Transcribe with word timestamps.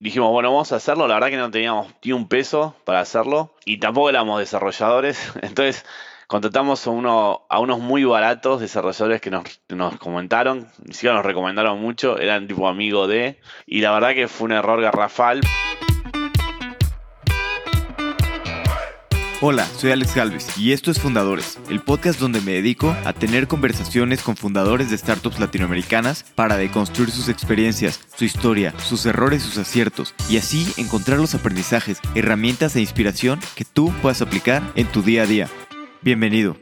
dijimos, 0.00 0.30
bueno, 0.30 0.50
vamos 0.50 0.72
a 0.72 0.76
hacerlo. 0.76 1.06
La 1.06 1.14
verdad 1.14 1.28
que 1.28 1.36
no 1.36 1.50
teníamos 1.50 1.92
ni 2.02 2.12
un 2.12 2.26
peso 2.26 2.74
para 2.84 3.00
hacerlo 3.00 3.54
y 3.64 3.78
tampoco 3.78 4.10
éramos 4.10 4.40
desarrolladores. 4.40 5.32
Entonces 5.42 5.84
contratamos 6.26 6.86
a, 6.86 6.90
uno, 6.90 7.42
a 7.48 7.60
unos 7.60 7.78
muy 7.80 8.04
baratos 8.04 8.60
desarrolladores 8.60 9.20
que 9.20 9.30
nos, 9.30 9.60
nos 9.68 9.96
comentaron, 9.98 10.68
ni 10.84 10.94
siquiera 10.94 11.16
nos 11.16 11.26
recomendaron 11.26 11.80
mucho, 11.80 12.18
eran 12.18 12.46
tipo 12.46 12.68
amigo 12.68 13.08
de, 13.08 13.40
y 13.66 13.80
la 13.80 13.90
verdad 13.92 14.14
que 14.14 14.28
fue 14.28 14.46
un 14.46 14.52
error 14.52 14.80
garrafal. 14.80 15.40
Hola, 19.42 19.64
soy 19.64 19.90
Alex 19.90 20.14
Galvez 20.14 20.58
y 20.58 20.72
esto 20.72 20.90
es 20.90 21.00
Fundadores, 21.00 21.58
el 21.70 21.80
podcast 21.80 22.20
donde 22.20 22.42
me 22.42 22.52
dedico 22.52 22.94
a 23.06 23.14
tener 23.14 23.48
conversaciones 23.48 24.22
con 24.22 24.36
fundadores 24.36 24.90
de 24.90 24.98
startups 24.98 25.40
latinoamericanas 25.40 26.24
para 26.34 26.58
deconstruir 26.58 27.10
sus 27.10 27.30
experiencias, 27.30 28.06
su 28.14 28.26
historia, 28.26 28.78
sus 28.80 29.06
errores, 29.06 29.42
sus 29.42 29.56
aciertos 29.56 30.14
y 30.28 30.36
así 30.36 30.70
encontrar 30.76 31.18
los 31.18 31.34
aprendizajes, 31.34 32.00
herramientas 32.14 32.76
e 32.76 32.82
inspiración 32.82 33.40
que 33.56 33.64
tú 33.64 33.90
puedas 34.02 34.20
aplicar 34.20 34.62
en 34.74 34.86
tu 34.88 35.00
día 35.00 35.22
a 35.22 35.26
día. 35.26 35.48
Bienvenido. 36.02 36.58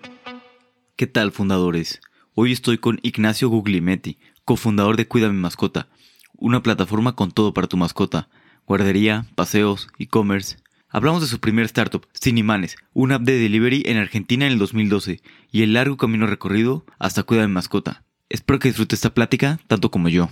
¿Qué 0.95 1.09
tal, 1.09 1.33
fundadores? 1.33 2.01
Hoy 2.35 2.53
estoy 2.53 2.79
con 2.79 3.01
Ignacio 3.03 3.49
Guglimetti, 3.49 4.19
cofundador 4.45 4.97
de 4.97 5.09
Cuida 5.09 5.29
mi 5.31 5.39
mascota, 5.41 5.89
una 6.37 6.63
plataforma 6.63 7.17
con 7.17 7.33
todo 7.33 7.53
para 7.53 7.67
tu 7.67 7.77
mascota, 7.77 8.29
guardería, 8.67 9.27
paseos, 9.35 9.89
e-commerce 9.99 10.59
Hablamos 10.91 11.21
de 11.21 11.29
su 11.29 11.39
primer 11.39 11.67
startup, 11.67 12.07
Sin 12.15 12.39
Imanes, 12.39 12.79
una 12.95 13.17
app 13.17 13.23
de 13.23 13.39
delivery 13.39 13.83
en 13.85 13.99
Argentina 13.99 14.47
en 14.47 14.53
el 14.53 14.59
2012 14.59 15.21
y 15.53 15.63
el 15.63 15.75
largo 15.75 15.99
camino 15.99 16.27
recorrido 16.27 16.87
hasta 16.99 17.25
Cuida 17.25 17.43
de 17.43 17.49
Mascota. 17.49 18.05
Espero 18.31 18.59
que 18.59 18.69
disfrute 18.69 18.95
esta 18.95 19.13
plática 19.13 19.59
tanto 19.67 19.91
como 19.91 20.09
yo. 20.09 20.31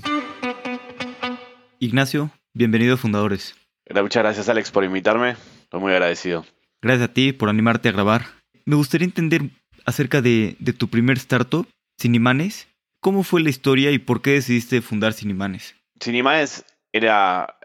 Ignacio, 1.78 2.30
bienvenido 2.54 2.94
a 2.94 2.96
Fundadores. 2.96 3.54
Muchas 3.94 4.22
gracias 4.22 4.48
Alex 4.48 4.70
por 4.70 4.84
invitarme, 4.84 5.36
estoy 5.64 5.80
muy 5.80 5.92
agradecido. 5.92 6.46
Gracias 6.80 7.10
a 7.10 7.12
ti 7.12 7.34
por 7.34 7.50
animarte 7.50 7.90
a 7.90 7.92
grabar. 7.92 8.24
Me 8.64 8.76
gustaría 8.76 9.04
entender 9.04 9.50
acerca 9.84 10.22
de, 10.22 10.56
de 10.58 10.72
tu 10.72 10.88
primer 10.88 11.18
startup, 11.18 11.68
Sin 11.98 12.14
Imanes. 12.14 12.66
¿Cómo 13.00 13.24
fue 13.24 13.42
la 13.42 13.50
historia 13.50 13.90
y 13.90 13.98
por 13.98 14.22
qué 14.22 14.30
decidiste 14.30 14.80
fundar 14.80 15.12
Sin 15.12 15.28
Imanes? 15.28 15.74
Sin 16.00 16.14
Imanes 16.14 16.64
era 16.92 17.58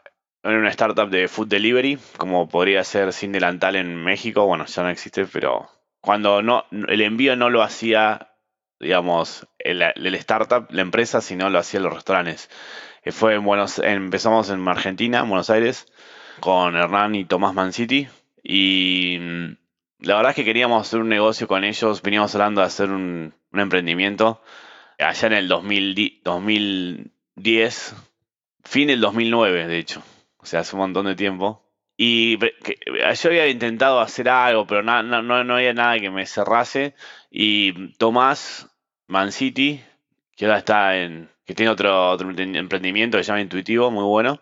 era 0.43 0.57
una 0.57 0.69
startup 0.69 1.09
de 1.09 1.27
food 1.27 1.47
delivery, 1.47 1.99
como 2.17 2.49
podría 2.49 2.83
ser 2.83 3.13
Sin 3.13 3.31
Delantal 3.31 3.75
en 3.75 4.03
México. 4.03 4.45
Bueno, 4.45 4.65
ya 4.65 4.83
no 4.83 4.89
existe, 4.89 5.25
pero 5.25 5.69
cuando 5.99 6.41
no, 6.41 6.65
el 6.71 7.01
envío 7.01 7.35
no 7.35 7.51
lo 7.51 7.61
hacía, 7.61 8.31
digamos, 8.79 9.47
el, 9.59 9.83
startup, 10.15 10.65
la 10.71 10.81
empresa, 10.81 11.21
sino 11.21 11.49
lo 11.49 11.59
hacían 11.59 11.83
los 11.83 11.93
restaurantes. 11.93 12.49
Eh, 13.03 13.11
fue 13.11 13.35
en 13.35 13.43
Buenos, 13.43 13.77
empezamos 13.79 14.49
en 14.49 14.67
Argentina, 14.67 15.19
en 15.19 15.29
Buenos 15.29 15.51
Aires, 15.51 15.85
con 16.39 16.75
Hernán 16.75 17.13
y 17.13 17.25
Tomás 17.25 17.53
Manciti. 17.53 18.07
Y 18.43 19.17
mm, 19.19 19.57
la 19.99 20.15
verdad 20.15 20.31
es 20.31 20.35
que 20.35 20.45
queríamos 20.45 20.87
hacer 20.87 21.01
un 21.01 21.09
negocio 21.09 21.47
con 21.47 21.63
ellos. 21.63 22.01
Veníamos 22.01 22.33
hablando 22.33 22.61
de 22.61 22.67
hacer 22.67 22.89
un, 22.89 23.35
un 23.51 23.59
emprendimiento 23.59 24.41
allá 24.97 25.27
en 25.27 25.33
el 25.33 25.47
2010, 25.47 27.95
fin 28.63 28.87
del 28.87 29.01
2009, 29.01 29.67
de 29.67 29.77
hecho 29.77 30.01
o 30.41 30.45
sea, 30.45 30.61
hace 30.61 30.75
un 30.75 30.81
montón 30.81 31.05
de 31.05 31.15
tiempo. 31.15 31.63
Y 31.97 32.39
yo 32.39 33.29
había 33.29 33.47
intentado 33.47 33.99
hacer 33.99 34.27
algo, 34.27 34.65
pero 34.65 34.81
no, 34.81 35.03
no, 35.03 35.55
había 35.55 35.73
nada 35.73 35.99
que 35.99 36.09
me 36.09 36.25
cerrase. 36.25 36.95
Y 37.29 37.93
Tomás 37.97 38.69
Mancity, 39.07 39.81
que 40.35 40.45
ahora 40.45 40.57
está 40.57 40.97
en. 40.97 41.29
que 41.45 41.53
tiene 41.53 41.71
otro, 41.71 42.17
emprendimiento 42.19 43.17
que 43.17 43.23
se 43.23 43.27
llama 43.27 43.41
Intuitivo, 43.41 43.91
muy 43.91 44.03
bueno. 44.03 44.39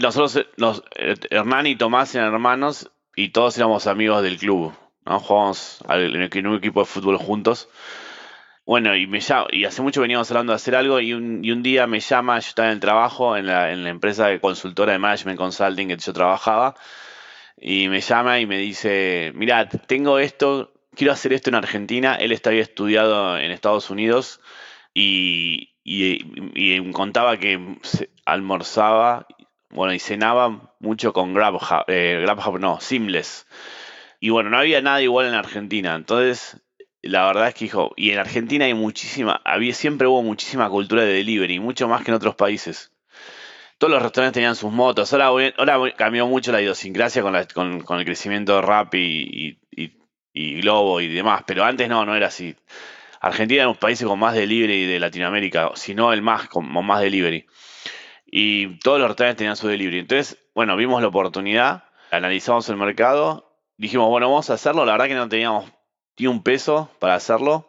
nosotros, 0.00 0.46
los, 0.56 0.82
Hernán 1.30 1.66
y 1.66 1.76
Tomás 1.76 2.14
eran 2.14 2.32
hermanos 2.32 2.90
y 3.14 3.28
todos 3.28 3.58
éramos 3.58 3.86
amigos 3.86 4.22
del 4.22 4.38
club. 4.38 4.72
¿no? 5.04 5.20
Jugamos 5.20 5.84
en 5.90 6.46
un 6.46 6.56
equipo 6.56 6.80
de 6.80 6.86
fútbol 6.86 7.18
juntos. 7.18 7.68
Bueno, 8.66 8.96
y 8.96 9.06
me 9.06 9.20
y 9.52 9.64
hace 9.64 9.80
mucho 9.80 10.00
veníamos 10.00 10.28
hablando 10.32 10.52
de 10.52 10.56
hacer 10.56 10.74
algo 10.74 10.98
y 10.98 11.12
un, 11.12 11.44
y 11.44 11.52
un 11.52 11.62
día 11.62 11.86
me 11.86 12.00
llama, 12.00 12.40
yo 12.40 12.48
estaba 12.48 12.66
en 12.68 12.74
el 12.74 12.80
trabajo, 12.80 13.36
en 13.36 13.46
la, 13.46 13.70
en 13.72 13.84
la 13.84 13.90
empresa 13.90 14.26
de 14.26 14.40
consultora 14.40 14.92
de 14.92 14.98
management 14.98 15.38
consulting 15.38 15.86
que 15.86 15.96
yo 15.96 16.12
trabajaba, 16.12 16.74
y 17.56 17.88
me 17.88 18.00
llama 18.00 18.40
y 18.40 18.46
me 18.46 18.58
dice, 18.58 19.30
mira, 19.36 19.68
tengo 19.68 20.18
esto, 20.18 20.72
quiero 20.96 21.12
hacer 21.12 21.32
esto 21.32 21.48
en 21.50 21.54
Argentina, 21.54 22.16
él 22.16 22.32
estaba 22.32 22.56
estudiado 22.56 23.38
en 23.38 23.52
Estados 23.52 23.88
Unidos 23.88 24.40
y, 24.92 25.76
y, 25.84 26.24
y 26.56 26.92
contaba 26.92 27.36
que 27.36 27.78
almorzaba, 28.24 29.28
bueno, 29.70 29.94
y 29.94 30.00
cenaba 30.00 30.74
mucho 30.80 31.12
con 31.12 31.34
GrabHub, 31.34 31.84
eh, 31.86 32.26
no, 32.58 32.80
Seamless. 32.80 33.46
Y 34.18 34.30
bueno, 34.30 34.50
no 34.50 34.58
había 34.58 34.80
nada 34.80 35.00
igual 35.02 35.26
en 35.26 35.34
Argentina, 35.34 35.94
entonces 35.94 36.65
la 37.08 37.26
verdad 37.26 37.48
es 37.48 37.54
que, 37.54 37.66
hijo, 37.66 37.92
y 37.96 38.10
en 38.10 38.18
Argentina 38.18 38.64
hay 38.64 38.74
muchísima, 38.74 39.40
había, 39.44 39.74
siempre 39.74 40.06
hubo 40.06 40.22
muchísima 40.22 40.68
cultura 40.68 41.02
de 41.02 41.12
delivery, 41.12 41.58
mucho 41.60 41.88
más 41.88 42.04
que 42.04 42.10
en 42.10 42.16
otros 42.16 42.34
países. 42.34 42.92
Todos 43.78 43.92
los 43.92 44.02
restaurantes 44.02 44.34
tenían 44.34 44.56
sus 44.56 44.72
motos. 44.72 45.12
Ahora, 45.12 45.52
ahora 45.58 45.94
cambió 45.94 46.26
mucho 46.26 46.50
la 46.52 46.62
idiosincrasia 46.62 47.22
con, 47.22 47.80
con, 47.80 47.98
el 47.98 48.04
crecimiento 48.04 48.56
de 48.56 48.62
Rap 48.62 48.94
y, 48.94 49.58
y, 49.70 50.60
Globo 50.60 51.00
y 51.00 51.08
demás, 51.08 51.44
pero 51.46 51.64
antes 51.64 51.88
no, 51.88 52.04
no 52.04 52.14
era 52.14 52.26
así. 52.26 52.54
Argentina 53.20 53.62
era 53.62 53.68
un 53.70 53.76
país 53.76 54.02
con 54.02 54.18
más 54.18 54.34
delivery 54.34 54.86
de 54.86 55.00
Latinoamérica, 55.00 55.70
si 55.74 55.94
no 55.94 56.12
el 56.12 56.22
más, 56.22 56.48
con 56.48 56.70
más 56.70 57.00
delivery. 57.00 57.46
Y 58.26 58.78
todos 58.80 58.98
los 58.98 59.08
restaurantes 59.08 59.38
tenían 59.38 59.56
su 59.56 59.68
delivery. 59.68 60.00
Entonces, 60.00 60.38
bueno, 60.54 60.76
vimos 60.76 61.00
la 61.00 61.08
oportunidad, 61.08 61.84
analizamos 62.10 62.68
el 62.68 62.76
mercado, 62.76 63.56
dijimos, 63.76 64.08
bueno, 64.08 64.28
vamos 64.28 64.50
a 64.50 64.54
hacerlo. 64.54 64.84
La 64.84 64.92
verdad 64.92 65.06
que 65.06 65.14
no 65.14 65.28
teníamos 65.28 65.70
tiene 66.16 66.32
un 66.32 66.42
peso 66.42 66.90
para 66.98 67.14
hacerlo 67.14 67.68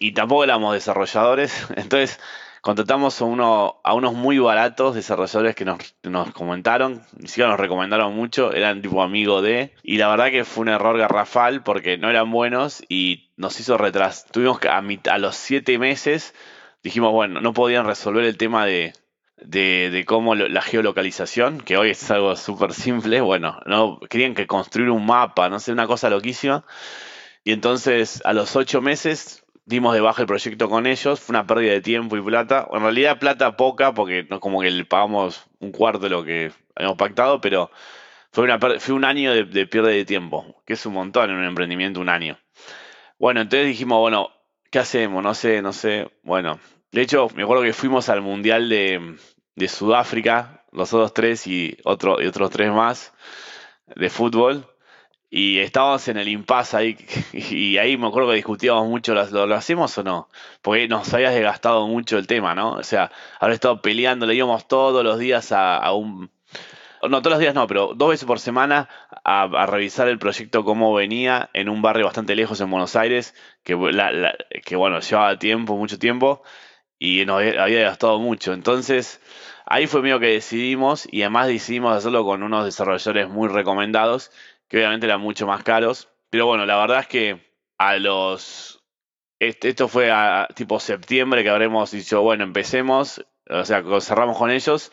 y 0.00 0.12
tampoco 0.12 0.44
éramos 0.44 0.74
desarrolladores. 0.74 1.68
Entonces 1.76 2.18
contratamos 2.62 3.20
a, 3.20 3.24
uno, 3.24 3.80
a 3.82 3.92
unos 3.94 4.14
muy 4.14 4.38
baratos 4.38 4.94
desarrolladores 4.94 5.54
que 5.56 5.64
nos, 5.64 6.32
comentaron, 6.32 7.02
ni 7.18 7.28
siquiera 7.28 7.50
nos 7.50 7.60
recomendaron 7.60 8.14
mucho, 8.14 8.52
eran 8.52 8.80
tipo 8.80 9.02
amigo 9.02 9.42
de, 9.42 9.74
y 9.82 9.98
la 9.98 10.08
verdad 10.08 10.30
que 10.30 10.44
fue 10.44 10.62
un 10.62 10.68
error 10.68 10.96
garrafal 10.96 11.64
porque 11.64 11.98
no 11.98 12.08
eran 12.08 12.30
buenos 12.30 12.84
y 12.88 13.30
nos 13.36 13.58
hizo 13.58 13.76
retrás. 13.78 14.26
Tuvimos 14.30 14.60
que 14.60 14.68
a, 14.68 14.78
a 14.78 15.18
los 15.18 15.36
siete 15.36 15.76
meses, 15.78 16.34
dijimos, 16.84 17.12
bueno, 17.12 17.40
no 17.40 17.52
podían 17.52 17.84
resolver 17.84 18.24
el 18.24 18.36
tema 18.36 18.64
de, 18.64 18.94
cómo 20.06 20.36
la 20.36 20.62
geolocalización, 20.62 21.60
que 21.60 21.76
hoy 21.76 21.90
es 21.90 22.10
algo 22.12 22.36
súper 22.36 22.74
simple, 22.74 23.20
bueno, 23.20 23.58
no 23.66 23.98
querían 24.08 24.34
que 24.34 24.46
construir 24.46 24.90
un 24.90 25.04
mapa, 25.04 25.48
no 25.48 25.58
sé, 25.58 25.72
una 25.72 25.88
cosa 25.88 26.10
loquísima. 26.10 26.64
Y 27.44 27.52
entonces 27.52 28.22
a 28.24 28.32
los 28.32 28.54
ocho 28.56 28.80
meses 28.80 29.44
dimos 29.64 29.94
de 29.94 30.00
baja 30.00 30.22
el 30.22 30.28
proyecto 30.28 30.68
con 30.68 30.86
ellos, 30.86 31.20
fue 31.20 31.34
una 31.34 31.46
pérdida 31.46 31.72
de 31.72 31.80
tiempo 31.80 32.16
y 32.16 32.22
plata. 32.22 32.68
En 32.72 32.82
realidad 32.82 33.18
plata 33.18 33.56
poca, 33.56 33.94
porque 33.94 34.26
no 34.28 34.40
como 34.40 34.60
que 34.60 34.70
le 34.70 34.84
pagamos 34.84 35.44
un 35.60 35.72
cuarto 35.72 36.00
de 36.00 36.10
lo 36.10 36.24
que 36.24 36.52
habíamos 36.74 36.98
pactado, 36.98 37.40
pero 37.40 37.70
fue, 38.32 38.44
una, 38.44 38.58
fue 38.58 38.94
un 38.94 39.04
año 39.04 39.32
de, 39.32 39.44
de 39.44 39.66
pérdida 39.66 39.92
de 39.92 40.04
tiempo, 40.04 40.62
que 40.66 40.74
es 40.74 40.86
un 40.86 40.94
montón 40.94 41.30
en 41.30 41.36
un 41.36 41.44
emprendimiento, 41.44 42.00
un 42.00 42.08
año. 42.08 42.38
Bueno, 43.18 43.40
entonces 43.40 43.68
dijimos, 43.68 43.98
bueno, 44.00 44.30
¿qué 44.70 44.78
hacemos? 44.80 45.22
No 45.22 45.34
sé, 45.34 45.62
no 45.62 45.72
sé. 45.72 46.10
Bueno, 46.22 46.58
de 46.90 47.02
hecho, 47.02 47.28
me 47.34 47.42
acuerdo 47.42 47.62
que 47.62 47.72
fuimos 47.72 48.08
al 48.08 48.20
Mundial 48.20 48.68
de, 48.68 49.16
de 49.54 49.68
Sudáfrica, 49.68 50.64
los 50.72 50.92
otros 50.92 51.14
tres 51.14 51.46
y, 51.46 51.76
otro, 51.84 52.20
y 52.20 52.26
otros 52.26 52.50
tres 52.50 52.72
más 52.72 53.12
de 53.94 54.10
fútbol. 54.10 54.66
Y 55.34 55.60
estábamos 55.60 56.06
en 56.08 56.18
el 56.18 56.28
impasse 56.28 56.76
ahí, 56.76 56.96
y 57.32 57.78
ahí 57.78 57.96
me 57.96 58.06
acuerdo 58.06 58.28
que 58.28 58.34
discutíamos 58.36 58.86
mucho, 58.86 59.14
¿lo, 59.14 59.46
¿lo, 59.46 59.54
hacemos 59.54 59.96
o 59.96 60.02
no? 60.04 60.28
Porque 60.60 60.88
nos 60.88 61.14
había 61.14 61.30
desgastado 61.30 61.88
mucho 61.88 62.18
el 62.18 62.26
tema, 62.26 62.54
¿no? 62.54 62.72
O 62.72 62.82
sea, 62.82 63.10
haber 63.40 63.54
estado 63.54 63.80
peleando, 63.80 64.26
le 64.26 64.34
íbamos 64.34 64.68
todos 64.68 65.02
los 65.02 65.18
días 65.18 65.50
a, 65.52 65.90
un... 65.94 66.30
No, 67.08 67.22
todos 67.22 67.30
los 67.30 67.38
días 67.38 67.54
no, 67.54 67.66
pero 67.66 67.94
dos 67.94 68.10
veces 68.10 68.26
por 68.26 68.40
semana 68.40 68.90
a, 69.24 69.64
revisar 69.64 70.06
el 70.08 70.18
proyecto 70.18 70.64
cómo 70.64 70.92
venía 70.92 71.48
en 71.54 71.70
un 71.70 71.80
barrio 71.80 72.04
bastante 72.04 72.36
lejos 72.36 72.60
en 72.60 72.70
Buenos 72.70 72.94
Aires, 72.94 73.34
que, 73.64 73.74
que 74.66 74.76
bueno, 74.76 75.00
llevaba 75.00 75.38
tiempo, 75.38 75.78
mucho 75.78 75.98
tiempo, 75.98 76.42
y 76.98 77.24
nos 77.24 77.38
había 77.38 77.78
desgastado 77.78 78.18
mucho. 78.18 78.52
Entonces, 78.52 79.18
ahí 79.64 79.86
fue 79.86 80.02
mío 80.02 80.20
que 80.20 80.26
decidimos, 80.26 81.08
y 81.10 81.22
además 81.22 81.46
decidimos 81.48 81.96
hacerlo 81.96 82.22
con 82.26 82.42
unos 82.42 82.66
desarrolladores 82.66 83.30
muy 83.30 83.48
recomendados, 83.48 84.30
que 84.72 84.78
obviamente 84.78 85.04
eran 85.04 85.20
mucho 85.20 85.46
más 85.46 85.62
caros. 85.62 86.08
Pero 86.30 86.46
bueno, 86.46 86.64
la 86.64 86.78
verdad 86.78 87.00
es 87.00 87.06
que 87.06 87.54
a 87.76 87.98
los... 87.98 88.82
Este, 89.38 89.68
esto 89.68 89.86
fue 89.86 90.10
a 90.10 90.48
tipo 90.54 90.80
septiembre 90.80 91.42
que 91.42 91.50
habremos 91.50 91.90
dicho, 91.90 92.22
bueno, 92.22 92.42
empecemos, 92.44 93.22
o 93.50 93.66
sea, 93.66 93.82
cerramos 94.00 94.38
con 94.38 94.50
ellos. 94.50 94.90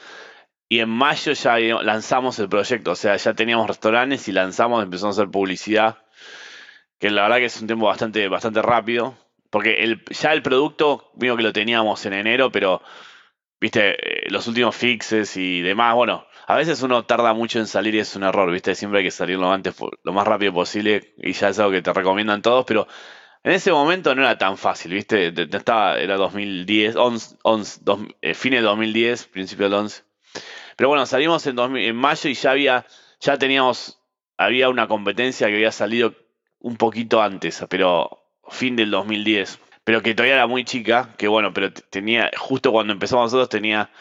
Y 0.68 0.82
en 0.82 0.90
mayo 0.90 1.32
ya 1.32 1.58
lanzamos 1.82 2.38
el 2.40 2.50
proyecto, 2.50 2.92
o 2.92 2.96
sea, 2.96 3.16
ya 3.16 3.34
teníamos 3.34 3.68
restaurantes 3.68 4.28
y 4.28 4.34
lanzamos, 4.34 4.84
empezamos 4.84 5.18
a 5.18 5.22
hacer 5.22 5.32
publicidad, 5.32 6.00
que 7.00 7.10
la 7.10 7.22
verdad 7.24 7.38
que 7.38 7.46
es 7.46 7.62
un 7.62 7.68
tiempo 7.68 7.86
bastante, 7.86 8.28
bastante 8.28 8.62
rápido, 8.62 9.18
porque 9.50 9.84
el, 9.84 10.04
ya 10.10 10.34
el 10.34 10.42
producto, 10.44 11.10
vimos 11.16 11.38
que 11.38 11.44
lo 11.44 11.54
teníamos 11.54 12.06
en 12.06 12.14
enero, 12.14 12.52
pero, 12.52 12.84
viste, 13.62 14.26
eh, 14.26 14.30
los 14.30 14.46
últimos 14.48 14.76
fixes 14.76 15.38
y 15.38 15.62
demás, 15.62 15.96
bueno, 15.96 16.28
a 16.50 16.56
veces 16.56 16.82
uno 16.82 17.06
tarda 17.06 17.36
mucho 17.36 17.60
en 17.60 17.68
salir 17.68 17.94
y 17.94 18.00
es 18.00 18.16
un 18.16 18.24
error, 18.24 18.52
¿viste? 18.52 18.74
Siempre 18.74 19.02
hay 19.02 19.06
que 19.06 19.12
salir 19.12 19.38
lo, 19.38 19.52
antes, 19.52 19.76
lo 20.02 20.14
más 20.14 20.26
rápido 20.26 20.52
posible 20.52 21.14
y 21.18 21.34
ya 21.34 21.50
es 21.50 21.60
algo 21.60 21.72
que 21.72 21.84
te 21.84 21.94
recomiendan 21.94 22.42
todos, 22.42 22.66
pero 22.66 22.88
en 23.44 23.52
ese 23.52 23.72
momento 23.72 24.16
no 24.16 24.24
era 24.24 24.36
tan 24.40 24.58
fácil, 24.58 24.94
¿viste? 24.94 25.28
Estaba, 25.28 26.00
era 26.00 26.18
2010, 26.18 26.96
11, 26.96 27.36
11 27.44 27.82
fines 28.34 28.62
de 28.62 28.66
2010, 28.66 29.26
principio 29.28 29.66
del 29.66 29.76
11. 29.76 30.02
Pero 30.76 30.90
bueno, 30.90 31.06
salimos 31.06 31.46
en, 31.46 31.60
en 31.60 31.96
mayo 31.96 32.28
y 32.28 32.34
ya 32.34 32.50
había, 32.50 32.88
ya 33.20 33.38
teníamos, 33.38 34.00
había 34.36 34.70
una 34.70 34.88
competencia 34.88 35.46
que 35.50 35.54
había 35.54 35.72
salido 35.72 36.16
un 36.58 36.78
poquito 36.78 37.22
antes, 37.22 37.64
pero 37.70 38.24
fin 38.50 38.76
del 38.76 38.90
2010. 38.90 39.60
Pero 39.84 40.02
que 40.02 40.16
todavía 40.16 40.34
era 40.34 40.48
muy 40.48 40.66
chica, 40.66 41.14
que 41.16 41.28
bueno, 41.28 41.54
pero 41.54 41.72
tenía, 41.72 42.32
justo 42.36 42.72
cuando 42.72 42.92
empezamos 42.92 43.26
nosotros 43.26 43.50
tenía, 43.50 43.92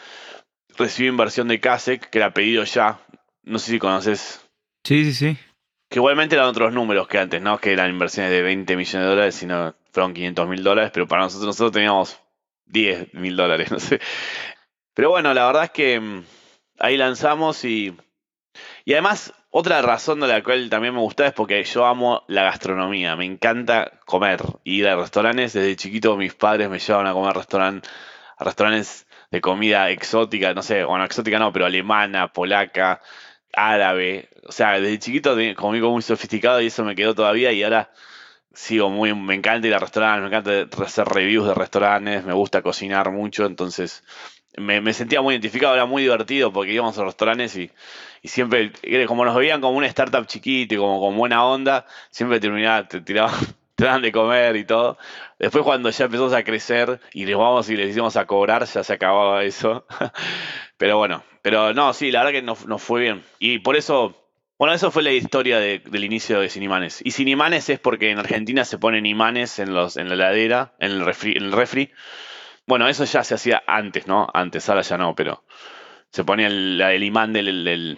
recibió 0.79 1.11
inversión 1.11 1.47
de 1.47 1.59
Kasek, 1.59 2.09
que 2.09 2.17
era 2.17 2.33
pedido 2.33 2.63
ya. 2.63 2.99
No 3.43 3.59
sé 3.59 3.71
si 3.71 3.79
conoces. 3.79 4.41
Sí, 4.83 5.03
sí, 5.05 5.13
sí. 5.13 5.37
Que 5.89 5.99
igualmente 5.99 6.35
eran 6.35 6.47
otros 6.47 6.73
números 6.73 7.07
que 7.07 7.19
antes, 7.19 7.41
¿no? 7.41 7.59
Que 7.59 7.73
eran 7.73 7.89
inversiones 7.89 8.31
de 8.31 8.41
20 8.41 8.75
millones 8.75 9.05
de 9.05 9.09
dólares, 9.09 9.35
sino 9.35 9.75
fueron 9.91 10.13
500 10.13 10.47
mil 10.47 10.63
dólares, 10.63 10.91
pero 10.93 11.07
para 11.07 11.23
nosotros, 11.23 11.47
nosotros 11.47 11.71
teníamos 11.71 12.19
10 12.65 13.13
mil 13.13 13.35
dólares, 13.35 13.71
no 13.71 13.79
sé. 13.79 13.99
Pero 14.93 15.09
bueno, 15.09 15.33
la 15.33 15.45
verdad 15.45 15.65
es 15.65 15.71
que 15.71 15.99
mm, 15.99 16.23
ahí 16.79 16.97
lanzamos 16.97 17.63
y. 17.65 17.95
Y 18.85 18.93
además, 18.93 19.33
otra 19.51 19.81
razón 19.81 20.19
de 20.19 20.27
la 20.27 20.43
cual 20.43 20.69
también 20.69 20.93
me 20.93 20.99
gusta 20.99 21.27
es 21.27 21.33
porque 21.33 21.63
yo 21.63 21.85
amo 21.85 22.23
la 22.27 22.43
gastronomía. 22.43 23.15
Me 23.15 23.25
encanta 23.25 23.99
comer, 24.05 24.41
ir 24.63 24.87
a 24.87 24.95
restaurantes. 24.95 25.53
Desde 25.53 25.75
chiquito 25.75 26.17
mis 26.17 26.33
padres 26.33 26.69
me 26.69 26.79
llevaban 26.79 27.07
a 27.07 27.13
comer 27.13 27.35
a 27.37 28.43
restaurantes 28.43 29.07
de 29.31 29.41
comida 29.41 29.89
exótica, 29.89 30.53
no 30.53 30.63
sé, 30.63 30.83
bueno, 30.83 31.05
exótica 31.05 31.39
no, 31.39 31.53
pero 31.53 31.65
alemana, 31.65 32.33
polaca, 32.33 33.01
árabe. 33.53 34.29
O 34.47 34.51
sea, 34.51 34.79
desde 34.79 34.99
chiquito 34.99 35.35
comí 35.55 35.81
muy 35.81 36.01
sofisticado 36.01 36.61
y 36.61 36.67
eso 36.67 36.83
me 36.83 36.95
quedó 36.95 37.15
todavía 37.15 37.51
y 37.51 37.63
ahora 37.63 37.91
sigo 38.53 38.89
muy, 38.89 39.13
me 39.13 39.35
encanta 39.35 39.67
ir 39.67 39.75
a 39.75 39.79
restaurantes, 39.79 40.21
me 40.21 40.37
encanta 40.37 40.83
hacer 40.83 41.07
reviews 41.07 41.47
de 41.47 41.53
restaurantes, 41.53 42.25
me 42.25 42.33
gusta 42.33 42.61
cocinar 42.61 43.11
mucho, 43.11 43.45
entonces 43.45 44.03
me, 44.57 44.93
sentía 44.93 45.21
muy 45.21 45.35
identificado, 45.35 45.75
era 45.75 45.85
muy 45.85 46.03
divertido 46.03 46.51
porque 46.51 46.73
íbamos 46.73 46.97
a 46.97 47.05
restaurantes 47.05 47.55
y, 47.55 47.71
y 48.21 48.27
siempre, 48.27 48.71
como 49.07 49.25
nos 49.25 49.35
veían 49.35 49.61
como 49.61 49.77
una 49.77 49.87
startup 49.87 50.25
chiquita 50.25 50.75
y 50.75 50.77
como 50.77 50.99
con 50.99 51.15
buena 51.15 51.45
onda, 51.45 51.85
siempre 52.09 52.39
terminaba, 52.39 52.87
te 52.87 53.01
tiraban, 53.01 53.35
te 53.79 53.85
daban 53.85 54.01
de 54.01 54.11
comer 54.11 54.55
y 54.57 54.65
todo. 54.65 54.97
Después 55.39 55.63
cuando 55.63 55.89
ya 55.89 56.05
empezamos 56.05 56.33
a 56.33 56.43
crecer 56.43 56.99
y 57.13 57.25
les 57.25 57.37
vamos 57.37 57.69
y 57.69 57.77
les 57.77 57.89
hicimos 57.89 58.17
a 58.17 58.25
cobrar, 58.25 58.65
ya 58.65 58.83
se 58.83 58.93
acababa 58.93 59.43
eso. 59.43 59.85
pero 60.77 60.97
bueno, 60.97 61.23
pero 61.41 61.73
no, 61.73 61.93
sí, 61.93 62.11
la 62.11 62.23
verdad 62.23 62.39
que 62.39 62.41
nos, 62.41 62.83
fue 62.83 63.01
bien. 63.01 63.23
Y 63.39 63.59
por 63.59 63.77
eso, 63.77 64.15
bueno, 64.57 64.73
eso 64.73 64.91
fue 64.91 65.01
la 65.01 65.11
historia 65.11 65.59
del 65.59 66.03
inicio 66.03 66.41
de 66.41 66.49
Sin 66.49 66.63
Imanes. 66.63 67.01
Y 67.03 67.11
Sin 67.11 67.27
Imanes 67.29 67.69
es 67.69 67.79
porque 67.79 68.11
en 68.11 68.19
Argentina 68.19 68.65
se 68.65 68.77
ponen 68.77 69.05
imanes 69.05 69.59
en, 69.59 69.73
los, 69.73 69.95
en 69.95 70.09
la 70.09 70.15
heladera, 70.15 70.75
en 70.79 70.91
el 70.91 71.05
refri. 71.05 71.37
En 71.37 71.45
el 71.45 71.51
refri 71.53 71.91
bueno, 72.69 72.87
eso 72.87 73.03
ya 73.05 73.23
se 73.23 73.33
hacía 73.33 73.63
antes, 73.65 74.05
¿no? 74.05 74.27
Antes, 74.31 74.69
ahora 74.69 74.81
ya 74.81 74.95
no, 74.95 75.15
pero 75.15 75.43
se 76.11 76.23
ponía 76.23 76.45
el, 76.45 77.03
imán 77.03 77.33
del, 77.33 77.63
del, 77.63 77.97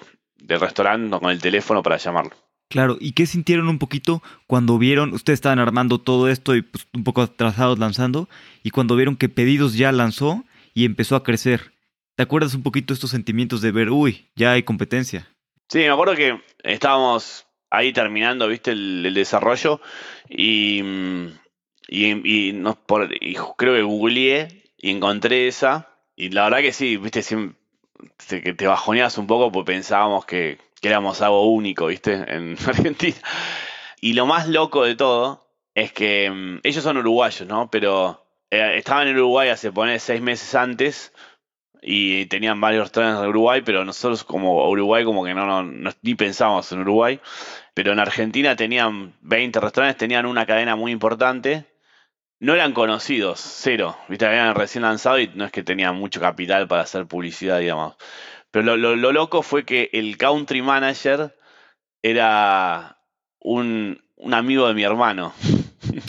restaurante 0.60 1.20
con 1.20 1.30
el 1.30 1.42
teléfono 1.42 1.84
para 1.84 1.98
llamarlo. 1.98 2.32
Claro, 2.72 2.96
¿y 3.02 3.12
qué 3.12 3.26
sintieron 3.26 3.68
un 3.68 3.80
poquito 3.80 4.24
cuando 4.48 4.78
vieron, 4.78 5.14
ustedes 5.14 5.38
estaban 5.38 5.60
armando 5.60 6.00
todo 6.00 6.30
esto 6.30 6.56
y 6.56 6.62
pues, 6.62 6.88
un 6.94 7.04
poco 7.04 7.22
atrasados 7.22 7.78
lanzando, 7.78 8.30
y 8.64 8.70
cuando 8.70 8.96
vieron 8.96 9.18
que 9.18 9.28
Pedidos 9.28 9.76
ya 9.76 9.92
lanzó 9.92 10.46
y 10.74 10.86
empezó 10.86 11.18
a 11.18 11.24
crecer? 11.24 11.74
¿Te 12.16 12.24
acuerdas 12.24 12.56
un 12.56 12.64
poquito 12.64 12.94
estos 12.94 13.10
sentimientos 13.10 13.62
de 13.62 13.74
ver, 13.74 13.90
uy, 13.90 14.30
ya 14.38 14.54
hay 14.54 14.64
competencia? 14.64 15.28
Sí, 15.68 15.80
me 15.80 15.90
acuerdo 15.90 16.16
que 16.16 16.42
estábamos 16.64 17.46
ahí 17.70 17.92
terminando, 17.92 18.48
viste, 18.48 18.72
el, 18.72 19.14
desarrollo 19.14 19.82
y, 20.30 20.82
y, 21.90 22.48
y, 22.50 22.54
no, 22.54 22.76
por, 22.76 23.10
creo 23.58 23.74
que 23.74 23.82
googleé 23.82 24.72
y 24.78 24.92
encontré 24.92 25.50
esa. 25.50 25.90
Y 26.16 26.30
la 26.30 26.46
verdad 26.46 26.60
que 26.60 26.72
sí, 26.72 26.96
viste, 26.96 27.22
te, 28.30 28.54
te 28.54 28.68
bajoneas 28.68 29.18
un 29.18 29.28
poco 29.28 29.52
porque 29.52 29.74
pensábamos 29.74 30.26
que, 30.26 30.58
éramos 30.88 31.22
algo 31.22 31.52
único, 31.52 31.88
viste, 31.88 32.14
en 32.14 32.58
Argentina. 32.66 33.18
Y 34.00 34.14
lo 34.14 34.26
más 34.26 34.48
loco 34.48 34.84
de 34.84 34.96
todo 34.96 35.48
es 35.76 35.92
que 35.94 36.30
mm, 36.30 36.60
ellos 36.64 36.84
son 36.84 36.98
uruguayos, 36.98 37.48
¿no? 37.48 37.70
Pero 37.70 38.26
eh, 38.50 38.78
estaban 38.78 39.08
en 39.08 39.16
Uruguay 39.18 39.50
hace 39.50 39.72
poner 39.72 40.00
seis 40.00 40.22
meses 40.22 40.54
antes 40.56 41.14
y 41.82 42.26
tenían 42.28 42.62
varios 42.62 42.86
restaurantes 42.86 43.24
en 43.24 43.30
Uruguay, 43.30 43.62
pero 43.66 43.86
nosotros 43.86 44.24
como 44.24 44.70
Uruguay 44.70 45.04
como 45.04 45.24
que 45.24 45.34
no, 45.34 45.64
no, 45.64 45.92
ni 46.02 46.16
pensábamos 46.16 46.72
en 46.72 46.82
Uruguay. 46.82 47.20
Pero 47.74 47.94
en 47.94 48.00
Argentina 48.00 48.56
tenían 48.56 49.14
20 49.22 49.60
restaurantes, 49.60 49.98
tenían 49.98 50.26
una 50.26 50.46
cadena 50.46 50.76
muy 50.76 50.92
importante 50.92 51.66
no 52.42 52.56
eran 52.56 52.74
conocidos, 52.74 53.40
cero. 53.40 53.96
Viste, 54.10 54.26
habían 54.26 54.56
recién 54.56 54.82
lanzado 54.82 55.20
y 55.20 55.28
no 55.36 55.46
es 55.46 55.52
que 55.52 55.62
tenían 55.62 55.96
mucho 55.96 56.20
capital 56.20 56.68
para 56.68 56.82
hacer 56.82 57.06
publicidad, 57.06 57.60
digamos. 57.60 57.96
Pero 58.52 58.76
lo, 58.78 58.96
loco 58.96 59.42
fue 59.42 59.64
que 59.64 59.90
el 59.94 60.18
country 60.18 60.62
manager 60.62 61.38
era 62.04 62.98
un, 63.40 64.02
amigo 64.32 64.68
de 64.68 64.74
mi 64.74 64.84
hermano. 64.84 65.34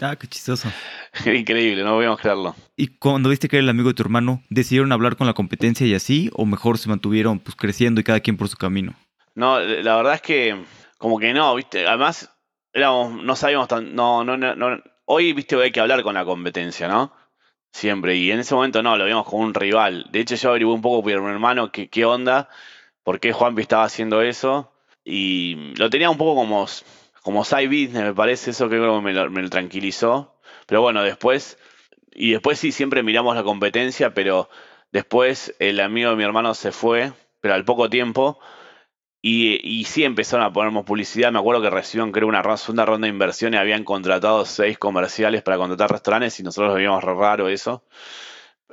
Ah, 0.01 0.17
qué 0.17 0.27
chistoso. 0.27 0.69
Increíble, 1.27 1.83
no 1.83 1.95
podíamos 1.95 2.21
creerlo. 2.21 2.55
¿Y 2.77 2.99
cuando 2.99 3.31
viste 3.31 3.49
que 3.49 3.57
era 3.57 3.63
el 3.63 3.69
amigo 3.69 3.89
de 3.89 3.95
tu 3.95 4.03
hermano, 4.03 4.43
decidieron 4.51 4.93
hablar 4.93 5.17
con 5.17 5.27
la 5.27 5.35
competencia 5.35 5.87
y 5.87 5.95
así? 5.95 6.31
¿O 6.35 6.45
mejor 6.45 6.79
se 6.79 6.89
mantuvieron 6.89 7.39
pues 7.39 7.57
creciendo 7.57 8.01
y 8.01 8.05
cada 8.05 8.21
quien 8.21 8.37
por 8.37 8.49
su 8.49 8.57
camino? 8.57 8.95
No, 9.35 9.61
la 9.61 9.97
verdad 9.97 10.15
es 10.15 10.23
que 10.23 10.65
como 10.99 11.19
que 11.19 11.33
no, 11.33 11.55
viste. 11.55 11.87
Además, 11.87 12.31
éramos, 12.73 13.23
no 13.23 13.37
sabíamos 13.37 13.69
tan, 13.69 13.95
no, 13.95 14.25
no, 14.25 14.37
no, 14.37 14.83
hoy, 15.05 15.33
viste, 15.33 15.57
hay 15.57 15.73
que 15.73 15.81
hablar 15.81 16.03
con 16.03 16.15
la 16.15 16.25
competencia, 16.25 16.89
¿no? 16.89 17.13
Siempre. 17.73 18.17
Y 18.17 18.31
en 18.31 18.41
ese 18.41 18.55
momento 18.55 18.83
no, 18.83 18.97
lo 18.97 19.07
vimos 19.07 19.27
como 19.27 19.43
un 19.43 19.55
rival. 19.55 20.07
De 20.11 20.21
hecho, 20.21 20.35
yo 20.37 20.51
averigué 20.51 20.71
un 20.71 20.83
poco 20.83 21.03
por 21.03 21.23
mi 21.23 21.31
hermano 21.31 21.73
qué, 21.73 21.89
qué 21.89 22.05
onda, 22.05 22.49
por 23.03 23.19
qué 23.21 23.33
Juanpi 23.33 23.63
estaba 23.63 23.85
haciendo 23.85 24.23
eso. 24.23 24.73
Y 25.05 25.75
lo 25.77 25.91
tenía 25.91 26.11
un 26.11 26.19
poco 26.19 26.37
como, 26.37 26.67
como 27.23 27.45
side 27.45 27.67
business, 27.67 28.05
me 28.05 28.15
parece. 28.15 28.51
Eso 28.51 28.69
que 28.69 28.77
creo 28.77 28.97
que 28.97 29.03
me 29.03 29.31
me 29.31 29.43
lo 29.43 29.51
tranquilizó. 29.51 30.37
Pero 30.67 30.83
bueno, 30.83 31.03
después. 31.03 31.59
Y 32.15 32.33
después 32.33 32.59
sí, 32.59 32.73
siempre 32.73 33.03
miramos 33.03 33.35
la 33.35 33.43
competencia, 33.43 34.13
pero 34.15 34.51
después 34.93 35.55
el 35.59 35.81
amigo 35.81 36.11
de 36.11 36.17
mi 36.17 36.25
hermano 36.25 36.55
se 36.55 36.73
fue, 36.73 37.13
pero 37.41 37.55
al 37.55 37.65
poco 37.65 37.89
tiempo. 37.91 38.39
Y, 39.25 39.85
sí 39.85 40.03
empezaron 40.03 40.45
a 40.45 40.53
ponernos 40.53 40.85
publicidad. 40.85 41.31
Me 41.31 41.39
acuerdo 41.39 41.63
que 41.63 41.71
recibieron, 41.71 42.11
creo, 42.11 42.27
una 42.27 42.43
segunda 42.57 42.85
ronda 42.85 43.07
de 43.07 43.11
inversión 43.13 43.55
y 43.55 43.57
habían 43.57 43.85
contratado 43.85 44.45
seis 44.45 44.79
comerciales 44.79 45.43
para 45.43 45.59
contratar 45.59 45.93
restaurantes 45.93 46.41
y 46.41 46.43
nosotros 46.43 46.71
lo 46.71 46.75
veíamos 46.75 47.05
raro 47.05 47.49
eso. 47.49 47.85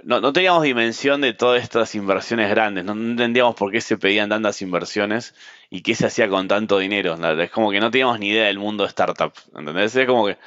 No, 0.03 0.33
teníamos 0.33 0.63
dimensión 0.63 1.21
de 1.21 1.33
todas 1.33 1.61
estas 1.61 1.93
inversiones 1.93 2.49
grandes. 2.49 2.83
No, 2.85 2.93
entendíamos 2.93 3.55
por 3.55 3.71
qué 3.71 3.81
se 3.81 3.97
pedían 3.97 4.29
tantas 4.29 4.61
inversiones 4.61 5.35
y 5.69 5.81
qué 5.81 5.93
se 5.93 6.07
hacía 6.07 6.27
con 6.29 6.47
tanto 6.47 6.79
dinero. 6.79 7.15
Es 7.39 7.51
como 7.51 7.69
que 7.69 7.79
no 7.79 7.91
teníamos 7.91 8.19
ni 8.19 8.29
idea 8.29 8.45
del 8.47 8.57
mundo 8.59 8.83
de 8.83 8.89
startup. 8.89 9.33
¿Entendés? 9.55 9.95
Es 9.95 10.07
como 10.07 10.25
que 10.25 10.37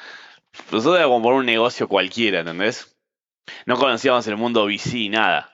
nosotros 0.73 0.97
era 0.97 1.05
como 1.07 1.23
por 1.23 1.35
un 1.35 1.47
negocio 1.47 1.87
cualquiera, 1.89 2.41
¿entendés? 2.41 2.97
No 3.67 3.77
conocíamos 3.77 4.27
el 4.27 4.37
mundo 4.37 4.65
VC, 4.65 5.11
nada 5.11 5.53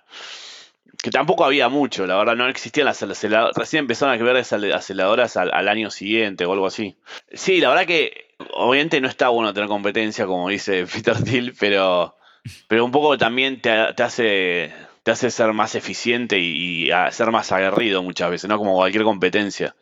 que 1.02 1.10
tampoco 1.10 1.44
había 1.44 1.68
mucho, 1.68 2.06
la 2.06 2.16
verdad, 2.16 2.34
no 2.34 2.48
existían 2.48 2.86
las 2.86 3.02
aceleradoras. 3.02 3.56
Recién 3.56 3.82
empezaron 3.82 4.14
a 4.20 4.22
ver 4.22 4.34
las 4.34 4.52
aceleradoras 4.52 5.36
al, 5.36 5.68
año 5.68 5.90
siguiente 5.90 6.44
o 6.44 6.52
algo 6.52 6.66
así. 6.66 6.96
Sí, 7.32 7.60
la 7.60 7.68
verdad 7.68 7.86
que 7.86 8.34
obviamente 8.54 9.00
no 9.00 9.08
está 9.08 9.28
bueno 9.28 9.54
tener 9.54 9.68
competencia, 9.68 10.26
como 10.26 10.48
dice 10.48 10.86
Peter 10.92 11.22
Thiel, 11.22 11.54
pero, 11.58 12.16
pero 12.66 12.84
un 12.84 12.90
poco 12.90 13.16
también 13.16 13.60
te, 13.60 13.70
hace 13.70 14.72
te 15.04 15.12
hace 15.12 15.30
ser 15.30 15.52
más 15.52 15.74
eficiente 15.76 16.38
y, 16.38 16.90
ser 17.12 17.30
más 17.30 17.52
aguerrido 17.52 18.02
muchas 18.02 18.30
veces, 18.30 18.50
¿no? 18.50 18.58
Como 18.58 18.74
cualquier 18.74 19.04
competencia. 19.04 19.76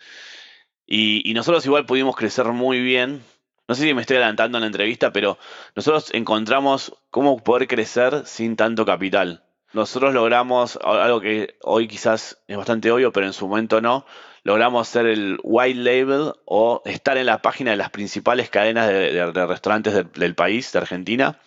Y, 0.87 1.29
y 1.29 1.35
nosotros 1.35 1.65
igual 1.67 1.87
pudimos 1.87 2.15
crecer 2.15 2.47
muy 2.49 2.81
bien. 2.81 3.23
No 3.69 3.75
sé 3.75 3.83
si 3.83 3.95
me 3.95 4.03
estoy 4.03 4.19
adelantando 4.19 4.59
en 4.59 4.63
la 4.63 4.69
entrevista, 4.69 5.13
pero 5.13 5.39
nosotros 5.75 6.11
encontramos 6.13 6.95
cómo 7.11 7.43
poder 7.43 7.67
crecer 7.67 8.23
sin 8.27 8.55
tanto 8.55 8.85
capital 8.85 9.46
nosotros 9.73 10.15
logramos 10.15 10.79
algo 10.83 11.21
que 11.21 11.57
hoy 11.63 11.89
quizás 11.89 12.43
es 12.47 12.57
bastante 12.57 12.91
obvio, 12.91 13.13
pero 13.13 13.27
en 13.27 13.33
su 13.33 13.49
momento 13.49 13.81
no. 13.81 14.07
Logramos 14.43 14.87
ser 14.87 15.07
el 15.07 15.39
white 15.43 15.81
label 15.81 16.33
o 16.45 16.81
estar 16.85 17.17
en 17.17 17.27
la 17.27 17.43
página 17.43 17.73
de 17.73 17.77
las 17.77 17.91
principales 17.91 18.49
cadenas 18.49 18.89
de, 18.89 19.47
restaurantes 19.47 19.93
del, 20.15 20.35
país, 20.37 20.71
de 20.71 20.79
Argentina, 20.79 21.41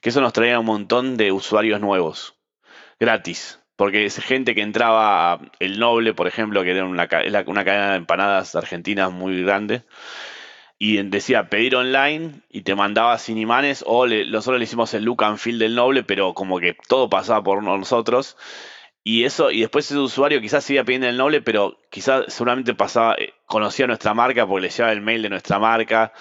que 0.00 0.08
eso 0.08 0.22
nos 0.22 0.32
traía 0.32 0.58
un 0.58 0.64
montón 0.64 1.18
de 1.18 1.32
usuarios 1.32 1.80
nuevos, 1.80 2.34
gratis. 2.98 3.60
Porque 3.76 4.06
es 4.06 4.16
gente 4.20 4.54
que 4.54 4.62
entraba 4.62 5.34
a 5.34 5.40
El 5.58 5.78
Noble, 5.78 6.14
por 6.14 6.26
ejemplo, 6.26 6.62
que 6.62 6.70
era 6.70 6.86
una, 6.86 7.06
una 7.46 7.64
cadena 7.64 7.90
de 7.90 7.96
empanadas 7.96 8.56
argentinas 8.56 9.12
muy 9.12 9.42
grande, 9.42 9.82
y 10.78 11.02
decía 11.02 11.48
pedir 11.48 11.76
online 11.76 12.42
y 12.50 12.62
te 12.62 12.74
mandaba 12.74 13.18
sin 13.18 13.38
imanes 13.38 13.82
o 13.86 14.06
nosotros 14.06 14.58
le 14.58 14.64
hicimos 14.64 14.92
el 14.94 15.04
look 15.04 15.24
and 15.24 15.38
feel 15.38 15.58
del 15.58 15.74
noble, 15.74 16.02
pero 16.02 16.34
como 16.34 16.60
que 16.60 16.76
todo 16.88 17.08
pasaba 17.08 17.42
por 17.42 17.62
nosotros 17.62 18.36
Y 19.04 19.24
eso, 19.24 19.50
y 19.50 19.60
después 19.60 19.90
ese 19.90 19.98
usuario 19.98 20.40
quizás 20.40 20.64
seguía 20.64 20.84
pidiendo 20.84 21.08
el 21.08 21.16
noble, 21.16 21.40
pero 21.40 21.78
quizás 21.90 22.24
seguramente 22.28 22.74
pasaba, 22.74 23.14
eh, 23.18 23.34
conocía 23.46 23.86
nuestra 23.86 24.14
marca 24.14 24.46
porque 24.46 24.62
le 24.62 24.70
llevaba 24.70 24.92
el 24.92 25.00
mail 25.00 25.22
de 25.22 25.30
nuestra 25.30 25.58
marca, 25.58 26.12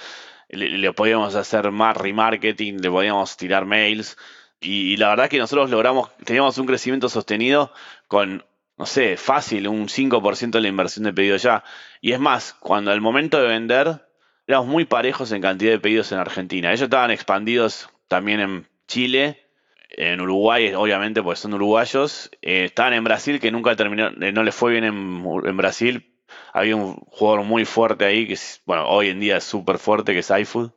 le, 0.50 0.94
podíamos 0.94 1.36
hacer 1.36 1.72
más 1.72 1.98
remarketing, 1.98 2.82
le 2.82 2.90
podíamos 2.90 3.38
tirar 3.38 3.66
mails. 3.66 4.18
Y, 4.62 4.98
la 4.98 5.10
verdad 5.10 5.30
que 5.30 5.38
nosotros 5.40 5.70
logramos, 5.70 6.10
teníamos 6.26 6.58
un 6.58 6.68
crecimiento 6.68 7.10
sostenido 7.10 7.72
con, 8.08 8.46
no 8.78 8.86
sé, 8.86 9.18
fácil, 9.18 9.68
un 9.68 9.88
5% 9.90 10.52
de 10.52 10.62
la 10.62 10.68
inversión 10.70 11.06
de 11.06 11.14
pedido 11.14 11.38
ya. 11.38 11.64
Y 12.02 12.14
es 12.14 12.20
más, 12.20 12.54
cuando 12.60 12.92
al 12.92 13.02
momento 13.02 13.42
de 13.42 13.48
vender, 13.48 14.02
éramos 14.48 14.68
muy 14.68 14.86
parejos 14.86 15.32
en 15.32 15.42
cantidad 15.42 15.72
de 15.72 15.80
pedidos 15.80 16.12
en 16.12 16.20
Argentina. 16.20 16.70
Ellos 16.70 16.84
estaban 16.84 17.12
expandidos 17.12 17.90
también 18.08 18.40
en 18.40 18.68
Chile 18.88 19.42
en 19.98 20.20
Uruguay, 20.20 20.74
obviamente, 20.74 21.24
porque 21.24 21.40
son 21.40 21.54
uruguayos. 21.54 22.30
Eh, 22.42 22.66
estaban 22.66 22.94
en 22.94 23.04
Brasil, 23.04 23.40
que 23.40 23.52
nunca 23.52 23.76
terminó, 23.76 24.10
eh, 24.10 24.32
no 24.32 24.44
les 24.44 24.54
fue 24.54 24.72
bien 24.72 24.84
en, 24.84 25.58
Brasil. 25.58 26.12
Había 26.54 26.76
un 26.76 26.96
jugador 26.96 27.46
muy 27.46 27.66
fuerte 27.66 28.06
ahí, 28.06 28.28
que 28.28 28.34
es, 28.34 28.62
bueno, 28.66 28.88
hoy 28.88 29.08
en 29.08 29.20
día 29.20 29.38
es 29.38 29.44
súper 29.44 29.78
fuerte, 29.78 30.14
que 30.14 30.20
es 30.20 30.30
iFood. 30.30 30.72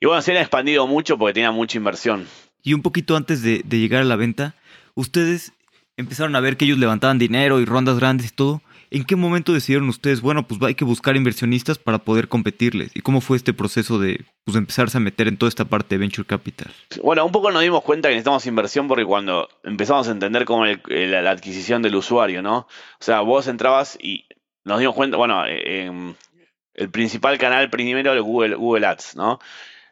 Y 0.00 0.06
bueno, 0.06 0.22
se 0.22 0.32
han 0.32 0.38
expandido 0.38 0.86
mucho 0.86 1.18
porque 1.18 1.34
tenía 1.34 1.50
mucha 1.50 1.76
inversión. 1.76 2.26
Y 2.62 2.74
un 2.74 2.82
poquito 2.82 3.16
antes 3.16 3.42
de 3.42 3.62
llegar 3.68 4.02
a 4.02 4.04
la 4.04 4.16
venta, 4.16 4.54
ustedes 4.94 5.52
empezaron 5.96 6.34
a 6.36 6.40
ver 6.40 6.56
que 6.56 6.64
ellos 6.64 6.78
levantaban 6.78 7.18
dinero 7.18 7.60
y 7.60 7.64
rondas 7.64 7.98
grandes 7.98 8.28
y 8.28 8.34
todo. 8.34 8.62
¿En 8.92 9.04
qué 9.04 9.14
momento 9.14 9.52
decidieron 9.52 9.88
ustedes, 9.88 10.20
bueno, 10.20 10.48
pues 10.48 10.60
hay 10.62 10.74
que 10.74 10.84
buscar 10.84 11.16
inversionistas 11.16 11.78
para 11.78 11.98
poder 11.98 12.26
competirles? 12.26 12.90
¿Y 12.94 13.02
cómo 13.02 13.20
fue 13.20 13.36
este 13.36 13.52
proceso 13.52 14.00
de 14.00 14.24
pues, 14.44 14.56
empezarse 14.56 14.98
a 14.98 15.00
meter 15.00 15.28
en 15.28 15.36
toda 15.36 15.48
esta 15.48 15.64
parte 15.64 15.94
de 15.94 16.00
Venture 16.00 16.26
Capital? 16.26 16.72
Bueno, 17.02 17.24
un 17.24 17.30
poco 17.30 17.52
nos 17.52 17.62
dimos 17.62 17.84
cuenta 17.84 18.08
que 18.08 18.14
necesitamos 18.14 18.46
inversión 18.46 18.88
porque 18.88 19.04
cuando 19.04 19.48
empezamos 19.62 20.08
a 20.08 20.10
entender 20.10 20.44
cómo 20.44 20.66
la 20.66 21.30
adquisición 21.30 21.82
del 21.82 21.94
usuario, 21.94 22.42
¿no? 22.42 22.58
O 22.58 22.68
sea, 22.98 23.20
vos 23.20 23.46
entrabas 23.46 23.96
y 24.00 24.26
nos 24.64 24.80
dimos 24.80 24.96
cuenta, 24.96 25.16
bueno, 25.16 25.44
el 25.46 26.90
principal 26.90 27.38
canal 27.38 27.70
primero 27.70 28.10
era 28.10 28.20
Google, 28.20 28.56
Google 28.56 28.86
Ads, 28.86 29.14
¿no? 29.14 29.38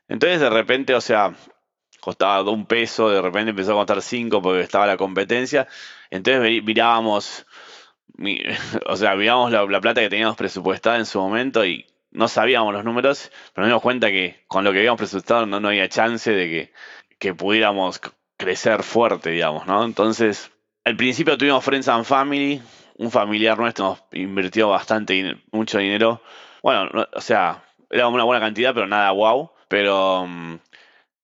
Entonces 0.08 0.40
de 0.40 0.50
repente, 0.50 0.94
o 0.96 1.00
sea, 1.00 1.34
costaba 2.00 2.50
un 2.50 2.66
peso, 2.66 3.10
de 3.10 3.22
repente 3.22 3.50
empezó 3.50 3.72
a 3.72 3.76
costar 3.76 4.02
cinco 4.02 4.42
porque 4.42 4.62
estaba 4.62 4.86
la 4.86 4.96
competencia. 4.96 5.68
Entonces 6.10 6.64
mirábamos 6.64 7.46
o 8.86 8.96
sea, 8.96 9.14
veíamos 9.14 9.50
la, 9.52 9.80
plata 9.80 10.00
que 10.00 10.10
teníamos 10.10 10.36
presupuestada 10.36 10.96
en 10.96 11.06
su 11.06 11.20
momento 11.20 11.64
y 11.64 11.86
no 12.10 12.28
sabíamos 12.28 12.72
los 12.72 12.84
números, 12.84 13.30
pero 13.54 13.66
nos 13.66 13.70
dimos 13.70 13.82
cuenta 13.82 14.08
que 14.08 14.44
con 14.48 14.64
lo 14.64 14.72
que 14.72 14.78
habíamos 14.78 14.98
presupuestado 14.98 15.46
no, 15.46 15.60
no 15.60 15.68
había 15.68 15.88
chance 15.88 16.30
de 16.30 16.72
que, 17.18 17.34
pudiéramos 17.34 18.00
crecer 18.36 18.82
fuerte, 18.82 19.30
digamos, 19.30 19.66
¿no? 19.66 19.84
Entonces, 19.84 20.50
al 20.84 20.96
principio 20.96 21.36
tuvimos 21.36 21.64
Friends 21.64 21.88
and 21.88 22.04
Family, 22.04 22.62
un 22.96 23.10
familiar 23.10 23.58
nuestro 23.58 23.84
nos 23.84 24.02
invirtió 24.12 24.68
bastante, 24.68 25.36
mucho 25.52 25.78
dinero. 25.78 26.22
Bueno, 26.62 27.06
o 27.12 27.20
sea, 27.20 27.64
era 27.90 28.08
una 28.08 28.24
buena 28.24 28.40
cantidad, 28.40 28.74
pero 28.74 28.86
nada 28.86 29.10
wow. 29.12 29.50
Pero 29.68 30.26
mm, 30.26 30.58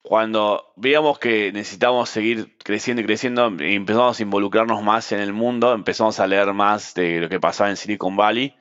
cuando 0.04 0.70
veíamos 0.76 1.18
que 1.18 1.50
necesitábamos 1.50 2.10
seguir 2.10 2.58
creciendo 2.62 3.00
y 3.00 3.06
creciendo, 3.06 3.46
empezamos 3.46 4.20
a 4.20 4.22
involucrarnos 4.22 4.82
más 4.82 5.10
en 5.12 5.20
el 5.20 5.32
mundo, 5.32 5.72
empezamos 5.72 6.20
a 6.20 6.26
leer 6.26 6.52
más 6.52 6.92
de 6.92 7.20
lo 7.20 7.30
que 7.30 7.40
pasaba 7.40 7.70
en 7.70 7.78
Silicon 7.78 8.14
Valley. 8.14 8.54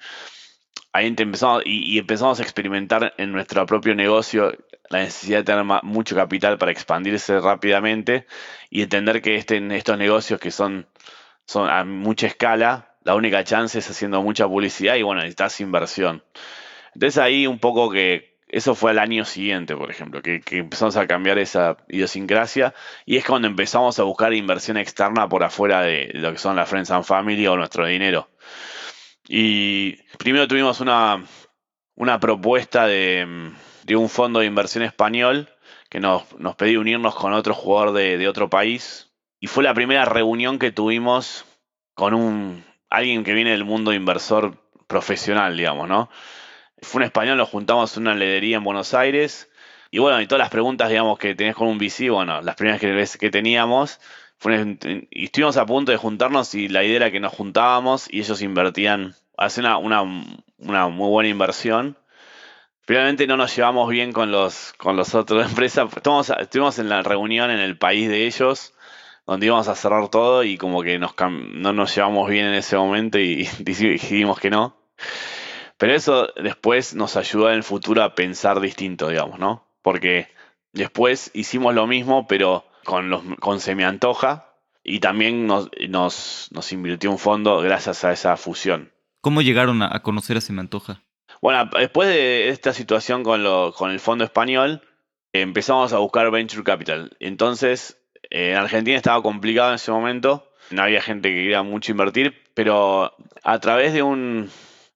Ahí 0.93 1.07
empezamos, 1.07 1.63
y, 1.65 1.99
empezamos 1.99 2.39
a 2.39 2.43
experimentar 2.43 3.13
en 3.17 3.33
nuestro 3.33 3.65
propio 3.65 3.93
negocio 3.93 4.53
la 4.89 4.99
necesidad 4.99 5.39
de 5.39 5.43
tener 5.43 5.65
mucho 5.83 6.15
capital 6.15 6.57
para 6.57 6.71
expandirse 6.71 7.37
rápidamente 7.41 8.25
y 8.69 8.81
entender 8.81 9.21
que 9.21 9.35
este, 9.35 9.61
estos 9.75 9.97
negocios 9.97 10.39
que 10.39 10.49
son, 10.49 10.87
son 11.45 11.69
a 11.69 11.83
mucha 11.83 12.27
escala, 12.27 12.95
la 13.03 13.15
única 13.15 13.43
chance 13.43 13.79
es 13.79 13.89
haciendo 13.89 14.21
mucha 14.21 14.47
publicidad 14.47 14.95
y 14.95 15.01
bueno, 15.01 15.19
necesitas 15.19 15.59
inversión. 15.59 16.23
Entonces 16.93 17.17
ahí 17.17 17.47
un 17.47 17.59
poco 17.59 17.91
que 17.91 18.32
eso 18.53 18.75
fue 18.75 18.91
al 18.91 18.99
año 18.99 19.25
siguiente, 19.25 19.75
por 19.75 19.89
ejemplo, 19.89 20.21
que, 20.21 20.39
empezamos 20.51 20.95
a 20.95 21.07
cambiar 21.07 21.39
esa 21.39 21.75
idiosincrasia 21.89 22.75
y 23.03 23.17
es 23.17 23.25
cuando 23.25 23.47
empezamos 23.47 23.97
a 23.97 24.03
buscar 24.03 24.31
inversión 24.31 24.77
externa 24.77 25.27
por 25.27 25.43
afuera 25.43 25.81
de 25.81 26.11
lo 26.13 26.31
que 26.31 26.37
son 26.37 26.55
las 26.55 26.69
Friends 26.69 26.91
and 26.91 27.03
Family 27.03 27.47
o 27.47 27.57
nuestro 27.57 27.87
dinero. 27.87 28.29
Y 29.27 29.93
primero 30.19 30.47
tuvimos 30.47 30.81
una, 30.81 31.23
una 31.95 32.19
propuesta 32.19 32.85
de, 32.85 33.27
un 33.89 34.09
fondo 34.09 34.41
de 34.41 34.45
inversión 34.45 34.83
español 34.83 35.49
que 35.89 35.99
nos, 35.99 36.37
nos 36.37 36.55
pedía 36.55 36.79
unirnos 36.79 37.15
con 37.15 37.33
otro 37.33 37.55
jugador 37.55 37.93
de, 37.93 38.19
de 38.19 38.27
otro 38.27 38.51
país. 38.51 39.11
Y 39.39 39.47
fue 39.47 39.63
la 39.63 39.73
primera 39.73 40.05
reunión 40.05 40.59
que 40.59 40.71
tuvimos 40.71 41.43
con 41.95 42.13
un 42.13 42.63
alguien 42.91 43.23
que 43.23 43.33
viene 43.33 43.49
del 43.49 43.65
mundo 43.65 43.93
inversor 43.93 44.59
profesional, 44.85 45.57
digamos, 45.57 45.89
¿no? 45.89 46.11
Fue 46.83 46.99
un 46.99 47.03
español, 47.03 47.37
nos 47.37 47.49
juntamos 47.49 47.95
en 47.97 48.03
una 48.03 48.15
ledería 48.15 48.57
en 48.57 48.63
Buenos 48.63 48.93
Aires. 48.93 49.49
Y 49.91 49.99
bueno, 49.99 50.19
y 50.21 50.27
todas 50.27 50.39
las 50.39 50.49
preguntas, 50.49 50.89
digamos, 50.89 51.19
que 51.19 51.35
tenés 51.35 51.55
con 51.55 51.67
un 51.67 51.77
VC, 51.77 52.09
bueno, 52.09 52.41
las 52.41 52.55
primeras 52.55 52.79
que, 53.17 53.29
teníamos, 53.29 53.99
y 55.11 55.25
estuvimos 55.25 55.57
a 55.57 55.65
punto 55.65 55.91
de 55.91 55.97
juntarnos 55.97 56.55
y 56.55 56.67
la 56.67 56.83
idea 56.83 56.95
era 56.97 57.11
que 57.11 57.19
nos 57.19 57.31
juntábamos 57.33 58.07
y 58.11 58.19
ellos 58.19 58.41
invertían, 58.41 59.15
hacen 59.37 59.65
una, 59.65 60.03
muy 60.03 61.09
buena 61.09 61.29
inversión. 61.29 61.97
Finalmente 62.85 63.27
no 63.27 63.37
nos 63.37 63.55
llevamos 63.55 63.89
bien 63.89 64.11
con 64.11 64.31
los, 64.31 64.73
con 64.77 64.97
los 64.97 65.15
otros 65.15 65.47
empresas. 65.47 65.87
Estuvimos, 65.95 66.29
estuvimos 66.31 66.79
en 66.79 66.89
la 66.89 67.01
reunión 67.03 67.51
en 67.51 67.59
el 67.59 67.77
país 67.77 68.09
de 68.09 68.25
ellos, 68.25 68.73
donde 69.25 69.45
íbamos 69.45 69.67
a 69.67 69.75
cerrar 69.75 70.09
todo 70.09 70.43
y 70.43 70.57
como 70.57 70.81
que 70.81 70.99
no 70.99 71.73
nos 71.73 71.95
llevamos 71.95 72.29
bien 72.29 72.47
en 72.47 72.55
ese 72.55 72.75
momento 72.75 73.19
y 73.19 73.47
decidimos 73.59 74.39
que 74.39 74.49
no. 74.49 74.75
Pero 75.83 75.95
eso 75.95 76.29
después 76.41 76.95
nos 76.95 77.17
ayuda 77.17 77.49
en 77.49 77.57
el 77.57 77.63
futuro 77.63 78.03
a 78.03 78.15
pensar 78.15 78.61
distinto, 78.61 79.09
digamos, 79.09 79.37
¿no? 79.37 79.67
Porque 79.81 80.29
después 80.71 81.29
hicimos 81.33 81.75
lo 81.75 81.87
mismo, 81.87 82.25
pero 82.25 82.63
con, 82.85 83.09
los, 83.09 83.21
con 83.41 83.59
Semiantoja 83.59 84.47
y 84.81 85.01
también 85.01 85.45
nos, 85.45 85.69
nos, 85.89 86.71
invirtió 86.71 87.11
un 87.11 87.19
fondo 87.19 87.59
gracias 87.59 88.05
a 88.05 88.13
esa 88.13 88.37
fusión. 88.37 88.93
¿Cómo 89.19 89.41
llegaron 89.41 89.81
a, 89.81 90.01
conocer 90.03 90.37
a 90.37 90.39
Semiantoja? 90.39 91.01
Bueno, 91.41 91.69
después 91.77 92.07
de 92.07 92.47
esta 92.47 92.71
situación 92.71 93.23
con, 93.23 93.43
lo, 93.43 93.73
con 93.73 93.91
el 93.91 93.99
fondo 93.99 94.23
español, 94.23 94.83
empezamos 95.33 95.91
a 95.91 95.97
buscar 95.97 96.31
venture 96.31 96.63
capital. 96.63 97.11
Entonces, 97.19 97.97
en 98.29 98.55
Argentina 98.55 98.95
estaba 98.95 99.21
complicado 99.21 99.71
en 99.71 99.75
ese 99.75 99.91
momento, 99.91 100.49
no 100.71 100.81
había 100.81 101.01
gente 101.01 101.27
que 101.27 101.41
quería 101.41 101.61
mucho 101.61 101.91
invertir, 101.91 102.41
pero 102.53 103.13
a 103.43 103.59
través 103.59 103.91
de 103.91 104.01
un, 104.01 104.49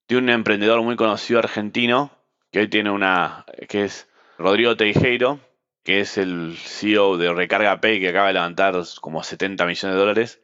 de 0.07 0.17
un 0.17 0.29
emprendedor 0.29 0.81
muy 0.81 0.95
conocido 0.95 1.39
argentino, 1.39 2.11
que 2.51 2.59
hoy 2.59 2.69
tiene 2.69 2.89
una, 2.89 3.45
que 3.67 3.83
es 3.83 4.07
Rodrigo 4.37 4.77
Teijeiro, 4.77 5.39
que 5.83 5.99
es 6.01 6.17
el 6.17 6.57
CEO 6.57 7.17
de 7.17 7.33
Recarga 7.33 7.79
Pay, 7.81 7.99
que 7.99 8.09
acaba 8.09 8.27
de 8.27 8.33
levantar 8.33 8.75
como 9.01 9.23
70 9.23 9.65
millones 9.65 9.95
de 9.95 9.99
dólares. 9.99 10.41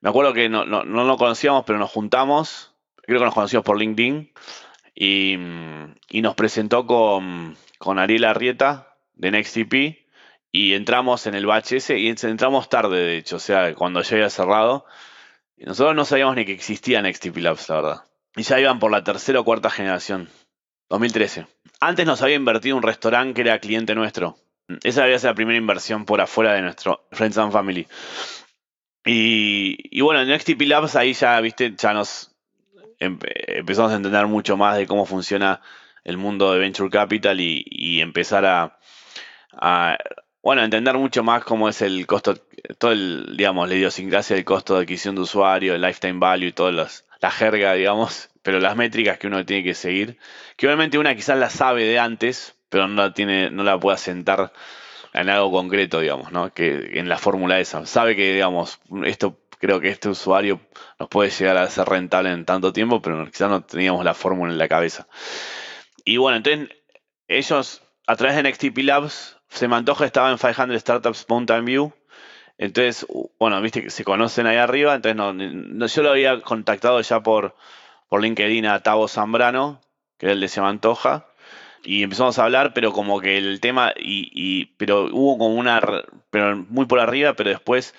Me 0.00 0.10
acuerdo 0.10 0.32
que 0.32 0.48
no, 0.48 0.64
no, 0.64 0.84
no 0.84 1.04
lo 1.04 1.16
conocíamos, 1.16 1.64
pero 1.66 1.78
nos 1.78 1.90
juntamos, 1.90 2.74
creo 3.02 3.18
que 3.18 3.24
nos 3.24 3.34
conocimos 3.34 3.64
por 3.64 3.78
LinkedIn, 3.78 4.32
y, 4.94 5.38
y 6.08 6.22
nos 6.22 6.34
presentó 6.34 6.86
con, 6.86 7.56
con 7.78 7.98
Ariel 7.98 8.24
Arrieta 8.24 8.96
de 9.14 9.30
NextTP, 9.30 10.06
y 10.52 10.74
entramos 10.74 11.26
en 11.26 11.34
el 11.34 11.44
batch 11.44 11.72
ese, 11.72 11.98
y 11.98 12.08
entramos 12.08 12.68
tarde, 12.68 12.98
de 12.98 13.16
hecho, 13.18 13.36
o 13.36 13.40
sea, 13.40 13.74
cuando 13.74 14.00
ya 14.02 14.16
había 14.16 14.30
cerrado. 14.30 14.86
nosotros 15.58 15.94
no 15.94 16.04
sabíamos 16.04 16.36
ni 16.36 16.44
que 16.44 16.52
existía 16.52 17.02
NextTP 17.02 17.36
Labs, 17.38 17.68
la 17.68 17.74
verdad. 17.76 18.05
Y 18.36 18.42
ya 18.42 18.60
iban 18.60 18.78
por 18.78 18.90
la 18.90 19.02
tercera 19.02 19.40
o 19.40 19.44
cuarta 19.44 19.70
generación. 19.70 20.28
2013. 20.90 21.46
Antes 21.80 22.06
nos 22.06 22.22
había 22.22 22.36
invertido 22.36 22.76
un 22.76 22.82
restaurante 22.82 23.34
que 23.34 23.40
era 23.48 23.58
cliente 23.58 23.94
nuestro. 23.94 24.36
Esa 24.82 25.04
había 25.04 25.18
sido 25.18 25.30
la 25.30 25.36
primera 25.36 25.58
inversión 25.58 26.04
por 26.04 26.20
afuera 26.20 26.52
de 26.52 26.62
nuestro 26.62 27.06
Friends 27.12 27.38
and 27.38 27.52
Family. 27.52 27.86
Y, 29.04 30.00
bueno, 30.00 30.20
en 30.20 30.28
NextTP 30.28 30.62
Labs 30.62 30.96
ahí 30.96 31.12
ya, 31.12 31.40
viste, 31.40 31.74
ya 31.76 31.92
nos 31.92 32.34
empezamos 32.98 33.92
a 33.92 33.96
entender 33.96 34.26
mucho 34.26 34.56
más 34.56 34.76
de 34.76 34.86
cómo 34.86 35.06
funciona 35.06 35.60
el 36.02 36.16
mundo 36.16 36.52
de 36.52 36.58
Venture 36.58 36.90
Capital 36.90 37.40
y, 37.40 38.00
empezar 38.00 38.44
a, 38.44 39.98
bueno, 40.42 40.64
entender 40.64 40.98
mucho 40.98 41.22
más 41.22 41.44
cómo 41.44 41.68
es 41.68 41.82
el 41.82 42.04
costo, 42.06 42.34
todo 42.78 42.92
el, 42.92 43.36
digamos, 43.36 43.68
la 43.68 43.76
idiosincrasia 43.76 44.34
del 44.34 44.44
costo 44.44 44.74
de 44.74 44.82
adquisición 44.82 45.14
de 45.14 45.20
usuario, 45.20 45.74
el 45.74 45.82
lifetime 45.82 46.18
value 46.18 46.48
y 46.48 46.52
todas 46.52 46.74
las 46.74 47.05
la 47.20 47.30
jerga, 47.30 47.74
digamos, 47.74 48.30
pero 48.42 48.60
las 48.60 48.76
métricas 48.76 49.18
que 49.18 49.26
uno 49.26 49.44
tiene 49.44 49.64
que 49.64 49.74
seguir, 49.74 50.18
que 50.56 50.66
obviamente 50.66 50.98
una 50.98 51.14
quizás 51.14 51.38
la 51.38 51.50
sabe 51.50 51.84
de 51.84 51.98
antes, 51.98 52.54
pero 52.68 52.88
no 52.88 53.02
la 53.02 53.14
tiene, 53.14 53.50
no 53.50 53.62
la 53.64 53.78
puede 53.78 53.94
asentar 53.94 54.52
en 55.12 55.30
algo 55.30 55.50
concreto, 55.50 56.00
digamos, 56.00 56.30
¿no? 56.32 56.52
Que 56.52 56.98
en 56.98 57.08
la 57.08 57.18
fórmula 57.18 57.58
esa. 57.58 57.86
Sabe 57.86 58.16
que, 58.16 58.34
digamos, 58.34 58.80
esto 59.04 59.38
creo 59.58 59.80
que 59.80 59.88
este 59.88 60.08
usuario 60.08 60.60
nos 60.98 61.08
puede 61.08 61.30
llegar 61.30 61.56
a 61.56 61.68
ser 61.68 61.88
rentable 61.88 62.30
en 62.30 62.44
tanto 62.44 62.72
tiempo, 62.72 63.00
pero 63.00 63.24
quizás 63.26 63.48
no 63.48 63.62
teníamos 63.62 64.04
la 64.04 64.14
fórmula 64.14 64.52
en 64.52 64.58
la 64.58 64.68
cabeza. 64.68 65.08
Y 66.04 66.18
bueno, 66.18 66.36
entonces 66.36 66.68
ellos, 67.28 67.82
a 68.06 68.16
través 68.16 68.36
de 68.36 68.42
NextTP 68.42 68.78
Labs, 68.78 69.38
se 69.48 69.68
me 69.68 69.76
antoja, 69.76 70.04
estaba 70.04 70.30
en 70.30 70.38
500 70.38 70.80
Startups 70.80 71.26
Mountain 71.28 71.64
View, 71.64 71.92
Entonces, 72.58 73.06
bueno, 73.38 73.60
viste 73.60 73.82
que 73.82 73.90
se 73.90 74.04
conocen 74.04 74.46
ahí 74.46 74.56
arriba, 74.56 74.94
entonces 74.94 75.16
no, 75.16 75.86
yo 75.86 76.02
lo 76.02 76.10
había 76.10 76.40
contactado 76.40 77.00
ya 77.00 77.22
por, 77.22 77.54
por 78.08 78.22
LinkedIn 78.22 78.66
a 78.66 78.82
Tavo 78.82 79.08
Zambrano, 79.08 79.80
que 80.18 80.26
es 80.26 80.32
el 80.32 80.40
de 80.40 80.48
Se 80.48 80.60
Antoja, 80.60 81.26
y 81.84 82.02
empezamos 82.02 82.38
a 82.38 82.44
hablar, 82.44 82.72
pero 82.74 82.92
como 82.92 83.20
que 83.20 83.36
el 83.38 83.60
tema, 83.60 83.92
y, 83.96 84.30
y, 84.32 84.66
pero 84.76 85.04
hubo 85.12 85.38
como 85.38 85.54
una, 85.54 85.80
pero 86.30 86.56
muy 86.56 86.86
por 86.86 87.00
arriba, 87.00 87.34
pero 87.34 87.50
después 87.50 87.94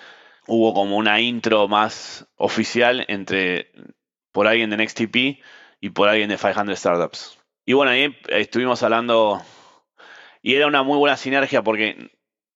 hubo 0.46 0.74
como 0.74 0.96
una 0.96 1.20
intro 1.20 1.68
más 1.68 2.26
oficial 2.36 3.04
entre 3.08 3.70
por 4.32 4.46
alguien 4.48 4.70
de 4.70 4.76
NextTP 4.78 5.42
y 5.80 5.90
por 5.90 6.08
alguien 6.08 6.28
de 6.28 6.36
500 6.36 6.78
Startups. 6.78 7.38
Y 7.64 7.74
bueno, 7.74 7.92
ahí 7.92 8.16
estuvimos 8.28 8.82
hablando 8.82 9.42
y 10.42 10.54
era 10.54 10.66
una 10.66 10.82
muy 10.82 10.98
buena 10.98 11.16
sinergia 11.16 11.62
porque 11.62 12.10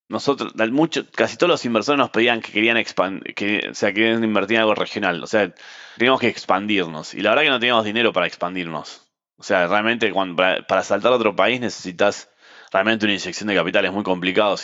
nosotros, 0.09 0.53
mucho, 0.71 1.07
casi 1.11 1.37
todos 1.37 1.51
los 1.51 1.65
inversores 1.65 1.99
nos 1.99 2.11
pedían 2.11 2.41
que 2.41 2.53
querían 2.53 2.77
expandir, 2.77 3.35
que, 3.35 3.71
sea, 3.73 3.93
querían 3.93 4.23
invertir 4.23 4.57
en 4.57 4.63
algo 4.63 4.75
regional. 4.75 5.23
O 5.23 5.27
sea, 5.27 5.55
teníamos 5.97 6.21
que 6.21 6.29
expandirnos. 6.29 7.15
Y 7.15 7.23
la 7.23 7.31
verdad 7.31 7.45
que 7.45 7.51
no 7.51 7.61
teníamos 7.61 7.85
dinero 7.85 8.13
para 8.13 8.27
expandirnos. 8.27 9.11
O 9.37 9.43
sea, 9.43 9.67
realmente 9.67 10.13
cuando, 10.13 10.37
para, 10.37 10.83
saltar 10.83 11.13
a 11.13 11.17
otro 11.17 11.35
país 11.35 11.61
necesitas 11.61 12.31
realmente 12.71 13.07
una 13.07 13.15
inyección 13.15 13.49
de 13.49 13.55
capital, 13.55 13.85
es 13.85 13.93
muy 13.93 14.03
complicado. 14.03 14.57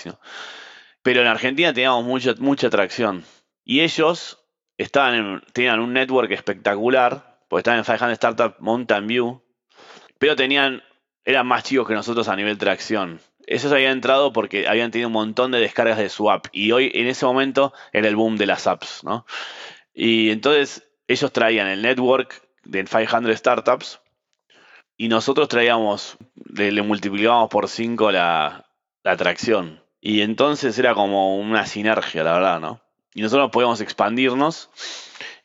Pero 1.02 1.20
en 1.20 1.26
Argentina 1.26 1.72
teníamos 1.72 2.04
mucha, 2.04 2.34
mucha 2.38 2.66
atracción. 2.66 3.24
Y 3.64 3.80
ellos 3.80 4.44
estaban 4.76 5.42
tenían 5.52 5.80
un 5.80 5.92
network 5.92 6.30
espectacular, 6.30 7.38
porque 7.48 7.60
estaban 7.60 7.78
en 7.78 7.84
500 7.84 8.12
Startup 8.12 8.54
Mountain 8.60 9.06
View, 9.06 9.42
pero 10.18 10.36
tenían, 10.36 10.82
eran 11.24 11.46
más 11.46 11.64
chicos 11.64 11.88
que 11.88 11.94
nosotros 11.94 12.28
a 12.28 12.36
nivel 12.36 12.58
tracción. 12.58 13.20
Esos 13.48 13.72
habían 13.72 13.92
entrado 13.92 14.30
porque 14.34 14.68
habían 14.68 14.90
tenido 14.90 15.08
un 15.08 15.14
montón 15.14 15.52
de 15.52 15.58
descargas 15.58 15.96
de 15.96 16.10
su 16.10 16.30
app. 16.30 16.48
Y 16.52 16.72
hoy, 16.72 16.90
en 16.92 17.06
ese 17.06 17.24
momento, 17.24 17.72
era 17.94 18.06
el 18.06 18.14
boom 18.14 18.36
de 18.36 18.44
las 18.44 18.66
apps, 18.66 19.02
¿no? 19.04 19.24
Y 19.94 20.28
entonces 20.30 20.86
ellos 21.06 21.32
traían 21.32 21.66
el 21.66 21.80
network 21.80 22.42
de 22.64 22.84
500 22.84 23.34
startups 23.34 24.00
y 24.98 25.08
nosotros 25.08 25.48
traíamos, 25.48 26.18
le, 26.34 26.82
multiplicábamos 26.82 27.48
por 27.48 27.68
5 27.68 28.12
la, 28.12 28.66
la 29.02 29.12
atracción. 29.12 29.82
Y 29.98 30.20
entonces 30.20 30.78
era 30.78 30.92
como 30.92 31.38
una 31.38 31.64
sinergia, 31.64 32.22
la 32.22 32.34
verdad, 32.34 32.60
¿no? 32.60 32.82
Y 33.14 33.22
nosotros 33.22 33.50
podíamos 33.50 33.80
expandirnos. 33.80 34.68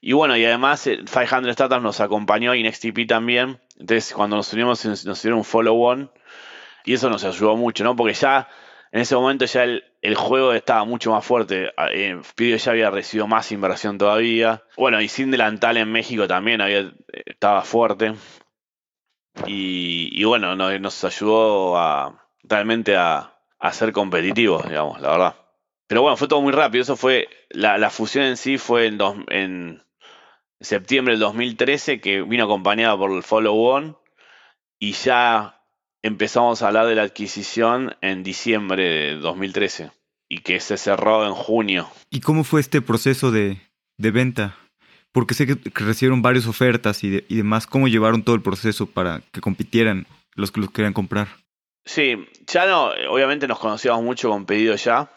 Y 0.01 0.11
bueno, 0.11 0.35
y 0.35 0.43
además 0.43 0.83
500 0.83 1.47
eh, 1.47 1.53
Startups 1.53 1.81
nos 1.81 2.01
acompañó 2.01 2.53
y 2.53 2.63
NextTP 2.63 3.07
también. 3.07 3.61
Entonces, 3.79 4.13
cuando 4.13 4.35
nos 4.35 4.51
unimos, 4.51 4.83
nos 5.05 5.21
dieron 5.21 5.37
un 5.37 5.45
follow-on 5.45 6.11
y 6.85 6.93
eso 6.93 7.09
nos 7.09 7.23
ayudó 7.23 7.55
mucho, 7.55 7.83
¿no? 7.83 7.95
Porque 7.95 8.13
ya 8.13 8.47
en 8.93 9.01
ese 9.01 9.15
momento 9.15 9.45
ya 9.45 9.63
el, 9.63 10.15
juego 10.15 10.53
estaba 10.53 10.85
mucho 10.85 11.09
más 11.11 11.25
fuerte. 11.25 11.71
Eh, 11.93 12.21
Pidio 12.35 12.57
ya 12.57 12.71
había 12.71 12.91
recibido 12.91 13.25
más 13.25 13.51
inversión 13.51 13.97
todavía. 13.97 14.63
Bueno, 14.77 15.01
y 15.01 15.07
sin 15.07 15.31
delantal 15.31 15.77
en 15.77 15.91
México 15.91 16.27
también 16.27 16.61
había, 16.61 16.93
estaba 17.25 17.63
fuerte. 17.63 18.13
Y, 19.47 20.23
bueno, 20.25 20.55
nos, 20.55 21.03
ayudó 21.03 21.75
a, 21.75 22.29
realmente 22.43 22.95
a, 22.95 23.33
ser 23.71 23.93
competitivos, 23.93 24.69
digamos, 24.69 25.01
la 25.01 25.09
verdad. 25.09 25.35
Pero 25.87 26.03
bueno, 26.03 26.15
fue 26.15 26.27
todo 26.27 26.41
muy 26.41 26.53
rápido. 26.53 26.83
Eso 26.83 26.95
fue, 26.95 27.27
la, 27.49 27.89
fusión 27.89 28.25
en 28.25 28.37
sí 28.37 28.59
fue 28.59 28.85
en, 28.85 28.99
en 29.29 29.83
septiembre 30.59 31.13
del 31.13 31.21
2013, 31.21 31.99
que 31.99 32.21
vino 32.21 32.43
acompañada 32.43 32.95
por 32.95 33.11
el 33.11 33.23
Follow 33.23 33.59
On. 33.59 33.97
Y 34.77 34.91
ya 34.91 35.62
empezamos 36.03 36.61
a 36.61 36.67
hablar 36.67 36.85
de 36.85 36.95
la 36.95 37.03
adquisición 37.03 37.95
en 38.01 38.23
diciembre 38.23 38.83
de 38.83 39.15
2013 39.15 39.91
y 40.29 40.39
que 40.39 40.59
se 40.59 40.77
cerró 40.77 41.25
en 41.25 41.33
junio. 41.33 41.89
¿Y 42.11 42.19
cómo 42.19 42.43
fue 42.43 42.61
este 42.61 42.81
proceso 42.81 43.31
de, 43.31 43.57
venta? 43.97 44.57
Porque 45.11 45.33
sé 45.33 45.47
que, 45.47 45.57
recibieron 45.73 46.21
varias 46.21 46.45
ofertas 46.45 47.03
y, 47.03 47.09
demás. 47.29 47.65
¿Cómo 47.65 47.87
llevaron 47.87 48.23
todo 48.23 48.35
el 48.35 48.41
proceso 48.41 48.85
para 48.85 49.21
que 49.31 49.41
compitieran 49.41 50.05
los 50.35 50.51
que 50.51 50.61
los 50.61 50.71
querían 50.71 50.93
comprar? 50.93 51.27
Sí, 51.85 52.27
ya 52.47 52.65
no, 52.65 52.91
obviamente 53.09 53.47
nos 53.47 53.59
conocíamos 53.59 54.03
mucho 54.03 54.29
con 54.29 54.45
Pedido 54.45 54.75
Ya. 54.75 55.09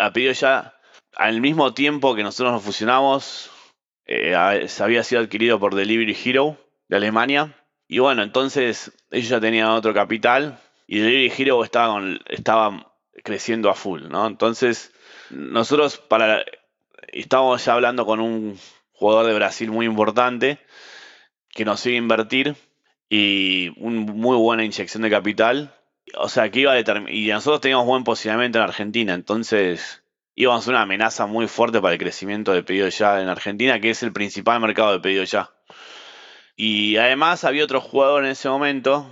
A 0.00 0.12
Pedido 0.12 0.32
Ya, 0.32 0.74
al 1.14 1.40
mismo 1.40 1.74
tiempo 1.74 2.14
que 2.14 2.22
nosotros 2.22 2.52
nos 2.52 2.62
fusionamos, 2.62 3.50
eh, 4.06 4.34
había 4.34 5.04
sido 5.04 5.20
adquirido 5.20 5.60
por 5.60 5.74
Delivery 5.74 6.16
Hero 6.24 6.56
de 6.88 6.96
Alemania 6.96 7.57
y 7.88 7.98
bueno, 7.98 8.22
entonces 8.22 8.92
ellos 9.10 9.30
ya 9.30 9.40
tenían 9.40 9.70
otro 9.70 9.94
capital 9.94 10.58
y 10.86 10.98
Delivery 10.98 11.32
Hero 11.36 11.64
estaba, 11.64 12.00
estaba 12.28 12.92
creciendo 13.24 13.70
a 13.70 13.74
full, 13.74 14.08
¿no? 14.08 14.26
Entonces, 14.26 14.92
nosotros 15.30 15.98
para 15.98 16.44
estábamos 17.12 17.64
ya 17.64 17.72
hablando 17.72 18.06
con 18.06 18.20
un 18.20 18.58
jugador 18.92 19.26
de 19.26 19.34
Brasil 19.34 19.70
muy 19.70 19.86
importante 19.86 20.58
que 21.50 21.64
nos 21.64 21.84
iba 21.86 21.94
a 21.94 21.98
invertir 21.98 22.56
y 23.08 23.72
una 23.78 24.00
muy 24.00 24.36
buena 24.36 24.64
inyección 24.64 25.02
de 25.02 25.10
capital. 25.10 25.74
O 26.16 26.28
sea, 26.28 26.50
que 26.50 26.60
iba 26.60 26.72
a 26.72 27.10
y 27.10 27.28
nosotros 27.28 27.60
teníamos 27.60 27.86
buen 27.86 28.04
posicionamiento 28.04 28.58
en 28.58 28.64
Argentina, 28.64 29.14
entonces 29.14 30.02
íbamos 30.34 30.66
a 30.66 30.70
una 30.70 30.82
amenaza 30.82 31.26
muy 31.26 31.48
fuerte 31.48 31.80
para 31.80 31.94
el 31.94 31.98
crecimiento 31.98 32.52
de 32.52 32.62
pedido 32.62 32.88
ya 32.88 33.20
en 33.20 33.28
Argentina, 33.28 33.80
que 33.80 33.90
es 33.90 34.02
el 34.02 34.12
principal 34.12 34.60
mercado 34.60 34.92
de 34.92 35.00
pedido 35.00 35.24
ya. 35.24 35.50
Y 36.60 36.96
además 36.96 37.44
había 37.44 37.62
otro 37.62 37.80
jugador 37.80 38.24
en 38.24 38.32
ese 38.32 38.48
momento, 38.48 39.08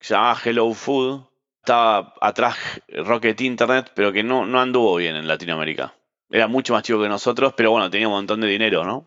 que 0.00 0.06
se 0.08 0.14
llamaba 0.14 0.36
Hello 0.44 0.74
Food. 0.74 1.22
Estaba 1.60 2.12
atrás 2.20 2.56
Rocket 2.88 3.40
Internet, 3.40 3.92
pero 3.94 4.12
que 4.12 4.24
no, 4.24 4.44
no 4.46 4.60
anduvo 4.60 4.96
bien 4.96 5.14
en 5.14 5.28
Latinoamérica. 5.28 5.94
Era 6.28 6.48
mucho 6.48 6.72
más 6.72 6.82
chico 6.82 7.00
que 7.00 7.08
nosotros, 7.08 7.54
pero 7.56 7.70
bueno, 7.70 7.88
tenía 7.88 8.08
un 8.08 8.14
montón 8.14 8.40
de 8.40 8.48
dinero, 8.48 8.82
¿no? 8.84 9.06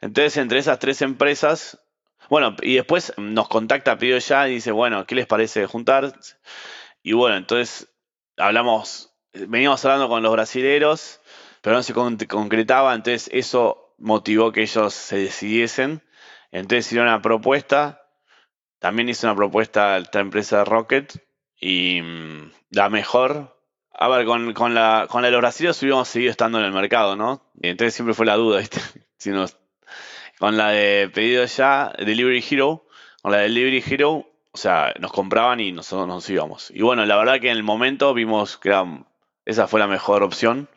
Entonces, 0.00 0.38
entre 0.38 0.60
esas 0.60 0.78
tres 0.78 1.02
empresas, 1.02 1.78
bueno, 2.30 2.56
y 2.62 2.76
después 2.76 3.12
nos 3.18 3.48
contacta 3.48 3.98
Pido 3.98 4.16
ya 4.16 4.48
y 4.48 4.54
dice, 4.54 4.72
bueno, 4.72 5.06
¿qué 5.06 5.14
les 5.14 5.26
parece 5.26 5.66
juntar? 5.66 6.18
Y 7.02 7.12
bueno, 7.12 7.36
entonces 7.36 7.92
hablamos, 8.38 9.12
veníamos 9.34 9.84
hablando 9.84 10.08
con 10.08 10.22
los 10.22 10.32
brasileros, 10.32 11.20
pero 11.60 11.76
no 11.76 11.82
se 11.82 11.92
concretaba, 11.92 12.94
entonces 12.94 13.28
eso 13.30 13.94
motivó 13.98 14.52
que 14.52 14.62
ellos 14.62 14.94
se 14.94 15.18
decidiesen 15.18 16.02
entonces 16.50 16.86
hicieron 16.86 17.08
una 17.08 17.22
propuesta, 17.22 18.02
también 18.78 19.08
hizo 19.08 19.26
una 19.26 19.36
propuesta 19.36 19.94
a 19.94 19.98
esta 19.98 20.20
empresa 20.20 20.64
Rocket 20.64 21.12
y 21.60 22.00
mm, 22.00 22.52
la 22.70 22.88
mejor. 22.88 23.56
A 23.92 24.08
ver, 24.08 24.26
con, 24.26 24.74
la, 24.74 25.06
con 25.08 25.22
la 25.22 25.28
de 25.28 25.32
los 25.32 25.40
brasileños 25.40 25.82
hubiéramos 25.82 26.08
seguido 26.08 26.30
estando 26.30 26.58
en 26.60 26.64
el 26.64 26.72
mercado, 26.72 27.16
¿no? 27.16 27.42
Entonces 27.60 27.94
siempre 27.94 28.14
fue 28.14 28.26
la 28.26 28.36
duda, 28.36 28.58
¿viste? 28.60 28.80
Si 29.16 29.30
nos, 29.30 29.56
con 30.38 30.56
la 30.56 30.68
de 30.70 31.10
pedido 31.12 31.44
ya, 31.44 31.92
Delivery 31.98 32.44
Hero, 32.48 32.86
con 33.22 33.32
la 33.32 33.38
de 33.38 33.44
Delivery 33.44 33.82
Hero, 33.84 34.30
o 34.52 34.56
sea, 34.56 34.94
nos 35.00 35.12
compraban 35.12 35.60
y 35.60 35.72
nosotros 35.72 36.06
nos 36.06 36.30
íbamos. 36.30 36.70
Y 36.70 36.82
bueno, 36.82 37.04
la 37.06 37.16
verdad 37.16 37.40
que 37.40 37.50
en 37.50 37.56
el 37.56 37.64
momento 37.64 38.14
vimos 38.14 38.56
que 38.56 38.72
esa 39.44 39.66
fue 39.66 39.80
la 39.80 39.88
mejor 39.88 40.22
opción 40.22 40.68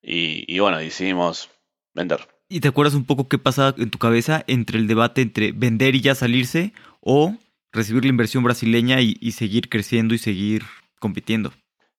y, 0.00 0.44
y 0.52 0.60
bueno, 0.60 0.78
decidimos 0.78 1.50
vender. 1.94 2.31
¿Y 2.52 2.60
te 2.60 2.68
acuerdas 2.68 2.92
un 2.92 3.06
poco 3.06 3.28
qué 3.28 3.38
pasaba 3.38 3.74
en 3.78 3.90
tu 3.90 3.96
cabeza 3.96 4.44
entre 4.46 4.78
el 4.78 4.86
debate 4.86 5.22
entre 5.22 5.52
vender 5.52 5.94
y 5.94 6.02
ya 6.02 6.14
salirse 6.14 6.74
o 7.00 7.34
recibir 7.72 8.04
la 8.04 8.10
inversión 8.10 8.44
brasileña 8.44 9.00
y, 9.00 9.32
seguir 9.32 9.70
creciendo 9.70 10.12
y 10.12 10.18
seguir 10.18 10.62
compitiendo? 11.00 11.54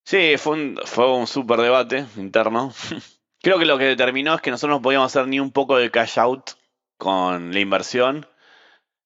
Sí, 0.05 0.35
fue 0.37 0.53
un, 0.53 0.79
fue 0.85 1.11
un 1.11 1.25
súper 1.25 1.59
debate 1.59 2.05
interno. 2.17 2.71
Creo 3.41 3.57
que 3.57 3.65
lo 3.65 3.79
que 3.79 3.85
determinó 3.85 4.35
es 4.35 4.41
que 4.41 4.51
nosotros 4.51 4.77
no 4.77 4.81
podíamos 4.83 5.07
hacer 5.07 5.27
ni 5.27 5.39
un 5.39 5.51
poco 5.51 5.75
de 5.75 5.89
cash 5.89 6.19
out 6.19 6.51
con 6.99 7.51
la 7.51 7.59
inversión. 7.59 8.27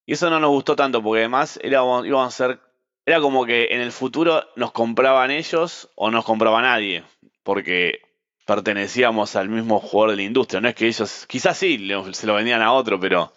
Y 0.06 0.14
eso 0.14 0.30
no 0.30 0.42
nos 0.42 0.50
gustó 0.50 0.76
tanto 0.76 1.02
porque 1.02 1.22
además 1.22 1.58
íbamos 1.64 2.28
a 2.28 2.30
ser, 2.30 2.60
era 3.06 3.22
como 3.22 3.46
que 3.46 3.68
en 3.72 3.80
el 3.80 3.94
futuro 3.94 4.44
nos 4.58 4.74
compraban 4.74 5.32
ellos 5.32 5.90
o 5.96 6.12
nos 6.12 6.26
compraba 6.26 6.62
nadie. 6.62 7.06
Porque 7.44 8.02
pertenecíamos 8.48 9.36
al 9.36 9.50
mismo 9.50 9.80
jugador 9.80 10.12
de 10.12 10.16
la 10.16 10.24
industria. 10.24 10.62
No 10.62 10.70
es 10.70 10.76
que 10.76 10.88
ellos, 10.88 11.26
quizás 11.28 11.58
sí, 11.58 11.88
se 12.14 12.26
lo 12.26 12.34
vendían 12.34 12.62
a 12.62 12.72
otro, 12.72 13.00
pero 13.00 13.34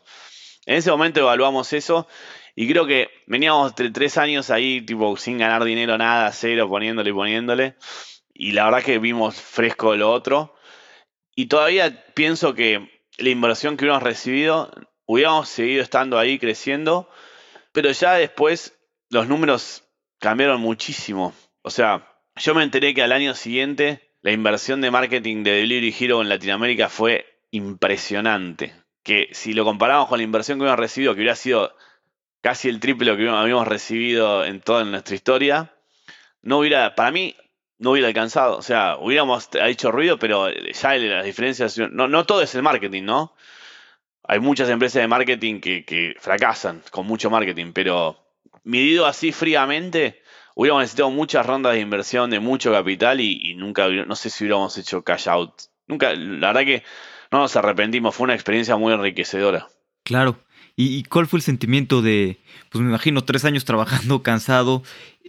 en 0.65 0.77
ese 0.77 0.91
momento 0.91 1.21
evaluamos 1.21 1.73
eso 1.73 2.07
y 2.55 2.69
creo 2.71 2.87
que 2.87 3.11
veníamos 3.27 3.75
tres 3.75 4.19
años 4.19 4.51
ahí, 4.51 4.81
tipo, 4.83 5.17
sin 5.17 5.39
ganar 5.39 5.65
dinero, 5.65 5.99
nada, 5.99 6.31
cero, 6.33 6.69
poniéndole 6.69 7.11
y 7.11 7.13
poniéndole. 7.13 7.75
Y 8.33 8.53
la 8.53 8.67
verdad 8.67 8.85
que 8.85 8.99
vimos 8.99 9.35
fresco 9.35 9.97
lo 9.97 10.13
otro. 10.13 10.55
Y 11.35 11.47
todavía 11.47 12.05
pienso 12.15 12.55
que 12.55 13.03
la 13.19 13.31
inversión 13.31 13.77
que 13.77 13.85
hubiéramos 13.85 14.05
recibido, 14.05 14.71
hubiéramos 15.07 15.49
seguido 15.49 15.83
estando 15.83 16.19
ahí 16.19 16.39
creciendo, 16.39 17.11
pero 17.73 17.91
ya 17.91 18.15
después 18.15 18.79
los 19.09 19.27
números 19.27 19.85
cambiaron 20.21 20.61
muchísimo. 20.61 21.35
O 21.63 21.71
sea, 21.71 22.07
yo 22.37 22.55
me 22.55 22.63
enteré 22.63 22.95
que 22.95 23.03
al 23.03 23.13
año 23.13 23.35
siguiente 23.35 24.10
la 24.23 24.33
inversión 24.33 24.81
de 24.81 24.91
marketing 24.91 25.43
de 25.43 25.53
Delivery 25.53 25.95
Hero 25.99 26.23
en 26.23 26.29
Latinoamérica 26.29 26.89
fue 26.89 27.27
impresionante. 27.51 28.75
Que 29.03 29.29
si 29.33 29.55
lo 29.55 29.65
comparamos 29.65 30.09
con 30.09 30.19
la 30.19 30.25
inversión 30.25 30.59
que 30.59 30.65
habíamos 30.65 30.81
recibido, 30.81 31.15
que 31.15 31.21
hubiera 31.21 31.37
sido 31.37 31.75
casi 32.43 32.69
el 32.69 32.81
triple 32.81 33.17
que 33.17 33.29
habíamos 33.29 33.67
recibido 33.67 34.45
en 34.45 34.61
toda 34.61 34.85
nuestra 34.85 35.15
historia, 35.15 35.75
no 36.43 36.59
hubiera, 36.59 36.95
para 36.95 37.11
mí, 37.11 37.35
no 37.79 37.93
hubiera 37.93 38.09
alcanzado. 38.09 38.57
O 38.57 38.63
sea, 38.63 38.97
hubiéramos 38.99 39.49
hecho 39.55 39.91
ruido, 39.91 40.19
pero 40.19 40.51
ya 40.51 40.95
las 40.97 41.25
diferencias. 41.25 41.79
No, 41.79 42.09
no 42.09 42.27
todo 42.27 42.43
es 42.43 42.55
el 42.55 42.63
marketing, 42.63 43.05
¿no? 43.05 43.35
Hay 44.23 44.39
muchas 44.39 44.69
empresas 44.69 45.03
de 45.03 45.09
marketing 45.09 45.61
que, 45.61 46.15
fracasan 46.21 46.83
con 46.91 47.07
mucho 47.07 47.31
marketing, 47.31 47.73
pero 47.73 48.23
medido 48.65 49.07
así 49.07 49.33
fríamente, 49.33 50.20
hubiéramos 50.55 50.83
necesitado 50.83 51.11
muchas 51.11 51.47
rondas 51.47 51.75
de 51.75 51.81
inversión 51.81 52.31
de 52.31 52.41
mucho 52.41 52.73
capital 52.73 53.21
y, 53.21 53.55
nunca, 53.55 53.89
no 53.89 54.17
sé 54.17 54.31
si 54.31 54.45
hubiéramos 54.45 54.77
hecho 54.79 55.03
cash 55.03 55.29
out. 55.29 55.53
Nunca, 55.87 56.13
la 56.15 56.49
verdad 56.49 56.65
que 56.65 56.83
no 57.31 57.39
nos 57.39 57.57
arrepentimos, 57.57 58.15
fue 58.15 58.25
una 58.25 58.35
experiencia 58.35 58.77
muy 58.77 58.93
enriquecedora. 58.93 59.69
Claro. 60.05 60.39
¿Y, 60.77 61.03
cuál 61.05 61.27
fue 61.27 61.39
el 61.39 61.43
sentimiento 61.43 62.01
de, 62.01 62.41
pues 62.71 62.83
me 62.83 62.89
imagino, 62.89 63.23
tres 63.23 63.45
años 63.45 63.67
trabajando, 63.67 64.23
cansado, 64.23 64.83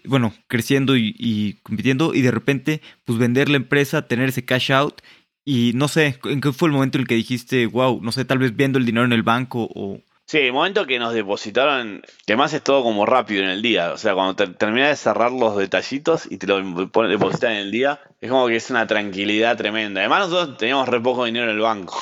bueno, 0.06 0.34
creciendo 0.48 0.96
y, 0.96 1.60
compitiendo, 1.64 2.14
y 2.14 2.22
de 2.22 2.32
repente, 2.32 2.82
pues 3.06 3.20
vender 3.20 3.50
la 3.50 3.58
empresa, 3.58 4.08
tener 4.08 4.30
ese 4.30 4.46
cash 4.46 4.72
out, 4.72 5.02
y 5.44 5.72
no 5.76 5.88
sé, 5.88 6.20
¿en 6.24 6.40
qué 6.40 6.54
fue 6.54 6.70
el 6.70 6.74
momento 6.74 6.98
en 6.98 7.02
el 7.02 7.08
que 7.08 7.16
dijiste, 7.16 7.66
wow, 7.66 8.00
no 8.02 8.12
sé, 8.12 8.24
tal 8.24 8.38
vez 8.38 8.56
viendo 8.56 8.80
el 8.80 8.86
dinero 8.86 9.06
en 9.06 9.14
el 9.14 9.24
banco 9.24 9.68
o... 9.74 10.02
Sí, 10.32 10.38
el 10.38 10.54
momento 10.54 10.88
que 10.88 10.98
nos 10.98 11.14
depositaron, 11.14 12.04
que 12.26 12.38
más 12.38 12.54
es 12.54 12.64
todo 12.64 12.84
como 12.84 13.06
rápido 13.06 13.44
en 13.44 13.50
el 13.50 13.62
día, 13.62 13.92
o 13.92 13.98
sea, 13.98 14.14
cuando 14.14 14.34
te, 14.34 14.48
terminas 14.48 14.92
de 14.92 14.96
cerrar 14.96 15.30
los 15.30 15.58
detallitos 15.58 16.26
y 16.32 16.38
te 16.38 16.48
lo 16.48 16.62
depositan 17.10 17.52
en 17.52 17.58
el 17.58 17.70
día, 17.70 18.00
es 18.22 18.30
como 18.30 18.48
que 18.48 18.56
es 18.56 18.70
una 18.70 18.88
tranquilidad 18.88 19.58
tremenda. 19.58 20.00
Además 20.00 20.30
nosotros 20.30 20.58
teníamos 20.58 20.88
re 20.88 21.02
poco 21.02 21.26
dinero 21.26 21.50
en 21.50 21.58
el 21.58 21.60
banco. 21.60 22.02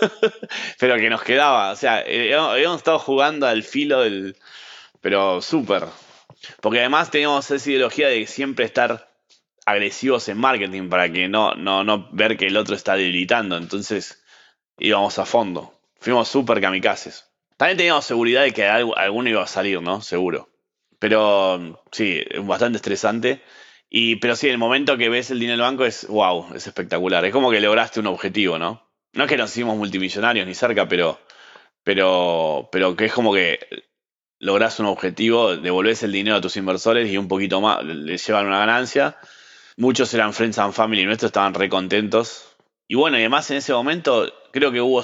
pero 0.80 0.96
que 0.96 1.08
nos 1.08 1.22
quedaba. 1.22 1.70
O 1.70 1.76
sea, 1.76 2.02
eh, 2.04 2.34
habíamos 2.34 2.78
estado 2.78 2.98
jugando 2.98 3.46
al 3.46 3.62
filo 3.62 4.00
del. 4.00 4.36
Pero 5.00 5.40
súper. 5.40 5.84
Porque 6.60 6.80
además 6.80 7.12
teníamos 7.12 7.48
esa 7.48 7.70
ideología 7.70 8.08
de 8.08 8.26
siempre 8.26 8.64
estar 8.64 9.08
agresivos 9.64 10.28
en 10.28 10.38
marketing 10.38 10.88
para 10.88 11.08
que 11.12 11.28
no, 11.28 11.54
no, 11.54 11.84
no 11.84 12.08
ver 12.10 12.36
que 12.36 12.48
el 12.48 12.56
otro 12.56 12.74
está 12.74 12.96
debilitando. 12.96 13.56
Entonces 13.56 14.24
íbamos 14.76 15.20
a 15.20 15.24
fondo. 15.24 15.72
Fuimos 16.00 16.26
súper 16.26 16.60
kamikazes. 16.60 17.32
También 17.56 17.76
teníamos 17.78 18.04
seguridad 18.04 18.42
de 18.42 18.52
que 18.52 18.66
alguno 18.66 19.28
iba 19.28 19.42
a 19.42 19.46
salir, 19.46 19.80
¿no? 19.80 20.00
Seguro. 20.00 20.50
Pero 20.98 21.82
sí, 21.92 22.22
bastante 22.42 22.76
estresante. 22.76 23.42
Y, 23.90 24.16
pero 24.16 24.36
sí, 24.36 24.48
el 24.48 24.58
momento 24.58 24.96
que 24.96 25.08
ves 25.08 25.30
el 25.30 25.38
dinero 25.38 25.54
en 25.54 25.60
el 25.60 25.70
banco 25.70 25.84
es 25.84 26.06
wow, 26.08 26.54
es 26.54 26.66
espectacular. 26.66 27.24
Es 27.24 27.32
como 27.32 27.50
que 27.50 27.60
lograste 27.60 28.00
un 28.00 28.06
objetivo, 28.08 28.58
¿no? 28.58 28.84
no 29.14 29.24
es 29.24 29.30
que 29.30 29.36
nos 29.36 29.50
hicimos 29.50 29.76
multimillonarios 29.76 30.46
ni 30.46 30.54
cerca, 30.54 30.88
pero, 30.88 31.18
pero, 31.82 32.68
pero 32.70 32.96
que 32.96 33.06
es 33.06 33.12
como 33.12 33.32
que 33.32 33.60
lográs 34.38 34.80
un 34.80 34.86
objetivo, 34.86 35.56
devolvés 35.56 36.02
el 36.02 36.12
dinero 36.12 36.36
a 36.36 36.40
tus 36.40 36.56
inversores 36.56 37.10
y 37.10 37.16
un 37.16 37.28
poquito 37.28 37.60
más, 37.60 37.82
les 37.84 38.26
llevan 38.26 38.46
una 38.46 38.58
ganancia. 38.58 39.16
Muchos 39.76 40.12
eran 40.14 40.32
friends 40.34 40.58
and 40.58 40.72
family 40.72 41.04
nuestros, 41.04 41.30
estaban 41.30 41.54
re 41.54 41.68
contentos. 41.68 42.56
Y 42.88 42.96
bueno, 42.96 43.16
y 43.16 43.20
además 43.20 43.50
en 43.50 43.58
ese 43.58 43.72
momento 43.72 44.32
creo 44.52 44.72
que 44.72 44.80
hubo, 44.80 45.02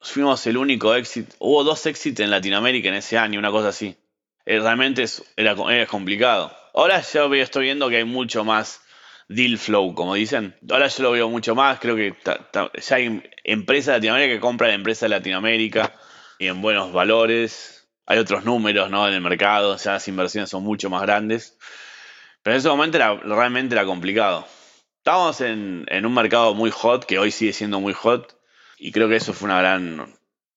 fuimos 0.00 0.46
el 0.46 0.56
único 0.56 0.94
éxito, 0.94 1.34
hubo 1.38 1.64
dos 1.64 1.86
éxitos 1.86 2.24
en 2.24 2.30
Latinoamérica 2.30 2.88
en 2.88 2.94
ese 2.94 3.18
año, 3.18 3.38
una 3.38 3.50
cosa 3.50 3.68
así. 3.68 3.96
Eh, 4.46 4.58
realmente 4.58 5.04
era, 5.36 5.54
era 5.70 5.86
complicado. 5.86 6.56
Ahora 6.74 7.00
ya 7.00 7.26
estoy 7.34 7.64
viendo 7.64 7.88
que 7.88 7.96
hay 7.96 8.04
mucho 8.04 8.44
más 8.44 8.82
deal 9.28 9.58
flow, 9.58 9.94
como 9.94 10.14
dicen. 10.14 10.56
Ahora 10.70 10.88
yo 10.88 11.02
lo 11.04 11.10
veo 11.12 11.28
mucho 11.28 11.54
más, 11.54 11.78
creo 11.78 11.96
que 11.96 12.14
ya 12.52 12.96
hay 12.96 13.22
empresas 13.44 13.86
de 13.86 13.98
Latinoamérica 13.98 14.34
que 14.34 14.40
compran 14.40 14.72
empresas 14.72 15.02
de 15.02 15.08
Latinoamérica 15.10 15.94
y 16.38 16.48
en 16.48 16.60
buenos 16.60 16.92
valores. 16.92 17.88
Hay 18.06 18.18
otros 18.18 18.44
números 18.44 18.90
¿no? 18.90 19.06
en 19.06 19.14
el 19.14 19.20
mercado, 19.20 19.76
ya 19.76 19.92
las 19.92 20.08
inversiones 20.08 20.50
son 20.50 20.64
mucho 20.64 20.90
más 20.90 21.02
grandes. 21.02 21.56
Pero 22.42 22.54
en 22.54 22.58
ese 22.58 22.68
momento 22.68 22.96
era, 22.96 23.14
realmente 23.14 23.74
era 23.74 23.84
complicado. 23.84 24.46
Estábamos 24.98 25.40
en, 25.40 25.86
un 25.90 26.14
mercado 26.14 26.54
muy 26.54 26.70
hot, 26.70 27.04
que 27.04 27.18
hoy 27.18 27.30
sigue 27.30 27.52
siendo 27.52 27.80
muy 27.80 27.92
hot, 27.92 28.36
y 28.80 28.92
creo 28.92 29.08
que 29.08 29.16
eso 29.16 29.34
fue 29.34 29.46
una 29.46 29.60
gran, 29.60 30.06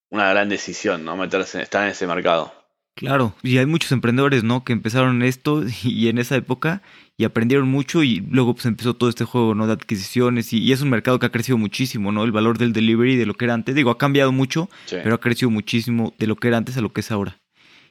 una 0.09 0.29
gran 0.29 0.49
decisión, 0.49 1.03
¿no? 1.03 1.17
Meterse, 1.17 1.61
estar 1.61 1.83
en 1.83 1.91
ese 1.91 2.07
mercado. 2.07 2.53
Claro, 2.95 3.35
y 3.41 3.57
hay 3.57 3.65
muchos 3.65 3.91
emprendedores, 3.91 4.43
¿no? 4.43 4.63
Que 4.63 4.71
empezaron 4.71 5.23
esto 5.23 5.63
y 5.83 6.07
en 6.07 6.17
esa 6.17 6.35
época 6.35 6.81
y 7.17 7.25
aprendieron 7.25 7.67
mucho 7.67 8.01
y 8.01 8.21
luego 8.29 8.55
pues 8.55 8.65
empezó 8.65 8.95
todo 8.95 9.09
este 9.09 9.25
juego, 9.25 9.55
¿no? 9.55 9.67
De 9.67 9.73
adquisiciones 9.73 10.53
y, 10.53 10.71
es 10.71 10.81
un 10.81 10.89
mercado 10.89 11.19
que 11.19 11.25
ha 11.25 11.31
crecido 11.31 11.57
muchísimo, 11.57 12.11
¿no? 12.11 12.23
El 12.23 12.31
valor 12.31 12.57
del 12.57 12.73
delivery 12.73 13.17
de 13.17 13.25
lo 13.25 13.33
que 13.33 13.45
era 13.45 13.53
antes, 13.53 13.75
digo, 13.75 13.91
ha 13.91 13.97
cambiado 13.97 14.31
mucho, 14.31 14.69
pero 14.89 15.15
ha 15.15 15.21
crecido 15.21 15.49
muchísimo 15.49 16.13
de 16.17 16.27
lo 16.27 16.37
que 16.37 16.47
era 16.47 16.57
antes 16.57 16.77
a 16.77 16.81
lo 16.81 16.93
que 16.93 17.01
es 17.01 17.11
ahora. 17.11 17.39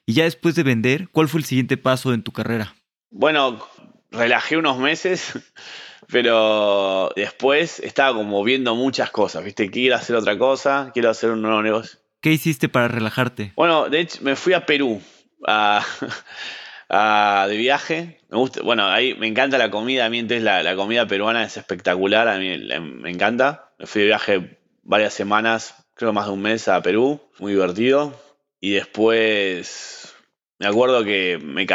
Y 0.07 0.15
ya 0.15 0.25
después 0.25 0.55
de 0.55 0.63
vender, 0.63 1.09
¿cuál 1.13 1.29
fue 1.29 1.41
el 1.41 1.45
siguiente 1.45 1.77
paso 1.77 2.13
en 2.15 2.23
tu 2.23 2.33
carrera? 2.33 2.75
Bueno, 3.11 3.65
relajé 4.11 4.57
unos 4.57 4.79
meses, 4.79 5.33
pero 6.13 7.11
después 7.17 7.81
estaba 7.81 8.15
como 8.15 8.45
viendo 8.45 8.75
muchas 8.75 9.11
cosas, 9.11 9.43
¿viste? 9.43 9.71
Quiero 9.71 9.97
hacer 9.97 10.15
otra 10.15 10.37
cosa, 10.37 10.91
quiero 10.93 11.09
hacer 11.09 11.31
un 11.31 11.41
nuevo 11.41 11.63
negocio. 11.63 11.99
¿Qué 12.21 12.31
hiciste 12.31 12.69
para 12.69 12.87
relajarte? 12.87 13.55
Bueno, 13.57 13.89
de 13.89 14.01
hecho, 14.01 14.19
me 14.21 14.37
fui 14.37 14.53
a 14.53 14.67
Perú 14.67 15.01
de 16.91 17.57
viaje. 17.57 18.21
Me 18.29 18.37
gusta, 18.37 18.61
bueno, 18.63 18.87
ahí 18.87 19.15
me 19.15 19.27
encanta 19.27 19.57
la 19.57 19.71
comida. 19.71 20.05
A 20.05 20.11
mí 20.11 20.19
entonces 20.19 20.45
la, 20.45 20.77
comida 20.77 21.07
peruana 21.07 21.45
es 21.45 21.57
espectacular. 21.57 22.29
A 22.29 22.39
mí 22.39 22.59
me 22.59 23.11
encanta. 23.11 23.73
Me 23.79 23.87
fui 23.87 24.03
de 24.03 24.09
viaje 24.09 24.59
varias 24.83 25.15
semanas, 25.15 25.89
creo 25.95 26.13
más 26.13 26.27
de 26.27 26.33
un 26.33 26.43
mes 26.43 26.69
a 26.69 26.83
Perú. 26.83 27.23
Muy 27.39 27.53
divertido. 27.53 28.15
Y 28.61 28.73
después 28.73 30.15
me 30.59 30.67
acuerdo 30.67 31.05
que 31.05 31.39
me, 31.43 31.67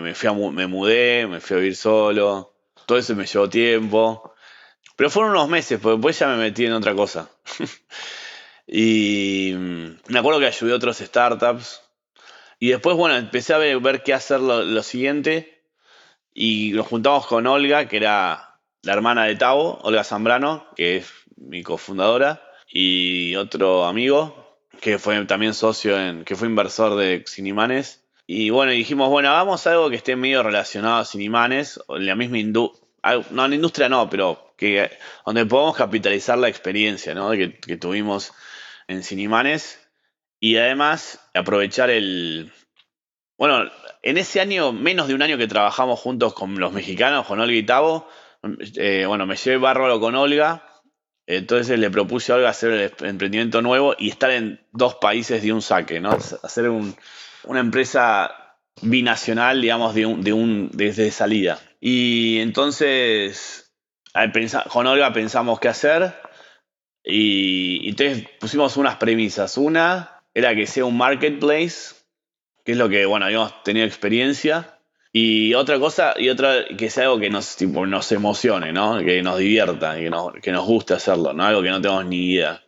me, 0.00 0.14
fui 0.14 0.28
me 0.52 0.66
mudé, 0.66 1.28
me 1.28 1.40
fui 1.40 1.56
a 1.56 1.60
vivir 1.60 1.76
solo. 1.76 2.55
Todo 2.86 2.98
eso 2.98 3.14
me 3.14 3.26
llevó 3.26 3.48
tiempo. 3.48 4.34
Pero 4.96 5.10
fueron 5.10 5.32
unos 5.32 5.48
meses, 5.48 5.78
porque 5.80 5.96
después 5.96 6.18
ya 6.18 6.28
me 6.28 6.36
metí 6.36 6.64
en 6.64 6.72
otra 6.72 6.94
cosa. 6.94 7.28
Y 8.66 9.52
mm, 9.54 9.98
me 10.08 10.18
acuerdo 10.18 10.40
que 10.40 10.46
ayudé 10.46 10.72
a 10.72 10.76
otros 10.76 10.98
startups. 10.98 11.82
Y 12.58 12.70
después, 12.70 12.96
bueno, 12.96 13.16
empecé 13.16 13.54
a 13.54 13.58
ver, 13.58 14.02
qué 14.02 14.14
hacer 14.14 14.40
lo, 14.40 14.82
siguiente. 14.82 15.62
Y 16.34 16.72
nos 16.72 16.86
juntamos 16.86 17.26
con 17.26 17.46
Olga, 17.46 17.86
que 17.88 17.98
era 17.98 18.58
la 18.82 18.92
hermana 18.92 19.24
de 19.24 19.36
Tavo, 19.36 19.78
Olga 19.82 20.04
Zambrano, 20.04 20.66
que 20.74 20.96
es 20.96 21.12
mi 21.36 21.62
cofundadora, 21.62 22.42
y 22.68 23.36
otro 23.36 23.84
amigo, 23.84 24.58
que 24.80 24.98
fue 24.98 25.24
también 25.26 25.54
socio, 25.54 25.98
en, 25.98 26.24
que 26.24 26.36
fue 26.36 26.48
inversor 26.48 26.96
de 26.96 27.24
Cinimanes. 27.26 28.05
Y 28.26 28.50
bueno, 28.50 28.72
dijimos, 28.72 29.08
bueno, 29.08 29.30
hagamos 29.30 29.66
algo 29.68 29.88
que 29.88 29.96
esté 29.96 30.16
medio 30.16 30.42
relacionado 30.42 30.96
a 30.96 31.04
Cinimanes, 31.04 31.80
o 31.86 31.96
en 31.96 32.06
la 32.06 32.16
misma 32.16 32.38
industria, 32.38 32.86
no, 33.30 33.44
en 33.44 33.50
la 33.50 33.56
industria 33.56 33.88
no, 33.88 34.10
pero 34.10 34.52
que 34.56 34.90
donde 35.24 35.46
podamos 35.46 35.76
capitalizar 35.76 36.36
la 36.36 36.48
experiencia 36.48 37.14
que, 37.14 37.76
tuvimos 37.76 38.32
en 38.88 39.04
Cinimanes 39.04 39.78
y 40.40 40.56
además 40.56 41.20
aprovechar 41.34 41.90
el... 41.90 42.52
Bueno, 43.38 43.70
en 44.02 44.18
ese 44.18 44.40
año, 44.40 44.72
menos 44.72 45.08
de 45.08 45.14
un 45.14 45.22
año 45.22 45.38
que 45.38 45.46
trabajamos 45.46 46.00
juntos 46.00 46.34
con 46.34 46.58
los 46.58 46.72
mexicanos, 46.72 47.26
con 47.26 47.38
Olga 47.38 47.54
y 47.54 47.62
Tavo, 47.62 48.08
eh, 48.76 49.04
bueno, 49.06 49.26
me 49.26 49.36
llevé 49.36 49.58
bárbaro 49.58 50.00
con 50.00 50.14
Olga, 50.16 50.64
entonces 51.26 51.78
le 51.78 51.90
propuse 51.90 52.32
a 52.32 52.36
Olga 52.36 52.48
hacer 52.48 52.72
el 52.72 52.92
emprendimiento 53.06 53.62
nuevo 53.62 53.94
y 53.98 54.08
estar 54.08 54.30
en 54.30 54.60
dos 54.72 54.96
países 54.96 55.42
de 55.42 55.52
un 55.52 55.62
saque, 55.62 56.00
¿no? 56.00 56.12
Hacer 56.42 56.70
una 57.46 57.60
empresa 57.60 58.58
binacional, 58.82 59.60
digamos, 59.60 59.94
de 59.94 60.06
un, 60.06 60.22
de 60.22 60.32
un, 60.32 60.70
desde 60.72 61.10
salida. 61.10 61.58
Y 61.80 62.38
entonces, 62.40 63.72
con 64.68 64.86
Olga 64.86 65.12
pensamos 65.12 65.60
qué 65.60 65.68
hacer 65.68 66.14
y, 67.08 67.88
entonces 67.88 68.26
pusimos 68.40 68.76
unas 68.76 68.96
premisas. 68.96 69.56
Una 69.56 70.22
era 70.34 70.54
que 70.54 70.66
sea 70.66 70.84
un 70.84 70.96
marketplace, 70.96 71.94
que 72.64 72.72
es 72.72 72.78
lo 72.78 72.88
que, 72.88 73.06
bueno, 73.06 73.26
habíamos 73.26 73.62
tenido 73.62 73.86
experiencia. 73.86 74.80
Y 75.12 75.54
otra 75.54 75.78
cosa, 75.78 76.14
y 76.18 76.28
otra, 76.28 76.66
que 76.76 76.90
sea 76.90 77.04
algo 77.04 77.18
que 77.18 77.30
nos, 77.30 77.62
nos 77.62 78.12
emocione, 78.12 78.72
¿no? 78.72 78.98
Que 78.98 79.22
nos 79.22 79.38
divierta, 79.38 79.96
que 79.96 80.10
nos, 80.10 80.32
que 80.42 80.52
nos 80.52 80.66
guste 80.66 80.94
hacerlo, 80.94 81.32
¿no? 81.32 81.44
Algo 81.44 81.62
que 81.62 81.70
no 81.70 81.80
tenemos 81.80 82.04
ni 82.04 82.32
idea. 82.32 82.62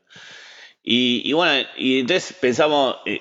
Y, 0.90 1.35
bueno, 1.35 1.68
y 1.77 2.01
entonces 2.01 2.35
pensamos, 2.40 2.96
eh, 3.05 3.18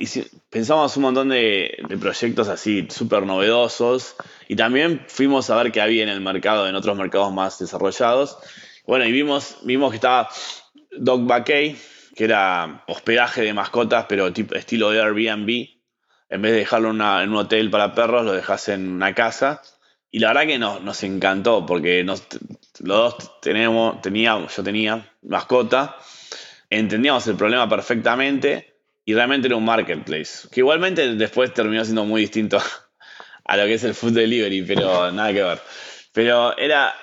pensamos 0.50 0.96
un 0.96 1.04
montón 1.04 1.28
de, 1.28 1.78
proyectos 2.00 2.48
así 2.48 2.88
súper 2.90 3.24
novedosos 3.24 4.16
y 4.48 4.56
también 4.56 5.04
fuimos 5.10 5.50
a 5.50 5.62
ver 5.62 5.74
qué 5.74 5.82
había 5.82 6.04
en 6.04 6.08
el 6.08 6.22
mercado, 6.22 6.66
en 6.70 6.76
otros 6.76 6.96
mercados 6.96 7.34
más 7.34 7.60
desarrollados. 7.60 8.38
Bueno, 8.86 9.04
y 9.04 9.12
vimos, 9.12 9.58
vimos 9.64 9.90
que 9.90 9.98
estaba 9.98 10.30
Dog 10.98 11.28
Bakey, 11.28 11.76
que 12.16 12.24
era 12.24 12.86
hospedaje 12.88 13.42
de 13.42 13.54
mascotas, 13.54 14.06
pero 14.08 14.32
tipo, 14.32 14.56
estilo 14.56 14.92
de 14.92 15.02
Airbnb. 15.02 15.68
En 16.30 16.42
vez 16.42 16.54
de 16.54 16.60
dejarlo 16.60 16.92
en, 16.92 17.02
un 17.02 17.36
hotel 17.36 17.70
para 17.70 17.94
perros, 17.94 18.24
lo 18.24 18.32
dejas 18.32 18.70
en 18.70 18.90
una 18.94 19.14
casa. 19.14 19.62
Y 20.10 20.20
la 20.20 20.30
verdad 20.30 20.48
que 20.48 20.58
nos, 20.58 20.82
nos 20.84 21.04
encantó, 21.04 21.66
porque 21.66 22.06
los 22.06 22.24
dos 22.80 23.42
tenemos, 23.42 24.02
teníamos, 24.02 24.56
yo 24.56 24.64
tenía 24.64 25.12
mascota, 25.22 25.98
entendíamos 26.70 27.26
el 27.28 27.36
problema 27.36 27.68
perfectamente 27.70 28.74
y 29.06 29.14
realmente 29.14 29.48
era 29.48 29.56
un 29.56 29.66
marketplace. 29.66 30.48
Que 30.52 30.62
igualmente 30.62 31.16
después 31.16 31.54
terminó 31.54 31.84
siendo 31.84 32.06
muy 32.06 32.22
distinto 32.22 32.60
a 33.46 33.58
lo 33.58 33.66
que 33.66 33.76
es 33.76 33.84
el 33.84 33.94
food 33.94 34.14
delivery, 34.14 34.64
pero 34.64 35.12
nada 35.12 35.34
que 35.34 35.44
ver. 35.44 35.60
Pero 36.14 36.58
era, 36.58 36.94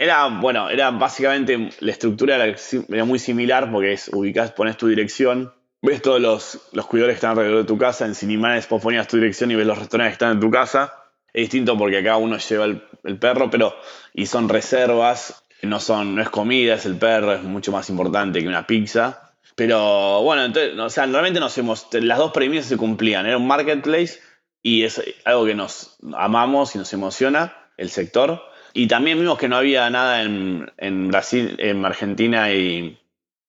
Era, 0.00 0.28
bueno, 0.28 0.70
era 0.70 0.90
básicamente, 0.92 1.70
la 1.80 1.90
estructura 1.92 2.36
era, 2.36 3.04
muy 3.04 3.18
similar 3.18 3.70
porque 3.72 3.92
es, 3.94 4.08
ubicás, 4.12 4.52
pones 4.52 4.76
tu 4.76 4.86
dirección, 4.88 5.52
ves 5.82 6.02
todos 6.02 6.20
los, 6.20 6.68
los 6.72 6.86
cuidadores 6.86 7.14
que 7.14 7.18
están 7.18 7.32
alrededor 7.32 7.62
de 7.62 7.64
tu 7.66 7.78
casa, 7.78 8.06
en 8.06 8.14
Cinemanes 8.14 8.68
vos 8.68 8.80
ponías 8.82 9.08
tu 9.08 9.16
dirección 9.16 9.50
y 9.50 9.56
ves 9.56 9.66
los 9.66 9.78
restaurantes 9.78 10.12
que 10.12 10.14
están 10.24 10.32
en 10.32 10.40
tu 10.40 10.50
casa. 10.50 10.92
Es 11.32 11.42
distinto 11.42 11.76
porque 11.76 11.98
acá 11.98 12.16
uno 12.16 12.38
lleva 12.38 12.64
el, 12.66 12.82
el 13.04 13.18
perro, 13.18 13.50
pero, 13.50 13.74
y 14.14 14.26
son 14.26 14.48
reservas, 14.48 15.44
no, 15.62 15.80
son, 15.80 16.14
no 16.14 16.22
es 16.22 16.30
comida, 16.30 16.74
es 16.74 16.86
el 16.86 16.96
perro, 16.96 17.34
es 17.34 17.42
mucho 17.42 17.72
más 17.72 17.88
importante 17.90 18.40
que 18.40 18.48
una 18.48 18.66
pizza. 18.66 19.32
Pero 19.56 20.22
bueno, 20.22 20.44
entonces, 20.44 20.78
o 20.78 20.90
sea, 20.90 21.06
realmente 21.06 21.40
nos 21.40 21.56
hemos, 21.58 21.88
las 21.92 22.18
dos 22.18 22.32
premisas 22.32 22.66
se 22.66 22.76
cumplían. 22.76 23.26
Era 23.26 23.38
un 23.38 23.46
marketplace 23.46 24.20
y 24.62 24.84
es 24.84 25.02
algo 25.24 25.46
que 25.46 25.54
nos 25.54 25.96
amamos 26.14 26.74
y 26.74 26.78
nos 26.78 26.92
emociona, 26.92 27.56
el 27.76 27.90
sector. 27.90 28.42
Y 28.72 28.86
también 28.86 29.18
vimos 29.18 29.38
que 29.38 29.48
no 29.48 29.56
había 29.56 29.88
nada 29.90 30.22
en, 30.22 30.70
en 30.76 31.08
Brasil, 31.08 31.56
en 31.58 31.84
Argentina 31.84 32.52
y, 32.52 32.98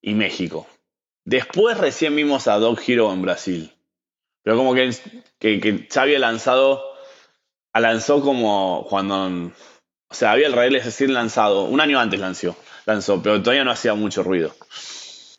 y, 0.01 0.13
México. 0.15 0.67
Después 1.25 1.77
recién 1.77 2.15
vimos 2.15 2.47
a 2.47 2.57
Dog 2.57 2.79
Hero 2.87 3.13
en 3.13 3.21
Brasil. 3.21 3.71
Pero 4.41 4.57
como 4.57 4.73
que, 4.73 4.91
que, 5.37 5.59
que 5.59 6.19
lanzado, 6.19 6.83
lanzó 7.73 8.21
como 8.21 8.87
cuando 8.89 9.51
o 10.09 10.13
sea, 10.13 10.31
había 10.31 10.47
el 10.47 10.53
raíl 10.53 10.75
es 10.75 10.85
decir, 10.85 11.09
lanzado, 11.09 11.65
un 11.65 11.81
año 11.81 11.99
antes 11.99 12.19
lanzó, 12.19 12.57
lanzó, 12.85 13.21
pero 13.21 13.41
todavía 13.41 13.63
no 13.63 13.71
hacía 13.71 13.93
mucho 13.93 14.23
ruido. 14.23 14.55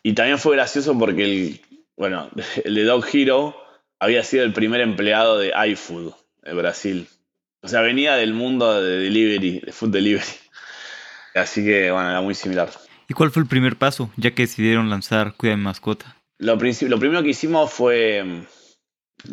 Y 0.02 0.14
también 0.14 0.38
fue 0.38 0.56
gracioso 0.56 0.96
porque 0.98 1.24
el, 1.24 1.60
bueno, 1.96 2.30
el 2.64 2.74
de 2.74 2.84
Dog 2.84 3.04
Hero 3.12 3.56
había 3.98 4.22
sido 4.24 4.44
el 4.44 4.52
primer 4.52 4.80
empleado 4.80 5.38
de 5.38 5.52
iFood 5.68 6.12
en 6.44 6.56
Brasil. 6.56 7.08
O 7.62 7.68
sea, 7.68 7.82
venía 7.82 8.14
del 8.14 8.32
mundo 8.32 8.80
de 8.82 8.98
delivery, 8.98 9.60
de 9.60 9.72
food 9.72 9.90
delivery. 9.90 10.24
Así 11.34 11.64
que, 11.64 11.90
bueno, 11.90 12.10
era 12.10 12.20
muy 12.20 12.34
similar. 12.34 12.70
¿Y 13.08 13.14
cuál 13.14 13.30
fue 13.30 13.42
el 13.42 13.48
primer 13.48 13.76
paso, 13.76 14.10
ya 14.16 14.30
que 14.30 14.42
decidieron 14.42 14.88
lanzar 14.88 15.34
Cuida 15.36 15.56
mi 15.56 15.64
mascota? 15.64 16.16
Lo, 16.38 16.54
lo 16.54 16.98
primero 16.98 17.22
que 17.22 17.30
hicimos 17.30 17.70
fue. 17.70 18.46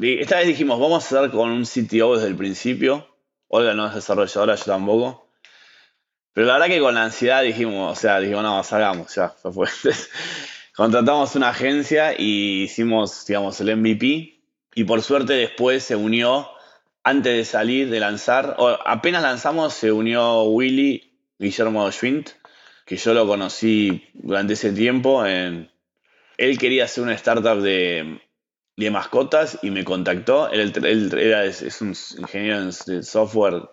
Esta 0.02 0.38
vez 0.38 0.48
dijimos, 0.48 0.80
vamos 0.80 1.04
a 1.04 1.20
hacer 1.20 1.32
con 1.32 1.52
un 1.52 1.64
CTO 1.64 2.16
desde 2.16 2.28
el 2.28 2.36
principio. 2.36 3.08
Olga 3.48 3.74
no 3.74 3.88
es 3.88 3.96
desarrolladora, 3.96 4.56
yo 4.56 4.66
tampoco. 4.66 5.27
Pero 6.38 6.46
la 6.46 6.54
verdad 6.54 6.68
que 6.68 6.80
con 6.80 6.94
la 6.94 7.06
ansiedad 7.06 7.42
dijimos, 7.42 7.98
o 7.98 8.00
sea, 8.00 8.20
dijimos, 8.20 8.44
no, 8.44 8.64
salgamos, 8.64 9.16
ya, 9.16 9.30
fue. 9.30 9.68
Contratamos 10.76 11.36
una 11.36 11.50
agencia 11.50 12.14
y 12.16 12.62
hicimos, 12.62 13.26
digamos, 13.26 13.60
el 13.60 13.76
MVP. 13.76 14.40
Y 14.76 14.84
por 14.84 15.02
suerte 15.02 15.34
después 15.34 15.82
se 15.82 15.96
unió, 15.96 16.48
antes 17.04 17.36
de 17.36 17.44
salir, 17.44 17.90
de 17.90 18.00
lanzar, 18.00 18.54
o 18.60 18.68
apenas 18.86 19.24
lanzamos, 19.24 19.74
se 19.74 19.92
unió 19.92 20.44
Willy 20.44 21.12
Guillermo 21.40 21.92
Schwint, 21.92 22.30
que 22.86 22.98
yo 22.98 23.16
lo 23.16 23.26
conocí 23.26 24.08
durante 24.14 24.54
ese 24.54 24.72
tiempo. 24.74 25.26
En, 25.26 25.72
él 26.38 26.60
quería 26.60 26.84
hacer 26.84 27.04
una 27.04 27.16
startup 27.16 27.60
de, 27.64 28.22
de 28.76 28.92
mascotas 28.92 29.58
y 29.64 29.72
me 29.72 29.84
contactó. 29.84 30.52
Él, 30.52 30.72
era, 31.18 31.46
es, 31.46 31.82
un 31.82 31.96
ingeniero 32.20 32.60
en 32.60 33.04
software, 33.04 33.72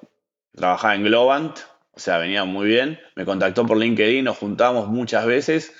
trabajaba 0.57 0.95
en 0.95 1.05
Globant 1.05 1.59
o 1.97 2.01
sea, 2.01 2.19
venía 2.19 2.45
muy 2.45 2.67
bien. 2.67 3.01
Me 3.15 3.25
contactó 3.25 3.67
por 3.67 3.79
LinkedIn, 3.79 4.25
nos 4.25 4.39
juntamos 4.39 4.89
muchas 4.89 5.27
veces. 5.27 5.73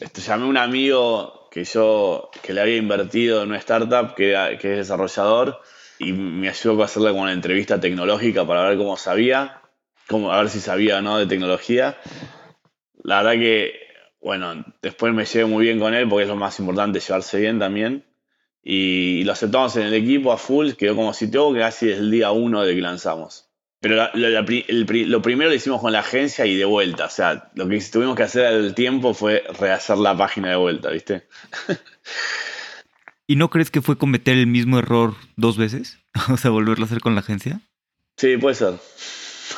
Este, 0.00 0.20
llamé 0.20 0.44
a 0.44 0.48
un 0.48 0.56
amigo 0.56 1.48
que 1.50 1.64
yo 1.64 2.30
que 2.42 2.52
le 2.52 2.60
había 2.60 2.76
invertido 2.76 3.42
en 3.42 3.50
una 3.50 3.58
startup 3.58 4.14
que, 4.14 4.34
es 4.54 4.60
desarrollador 4.60 5.60
y 6.00 6.12
me 6.12 6.48
ayudó 6.48 6.82
a 6.82 6.86
hacerle 6.86 7.10
como 7.10 7.22
una 7.22 7.32
entrevista 7.32 7.80
tecnológica 7.80 8.44
para 8.44 8.68
ver 8.68 8.76
cómo 8.76 8.96
sabía, 8.96 9.62
cómo, 10.08 10.32
a 10.32 10.38
ver 10.38 10.50
si 10.50 10.60
sabía 10.60 10.98
o 10.98 11.02
no 11.02 11.18
de 11.18 11.26
tecnología. 11.26 11.96
La 13.04 13.22
verdad 13.22 13.40
que, 13.40 13.74
bueno, 14.20 14.64
después 14.82 15.14
me 15.14 15.24
llevé 15.24 15.44
muy 15.44 15.64
bien 15.64 15.78
con 15.78 15.94
él 15.94 16.08
porque 16.08 16.24
es 16.24 16.28
lo 16.28 16.36
más 16.36 16.58
importante, 16.58 16.98
llevarse 16.98 17.38
bien 17.38 17.58
también. 17.60 18.04
Y, 18.62 19.22
lo 19.24 19.32
aceptamos 19.32 19.76
en 19.76 19.82
el 19.82 19.94
equipo 19.94 20.32
a 20.32 20.38
full, 20.38 20.72
quedó 20.72 20.96
como 20.96 21.12
que 21.12 21.58
casi 21.60 21.86
desde 21.86 22.00
el 22.00 22.10
día 22.10 22.32
uno 22.32 22.62
de 22.62 22.74
que 22.74 22.80
lanzamos. 22.80 23.43
Pero 23.84 24.08
lo 24.14 25.20
primero 25.20 25.50
lo 25.50 25.54
hicimos 25.54 25.82
con 25.82 25.92
la 25.92 25.98
agencia 25.98 26.46
y 26.46 26.56
de 26.56 26.64
vuelta. 26.64 27.04
O 27.04 27.10
sea, 27.10 27.50
lo 27.54 27.68
que 27.68 27.78
tuvimos 27.80 28.16
que 28.16 28.22
hacer 28.22 28.46
al 28.46 28.74
tiempo 28.74 29.12
fue 29.12 29.44
rehacer 29.60 29.98
la 29.98 30.16
página 30.16 30.48
de 30.48 30.56
vuelta, 30.56 30.88
¿viste? 30.88 31.28
¿Y 33.26 33.36
no 33.36 33.50
crees 33.50 33.70
que 33.70 33.82
fue 33.82 33.98
cometer 33.98 34.38
el 34.38 34.46
mismo 34.46 34.78
error 34.78 35.16
dos 35.36 35.58
veces? 35.58 35.98
o 36.32 36.38
sea, 36.38 36.50
volverlo 36.50 36.84
a 36.84 36.86
hacer 36.86 37.00
con 37.00 37.14
la 37.14 37.20
agencia. 37.20 37.60
Sí, 38.16 38.38
puede 38.38 38.54
ser. 38.54 38.72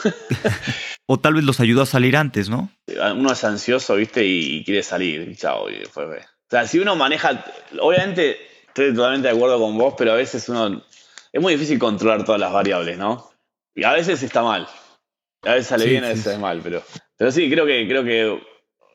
o 1.07 1.21
tal 1.21 1.35
vez 1.35 1.45
los 1.45 1.61
ayudó 1.61 1.83
a 1.83 1.87
salir 1.87 2.17
antes, 2.17 2.49
¿no? 2.49 2.69
Uno 3.15 3.31
es 3.31 3.45
ansioso, 3.45 3.95
¿viste? 3.95 4.25
Y 4.27 4.65
quiere 4.65 4.83
salir. 4.83 5.21
Y 5.29 5.37
chao, 5.37 5.71
y 5.71 5.79
después 5.79 6.09
ve. 6.09 6.19
O 6.19 6.51
sea, 6.51 6.67
si 6.67 6.81
uno 6.81 6.97
maneja. 6.97 7.45
Obviamente, 7.79 8.39
estoy 8.67 8.93
totalmente 8.93 9.29
de 9.29 9.35
acuerdo 9.35 9.61
con 9.61 9.79
vos, 9.79 9.95
pero 9.97 10.15
a 10.15 10.17
veces 10.17 10.49
uno. 10.49 10.85
Es 11.33 11.41
muy 11.41 11.53
difícil 11.53 11.79
controlar 11.79 12.25
todas 12.25 12.41
las 12.41 12.53
variables, 12.53 12.99
¿no? 12.99 13.36
Y 13.77 13.85
a 13.85 13.93
veces 13.93 14.23
está 14.23 14.43
mal. 14.43 14.67
A 15.43 15.53
veces 15.53 15.67
sale 15.67 15.87
bien, 15.87 16.03
a 16.03 16.09
veces 16.09 16.27
es 16.27 16.39
mal, 16.39 16.61
pero. 16.65 16.83
Pero 17.17 17.31
sí, 17.31 17.49
creo 17.51 17.67
que, 17.67 17.87
creo 17.87 18.05
que 18.05 18.43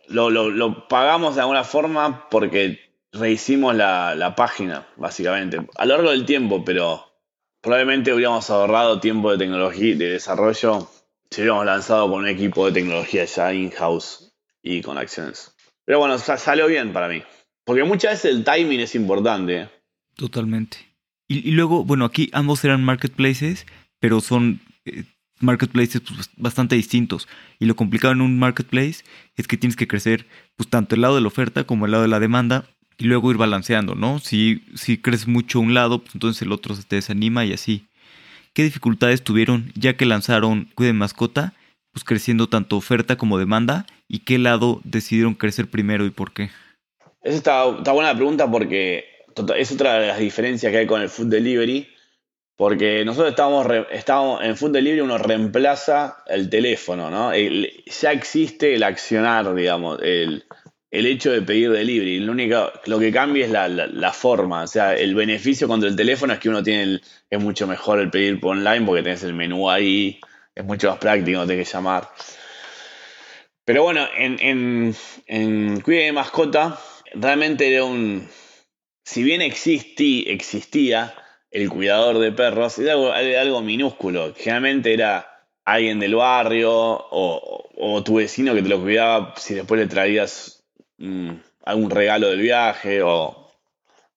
lo, 0.08 0.88
pagamos 0.88 1.36
de 1.36 1.42
alguna 1.42 1.64
forma 1.64 2.28
porque 2.30 2.80
rehicimos 3.12 3.76
la, 3.76 4.16
la, 4.16 4.36
página, 4.36 4.88
básicamente. 4.98 5.60
A 5.78 5.86
lo 5.86 5.96
largo 5.96 6.10
del 6.10 6.26
tiempo, 6.26 6.66
pero 6.66 7.14
probablemente 7.62 8.12
hubiéramos 8.12 8.50
ahorrado 8.50 9.00
tiempo 9.00 9.32
de 9.32 9.38
tecnología, 9.38 9.96
de 9.96 10.10
desarrollo, 10.10 10.90
si 11.30 11.42
hubiéramos 11.42 11.66
lanzado 11.66 12.10
con 12.10 12.22
un 12.22 12.28
equipo 12.28 12.66
de 12.66 12.74
tecnología 12.74 13.26
ya 13.26 13.54
in-house 13.54 14.34
y 14.64 14.82
con 14.82 14.98
acciones. 14.98 15.56
Pero 15.86 16.00
bueno, 16.00 16.18
salió 16.18 16.68
bien 16.68 16.92
para 16.92 17.08
mí. 17.08 17.22
Porque 17.66 17.84
muchas 17.84 18.14
veces 18.14 18.36
el 18.36 18.44
timing 18.44 18.80
es 18.80 18.96
importante. 18.96 19.70
Totalmente. 20.16 20.78
Y, 21.28 21.48
y 21.48 21.52
luego, 21.52 21.86
bueno, 21.86 22.06
aquí 22.06 22.30
ambos 22.34 22.66
eran 22.66 22.84
marketplaces, 22.84 23.68
pero 24.00 24.20
son 24.20 24.60
eh, 24.86 25.04
marketplaces 25.40 26.02
pues, 26.02 26.30
bastante 26.38 26.76
distintos. 26.76 27.28
Y 27.60 27.66
lo 27.66 27.76
complicado 27.76 28.14
en 28.14 28.22
un 28.22 28.40
marketplace 28.40 29.04
es 29.36 29.48
que 29.48 29.58
tienes 29.58 29.76
que 29.76 29.88
crecer 29.88 30.26
pues 30.56 30.70
tanto 30.70 30.96
el 30.96 31.02
lado 31.02 31.16
de 31.16 31.22
la 31.22 31.28
oferta 31.28 31.64
como 31.64 31.86
el 31.86 31.92
lado 31.92 32.04
de 32.04 32.10
la 32.10 32.20
demanda 32.20 32.66
y 32.98 33.06
luego 33.06 33.32
ir 33.32 33.38
balanceando, 33.38 33.96
¿no? 33.96 34.20
Si, 34.20 34.64
si 34.76 34.98
creces 34.98 35.28
mucho 35.28 35.60
un 35.60 35.74
lado, 35.74 36.00
pues 36.00 36.14
entonces 36.14 36.42
el 36.44 36.52
otro 36.52 36.76
se 36.76 36.84
te 36.84 36.98
desanima 36.98 37.46
y 37.46 37.54
así. 37.54 37.88
¿Qué 38.54 38.64
dificultades 38.64 39.24
tuvieron 39.24 39.72
ya 39.76 39.96
que 39.96 40.06
lanzaron 40.06 40.70
Cuide 40.76 40.94
Mascota? 40.94 41.54
Pues 41.94 42.04
creciendo 42.04 42.48
tanto 42.48 42.78
oferta 42.78 43.18
como 43.18 43.38
demanda 43.38 43.86
y 44.08 44.20
qué 44.20 44.38
lado 44.38 44.82
decidieron 44.84 45.34
crecer 45.34 45.68
primero 45.68 46.06
y 46.06 46.12
por 46.12 46.32
qué. 46.32 46.50
Esa 47.22 47.38
está, 47.38 47.70
está 47.78 47.92
buena 47.92 48.10
la 48.10 48.16
pregunta 48.16 48.50
porque 48.50 49.06
es 49.58 49.72
otra 49.72 50.00
de 50.00 50.08
las 50.08 50.20
diferencias 50.20 50.72
que 50.72 50.80
hay 50.80 50.88
con 50.88 51.02
el 51.02 51.10
food 51.10 51.28
delivery 51.28 51.88
porque 52.62 53.04
nosotros 53.04 53.34
estábamos, 53.90 54.44
en 54.44 54.56
Food 54.56 54.74
Delivery, 54.74 55.02
uno 55.02 55.18
reemplaza 55.18 56.24
el 56.28 56.48
teléfono, 56.48 57.10
¿no? 57.10 57.32
ya 57.34 58.12
existe 58.12 58.76
el 58.76 58.84
accionar, 58.84 59.56
digamos, 59.56 60.00
el, 60.04 60.46
hecho 60.92 61.32
de 61.32 61.42
pedir 61.42 61.72
delivery. 61.72 62.20
Lo, 62.20 62.34
único, 62.34 62.72
lo 62.86 63.00
que 63.00 63.12
cambia 63.12 63.46
es 63.46 63.52
la, 63.52 64.14
forma. 64.14 64.62
O 64.62 64.68
sea, 64.68 64.96
el 64.96 65.16
beneficio 65.16 65.68
contra 65.68 65.90
el 65.90 65.96
teléfono 65.96 66.34
es 66.34 66.40
que 66.40 66.50
uno 66.50 66.62
tiene 66.62 67.02
es 67.32 67.40
mucho 67.42 67.66
mejor 67.66 68.00
el 68.00 68.12
pedir 68.12 68.40
por 68.40 68.56
online 68.56 68.86
porque 68.86 69.02
tenés 69.02 69.24
el 69.24 69.34
menú 69.34 69.68
ahí, 69.68 70.20
es 70.54 70.64
mucho 70.64 70.92
más 70.92 71.00
práctico, 71.00 71.40
no 71.40 71.48
tenés 71.48 71.68
que 71.68 71.74
llamar. 71.74 72.10
Pero 73.66 73.82
bueno, 73.82 74.08
en, 74.16 74.38
en, 74.40 74.96
en 75.26 75.82
Cuide 75.82 76.04
de 76.04 76.12
Mascota, 76.12 76.80
realmente 77.16 77.74
era 77.74 77.86
un. 77.86 78.30
Si 79.04 79.24
bien 79.24 79.42
existí, 79.42 80.26
existía, 80.28 81.16
el 81.52 81.70
cuidador 81.70 82.20
de 82.20 82.32
perros 82.32 82.80
era 82.80 82.94
algo, 82.94 83.62
minúsculo. 83.62 84.34
Generalmente 84.36 84.94
era 84.94 85.46
alguien 85.66 86.00
del 86.00 86.16
barrio 86.16 86.72
o, 86.74 88.02
tu 88.04 88.16
vecino 88.16 88.56
que 88.56 88.64
te 88.64 88.70
lo 88.70 88.82
cuidaba 88.82 89.34
si 89.38 89.56
después 89.56 89.80
le 89.80 89.88
traías 89.88 90.64
mm, 90.98 91.32
algún 91.66 91.90
regalo 91.90 92.30
del 92.30 92.40
viaje 92.40 93.02
o... 93.04 93.38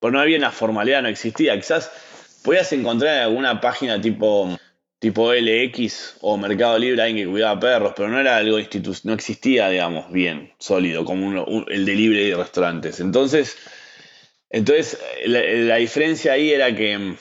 Pero 0.01 0.13
no 0.13 0.21
había 0.21 0.39
una 0.39 0.53
formalidad, 0.53 1.03
no 1.03 1.09
existía. 1.09 1.57
Quizás 1.57 1.91
podías 2.45 2.73
encontrar 2.73 3.17
en 3.17 3.23
alguna 3.23 3.61
página 3.61 4.01
tipo, 4.01 4.57
tipo 4.99 5.33
LX 5.33 6.19
o 6.21 6.37
Mercado 6.37 6.79
Libre 6.79 7.03
alguien 7.03 7.27
que 7.27 7.31
cuidaba 7.31 7.59
perros, 7.59 7.95
pero 7.97 8.11
no 8.11 8.21
era 8.21 8.37
algo 8.37 8.59
no 9.05 9.13
existía, 9.15 9.71
digamos, 9.71 10.13
bien, 10.13 10.53
sólido, 10.59 11.07
como 11.07 11.65
el 11.69 11.87
de 11.87 11.95
libre 11.95 12.27
de 12.27 12.37
restaurantes. 12.37 13.01
Entonces 13.01 13.57
entonces, 14.55 15.01
la, 15.27 15.77
diferencia 15.79 16.35
ahí 16.35 16.53
era 16.53 16.77
que, 16.77 17.17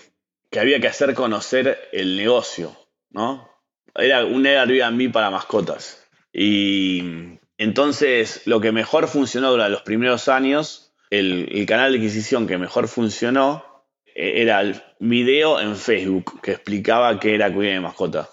había 0.56 0.80
que 0.80 0.88
hacer 0.88 1.16
conocer 1.16 1.90
el 1.92 2.16
negocio, 2.16 2.78
¿no? 3.10 3.50
Era 3.96 4.24
un 4.24 4.46
Airbnb 4.46 5.12
para 5.12 5.32
mascotas. 5.32 6.08
Y 6.32 7.40
entonces, 7.58 8.44
lo 8.46 8.62
que 8.62 8.72
mejor 8.72 9.08
funcionó 9.08 9.50
durante 9.50 9.72
los 9.72 9.82
primeros 9.82 10.28
años, 10.28 10.94
el, 11.10 11.66
canal 11.68 11.92
de 11.92 11.98
adquisición 11.98 12.46
que 12.46 12.60
mejor 12.60 12.88
funcionó, 12.88 13.84
e, 14.14 14.44
era 14.44 14.62
el 14.62 14.80
video 15.00 15.60
en 15.60 15.76
Facebook 15.76 16.40
que 16.40 16.52
explicaba 16.52 17.20
qué 17.20 17.34
era 17.34 17.52
cuidar 17.52 17.74
de 17.74 17.80
mascota. 17.80 18.30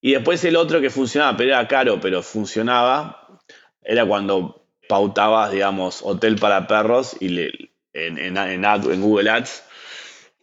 Y 0.00 0.14
después 0.14 0.44
el 0.44 0.56
otro 0.56 0.80
que 0.80 0.90
funcionaba, 0.90 1.36
pero 1.36 1.50
era 1.50 1.68
caro, 1.68 2.00
pero 2.00 2.20
funcionaba, 2.20 3.38
era 3.80 4.04
cuando 4.04 4.66
pautabas, 4.88 5.52
digamos, 5.52 6.02
hotel 6.02 6.34
para 6.34 6.66
perros 6.66 7.16
y 7.20 7.28
le, 7.28 7.73
en, 7.94 8.18
en, 8.18 8.36
en, 8.36 9.00
Google 9.00 9.30
Ads. 9.30 9.64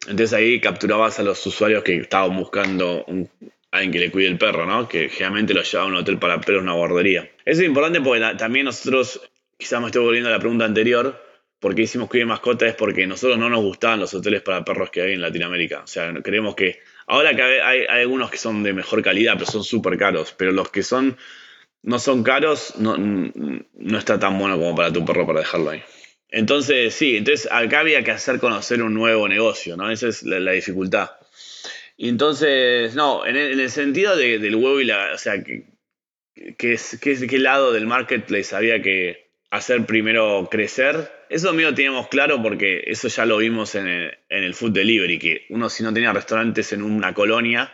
Entonces 0.07 0.33
ahí 0.33 0.59
capturabas 0.59 1.19
a 1.19 1.23
los 1.23 1.45
usuarios 1.45 1.83
que 1.83 1.95
estaban 1.97 2.35
buscando 2.35 3.03
un, 3.05 3.29
alguien 3.69 3.91
que 3.91 3.99
le 3.99 4.11
cuide 4.11 4.27
el 4.27 4.37
perro, 4.37 4.65
¿no? 4.65 4.89
Que 4.89 5.09
generalmente 5.09 5.53
lo 5.53 5.61
llevaba 5.61 5.89
a 5.89 5.91
un 5.93 5.97
hotel 5.97 6.17
para 6.17 6.41
perros, 6.41 6.63
una 6.63 6.73
guardería. 6.73 7.29
Eso 7.45 7.61
es 7.61 7.67
importante 7.67 8.01
porque 8.01 8.35
también 8.37 8.65
nosotros, 8.65 9.21
quizás 9.57 9.79
me 9.79 9.87
estoy 9.87 10.03
volviendo 10.03 10.29
a 10.29 10.33
la 10.33 10.39
pregunta 10.39 10.65
anterior, 10.65 11.23
¿por 11.59 11.75
qué 11.75 11.83
hicimos 11.83 12.09
cuide 12.09 12.25
mascota? 12.25 12.65
Es 12.65 12.73
porque 12.73 13.05
nosotros 13.05 13.37
no 13.37 13.49
nos 13.49 13.61
gustaban 13.61 13.99
los 13.99 14.13
hoteles 14.13 14.41
para 14.41 14.65
perros 14.65 14.89
que 14.89 15.01
hay 15.01 15.13
en 15.13 15.21
Latinoamérica. 15.21 15.81
O 15.81 15.87
sea, 15.87 16.11
creemos 16.23 16.55
que 16.55 16.79
Ahora 17.11 17.35
que 17.35 17.41
hay, 17.41 17.85
algunos 17.87 18.31
que 18.31 18.37
son 18.37 18.63
de 18.63 18.71
mejor 18.71 19.03
calidad, 19.03 19.33
pero 19.33 19.45
son 19.45 19.65
súper 19.65 19.97
caros. 19.97 20.33
Pero 20.37 20.53
los 20.53 20.69
que 20.69 20.81
son 20.81 21.17
no 21.83 21.99
son 21.99 22.23
caros, 22.23 22.75
no, 22.77 22.95
no 22.97 23.97
está 23.97 24.17
tan 24.17 24.39
bueno 24.39 24.57
como 24.57 24.73
para 24.75 24.93
tu 24.93 25.03
perro 25.03 25.27
para 25.27 25.41
dejarlo 25.41 25.71
ahí. 25.71 25.83
Entonces, 26.31 26.95
sí, 26.95 27.17
entonces 27.17 27.47
acá 27.51 27.81
había 27.81 28.03
que 28.03 28.11
hacer 28.11 28.39
conocer 28.39 28.81
un 28.81 28.93
nuevo 28.93 29.27
negocio, 29.27 29.77
¿no? 29.77 29.91
Esa 29.91 30.07
es 30.07 30.23
la, 30.23 30.51
dificultad. 30.51 31.11
Y 31.97 32.09
entonces, 32.09 32.95
no, 32.95 33.25
en 33.25 33.35
el, 33.35 33.69
sentido 33.69 34.15
del 34.15 34.55
huevo 34.55 34.79
y 34.79 34.85
la. 34.85 35.13
O 35.13 35.17
sea, 35.17 35.43
que, 35.43 35.65
que, 36.57 36.79
qué 37.01 37.39
lado 37.39 37.73
del 37.73 37.85
marketplace 37.85 38.55
había 38.55 38.81
que, 38.81 39.31
hacer 39.51 39.85
primero 39.85 40.47
crecer. 40.49 41.11
Eso 41.29 41.53
mío 41.53 41.75
teníamos 41.75 42.07
claro 42.07 42.41
porque 42.41 42.83
eso 42.87 43.07
ya 43.09 43.25
lo 43.25 43.37
vimos 43.37 43.75
en 43.75 44.11
el, 44.29 44.53
food 44.55 44.71
delivery, 44.71 45.19
que 45.19 45.45
uno 45.49 45.69
si 45.69 45.83
no 45.83 45.93
tenía 45.93 46.11
restaurantes 46.11 46.73
en 46.73 46.81
una 46.81 47.13
colonia, 47.13 47.71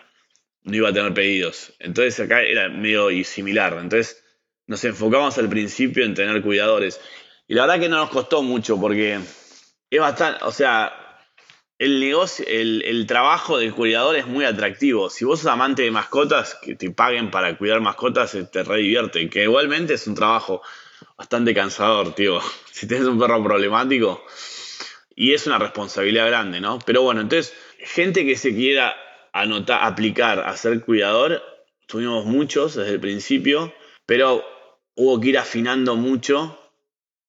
no 0.63 0.75
iba 0.75 0.89
a 0.89 0.93
tener 0.93 1.13
pedidos. 1.13 1.73
Entonces 1.79 2.19
acá 2.19 2.41
era 2.41 2.67
medio 2.67 3.09
similar. 3.23 3.77
Entonces 3.79 4.23
nos 4.65 4.83
enfocamos 4.83 5.37
al 5.37 5.49
principio 5.49 6.03
en 6.03 6.15
tener 6.15 6.41
cuidadores. 6.41 6.99
Y 7.47 7.53
la 7.55 7.65
verdad 7.65 7.79
que 7.79 7.89
no 7.89 7.97
nos 7.97 8.09
costó 8.09 8.43
mucho 8.43 8.79
porque 8.79 9.19
es 9.89 9.99
bastante, 9.99 10.43
o 10.43 10.51
sea, 10.51 11.07
el 11.79 11.99
negocio, 11.99 12.45
el, 12.47 12.83
el, 12.85 13.05
trabajo 13.05 13.57
del 13.57 13.73
cuidador 13.73 14.15
es 14.15 14.25
muy 14.25 14.45
atractivo. 14.45 15.09
Si 15.09 15.23
vos 15.23 15.39
sos 15.39 15.51
amante 15.51 15.83
de 15.83 15.91
mascotas, 15.91 16.55
que 16.55 16.75
te 16.75 16.89
paguen 16.89 17.29
para 17.29 17.57
cuidar 17.57 17.81
mascotas, 17.81 18.35
te 18.51 18.63
re 18.63 18.77
divierte. 18.77 19.29
Que 19.29 19.43
igualmente 19.43 19.93
es 19.93 20.07
un 20.07 20.15
trabajo 20.15 20.61
bastante 21.17 21.53
cansador, 21.53 22.13
tío. 22.13 22.39
Si 22.71 22.87
tienes 22.87 23.07
un 23.07 23.19
perro 23.19 23.43
problemático. 23.43 24.23
Y 25.15 25.33
es 25.33 25.47
una 25.47 25.57
responsabilidad 25.57 26.27
grande, 26.27 26.61
¿no? 26.61 26.77
Pero 26.85 27.01
bueno, 27.01 27.21
entonces, 27.21 27.55
gente 27.79 28.23
que 28.23 28.35
se 28.35 28.53
quiera 28.53 28.95
anotar, 29.33 29.83
aplicar 29.83 30.39
a 30.41 30.55
ser 30.55 30.81
cuidador, 30.81 31.41
tuvimos 31.87 32.25
muchos 32.25 32.75
desde 32.75 32.93
el 32.93 32.99
principio, 32.99 33.73
pero 34.05 34.45
hubo 34.95 35.19
que 35.19 35.29
ir 35.29 35.39
afinando 35.39 35.95
mucho 35.95 36.59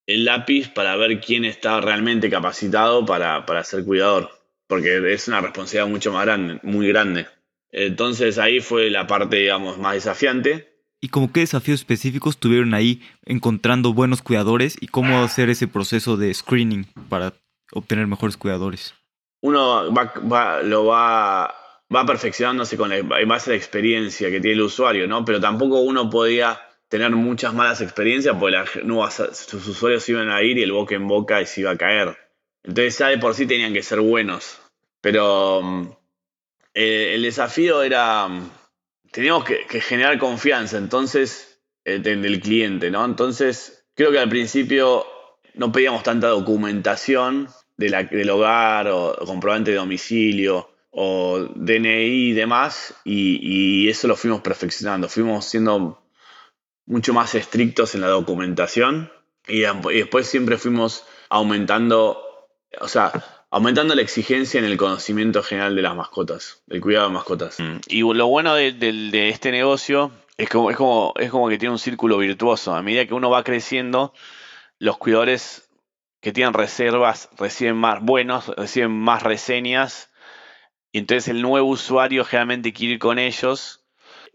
el 0.09 0.25
lápiz 0.25 0.71
para 0.71 0.97
ver 0.97 1.21
quién 1.21 1.44
está 1.44 1.81
realmente 1.81 2.31
capacitado 2.31 3.05
para, 3.05 3.44
para 3.44 3.62
ser 3.62 3.85
cuidador. 3.85 4.31
Porque 4.66 5.12
es 5.12 5.29
una 5.29 5.40
responsabilidad 5.40 5.87
mucho 5.87 6.12
más 6.12 6.25
grande, 6.25 6.59
muy 6.62 6.88
grande. 6.88 7.27
Entonces 7.71 8.38
ahí 8.38 8.61
fue 8.61 8.90
la 8.90 9.07
parte, 9.07 9.37
digamos, 9.37 9.79
más 9.79 9.94
desafiante. 9.94 10.83
¿Y 11.01 11.11
como 11.11 11.31
qué 11.31 11.40
desafíos 11.40 11.81
específicos 11.81 12.38
tuvieron 12.38 12.73
ahí 12.75 13.03
encontrando 13.25 13.92
buenos 13.92 14.23
cuidadores 14.23 14.79
y 14.81 14.88
cómo 14.88 15.23
hacer 15.23 15.51
ese 15.51 15.68
proceso 15.68 16.16
de 16.16 16.33
screening 16.33 16.87
para 17.11 17.35
obtener 17.73 18.07
mejores 18.07 18.38
cuidadores? 18.38 18.94
Uno 19.42 19.92
va, 19.92 20.62
lo 20.62 20.87
va, 20.87 21.55
va 21.94 22.07
perfeccionándose 22.07 22.79
con 22.79 22.88
la 22.88 23.03
base 23.27 23.51
de 23.51 23.59
experiencia 23.59 24.31
que 24.31 24.40
tiene 24.40 24.55
el 24.55 24.62
usuario, 24.62 25.07
¿no? 25.07 25.25
Pero 25.25 25.38
tampoco 25.38 25.81
uno 25.81 26.09
podía 26.09 26.59
tener 26.88 27.11
muchas 27.11 27.55
malas 27.55 27.81
experiencias 27.81 28.37
porque 28.38 28.57
sus 29.33 29.66
usuarios 29.68 30.09
iban 30.09 30.31
a 30.31 30.42
ir 30.42 30.59
y 30.59 30.62
el 30.62 30.72
boca 30.72 30.94
en 30.94 31.07
boca 31.07 31.40
y 31.40 31.46
se 31.46 31.61
iba 31.61 31.70
a 31.70 31.77
caer. 31.77 32.16
Entonces 32.62 32.98
ya 32.98 33.09
de 33.09 33.18
por 33.18 33.35
sí 33.35 33.46
tenían 33.46 33.72
que 33.72 33.83
ser 33.83 34.01
buenos. 34.01 34.59
Pero 35.01 35.62
mm, 35.62 35.90
eh, 36.74 37.12
el 37.14 37.22
desafío 37.22 37.83
era 37.83 38.29
mm, 38.29 38.51
teníamos 39.11 39.44
que, 39.44 39.81
generar 39.81 40.18
confianza 40.18 40.79
entonces 40.79 41.61
eh, 41.85 41.98
del 41.98 42.40
cliente, 42.40 42.90
¿no? 42.90 43.05
Entonces, 43.05 43.85
creo 43.94 44.11
que 44.11 44.18
al 44.18 44.29
principio 44.29 45.07
no 45.55 45.72
pedíamos 45.72 46.03
tanta 46.03 46.29
documentación 46.29 47.48
del 47.77 48.31
hogar 48.31 48.88
o, 48.88 49.16
comprobante 49.24 49.70
de 49.70 49.77
domicilio 49.77 50.70
o 50.90 51.38
DNI 51.55 52.31
y 52.31 52.33
demás, 52.33 52.94
y, 53.05 53.88
eso 53.88 54.09
lo 54.09 54.16
fuimos 54.16 54.40
perfeccionando, 54.40 55.09
fuimos 55.09 55.44
siendo 55.44 56.03
mucho 56.88 57.12
más 57.12 57.35
estrictos 57.35 57.94
en 57.94 58.01
la 58.01 58.09
documentación 58.09 59.12
y, 59.46 59.61
después 59.61 60.27
siempre 60.27 60.59
fuimos 60.59 61.05
aumentando, 61.29 62.48
o 62.81 62.88
sea, 62.88 63.12
aumentando 63.51 63.94
la 63.94 64.03
exigencia 64.03 64.59
en 64.59 64.64
el 64.64 64.77
conocimiento 64.77 65.42
general 65.42 65.77
de 65.77 65.83
las 65.83 65.94
mascotas, 65.94 66.62
del 66.66 66.81
cuidado 66.81 67.09
de 67.09 67.14
mascotas. 67.14 67.61
Mm. 67.61 67.81
Y 67.88 68.01
lo 68.01 68.27
bueno 68.27 68.55
de, 68.55 69.29
este 69.29 69.53
negocio 69.53 70.11
es 70.37 70.48
como, 70.48 70.70
es, 70.70 70.77
como, 70.77 71.14
es 71.16 71.31
como 71.31 71.48
que 71.48 71.59
tiene 71.59 71.72
un 71.72 71.79
círculo 71.79 72.18
virtuoso. 72.18 72.74
A 72.74 72.83
medida 72.83 73.07
que 73.07 73.14
uno 73.14 73.31
va 73.31 73.44
creciendo, 73.44 74.12
los 74.79 74.98
cuidadores 74.98 75.68
que 76.20 76.33
tienen 76.33 76.55
reservas 76.55 77.29
reciben 77.38 77.77
más 77.77 78.03
buenos, 78.03 78.48
reciben 78.48 78.90
más 78.90 79.22
reseñas, 79.22 80.11
y 80.90 80.98
entonces 80.98 81.29
el 81.29 81.42
nuevo 81.42 81.68
usuario 81.68 82.24
generalmente 82.24 82.72
quiere 82.72 82.94
ir 82.94 82.98
con 82.98 83.18
ellos. 83.18 83.85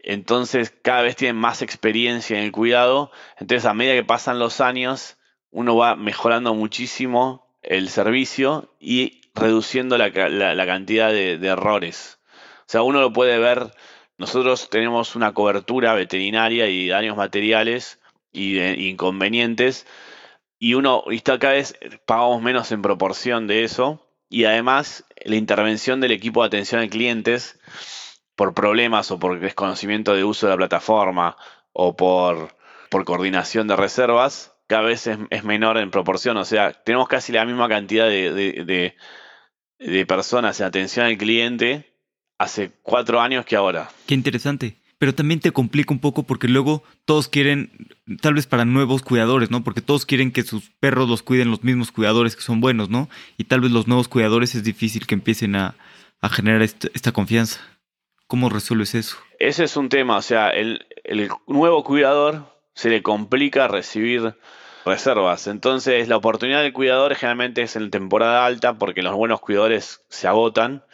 Entonces 0.06 0.72
cada 0.82 1.02
vez 1.02 1.16
tienen 1.16 1.36
más 1.36 1.62
experiencia 1.62 2.38
en 2.38 2.44
el 2.44 2.52
cuidado. 2.52 3.10
Entonces 3.38 3.64
a 3.64 3.74
medida 3.74 3.94
que 3.94 4.04
pasan 4.04 4.38
los 4.38 4.60
años, 4.60 5.16
uno 5.50 5.76
va 5.76 5.96
mejorando 5.96 6.54
muchísimo 6.54 7.46
el 7.62 7.88
servicio 7.88 8.74
y 8.78 9.22
reduciendo 9.34 9.96
la, 9.96 10.12
cantidad 10.12 11.10
de, 11.10 11.34
errores. 11.34 12.18
O 12.60 12.66
sea, 12.66 12.82
uno 12.82 13.00
lo 13.00 13.12
puede 13.12 13.38
ver, 13.38 13.70
nosotros 14.18 14.68
tenemos 14.70 15.16
una 15.16 15.32
cobertura 15.32 15.94
veterinaria 15.94 16.68
y 16.68 16.88
daños 16.88 17.16
materiales 17.16 17.98
y 18.30 18.58
inconvenientes 18.88 19.86
y 20.58 20.74
uno, 20.74 21.04
y 21.10 21.20
cada 21.20 21.52
vez 21.52 21.78
pagamos 22.06 22.42
menos 22.42 22.70
en 22.72 22.82
proporción 22.82 23.46
de 23.46 23.64
eso 23.64 24.06
y 24.28 24.44
además 24.44 25.04
la 25.24 25.36
intervención 25.36 26.00
del 26.00 26.12
equipo 26.12 26.42
de 26.42 26.48
atención 26.48 26.80
a 26.80 26.88
clientes 26.88 27.58
por 28.36 28.54
problemas 28.54 29.10
o 29.10 29.18
por 29.18 29.38
desconocimiento 29.40 30.14
de 30.14 30.24
uso 30.24 30.46
de 30.46 30.52
la 30.52 30.56
plataforma 30.56 31.36
o 31.72 31.96
por, 31.96 32.54
por 32.90 33.04
coordinación 33.04 33.68
de 33.68 33.76
reservas 33.76 34.54
cada 34.66 34.82
vez 34.82 35.06
es, 35.06 35.44
menor 35.44 35.78
en 35.78 35.90
proporción. 35.90 36.36
O 36.36 36.44
sea, 36.44 36.72
tenemos 36.72 37.08
casi 37.08 37.32
la 37.32 37.44
misma 37.44 37.68
cantidad 37.68 38.08
de, 38.08 38.94
personas 40.06 40.60
en 40.60 40.66
atención 40.66 41.06
al 41.06 41.18
cliente 41.18 41.92
hace 42.38 42.72
cuatro 42.82 43.20
años 43.20 43.44
que 43.44 43.56
ahora. 43.56 43.90
Qué 44.06 44.14
interesante. 44.14 44.80
Pero 44.98 45.14
también 45.14 45.40
te 45.40 45.50
complica 45.50 45.92
un 45.92 46.00
poco 46.00 46.22
porque 46.22 46.48
luego 46.48 46.82
todos 47.04 47.28
quieren, 47.28 47.88
tal 48.22 48.34
vez 48.34 48.46
para 48.46 48.64
nuevos 48.64 49.02
cuidadores, 49.02 49.50
¿no? 49.50 49.62
Porque 49.62 49.82
todos 49.82 50.06
quieren 50.06 50.30
que 50.30 50.44
sus 50.44 50.70
perros 50.80 51.08
los 51.08 51.22
cuiden 51.22 51.50
los 51.50 51.62
mismos 51.62 51.90
cuidadores 51.90 52.36
que 52.36 52.42
son 52.42 52.60
buenos, 52.60 52.88
¿no? 52.88 53.10
Y 53.36 53.44
tal 53.44 53.60
vez 53.60 53.72
los 53.72 53.86
nuevos 53.86 54.08
cuidadores 54.08 54.54
es 54.54 54.62
difícil 54.62 55.06
que 55.06 55.14
empiecen 55.14 55.56
a, 55.56 55.74
generar 56.30 56.62
esta, 56.62 57.12
confianza. 57.12 57.60
¿Cómo 58.26 58.48
resuelves 58.48 58.94
eso? 58.94 59.18
Ese 59.38 59.64
es 59.64 59.76
un 59.76 59.88
tema, 59.88 60.16
o 60.16 60.22
sea, 60.22 60.50
el, 60.50 60.86
el 61.04 61.28
nuevo 61.46 61.84
cuidador 61.84 62.46
se 62.74 62.88
le 62.88 63.02
complica 63.02 63.68
recibir 63.68 64.34
reservas. 64.84 65.46
Entonces, 65.46 66.08
la 66.08 66.16
oportunidad 66.16 66.62
del 66.62 66.72
cuidador 66.72 67.14
generalmente 67.14 67.62
es 67.62 67.76
en 67.76 67.90
temporada 67.90 68.44
alta 68.44 68.78
porque 68.78 69.02
los 69.02 69.14
buenos 69.14 69.40
cuidadores 69.40 70.04
se 70.08 70.28
agotan. 70.28 70.84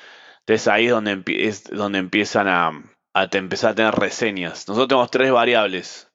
Entonces, 0.40 0.68
ahí 0.68 0.86
es 0.86 0.92
donde, 0.92 1.22
es 1.26 1.64
donde 1.64 1.98
empiezan 1.98 2.48
a, 2.48 2.72
empezar 3.32 3.72
a 3.72 3.74
tener 3.74 3.94
reseñas. 3.94 4.68
Nosotros 4.68 4.88
tenemos 4.88 5.10
tres 5.10 5.32
variables. 5.32 6.08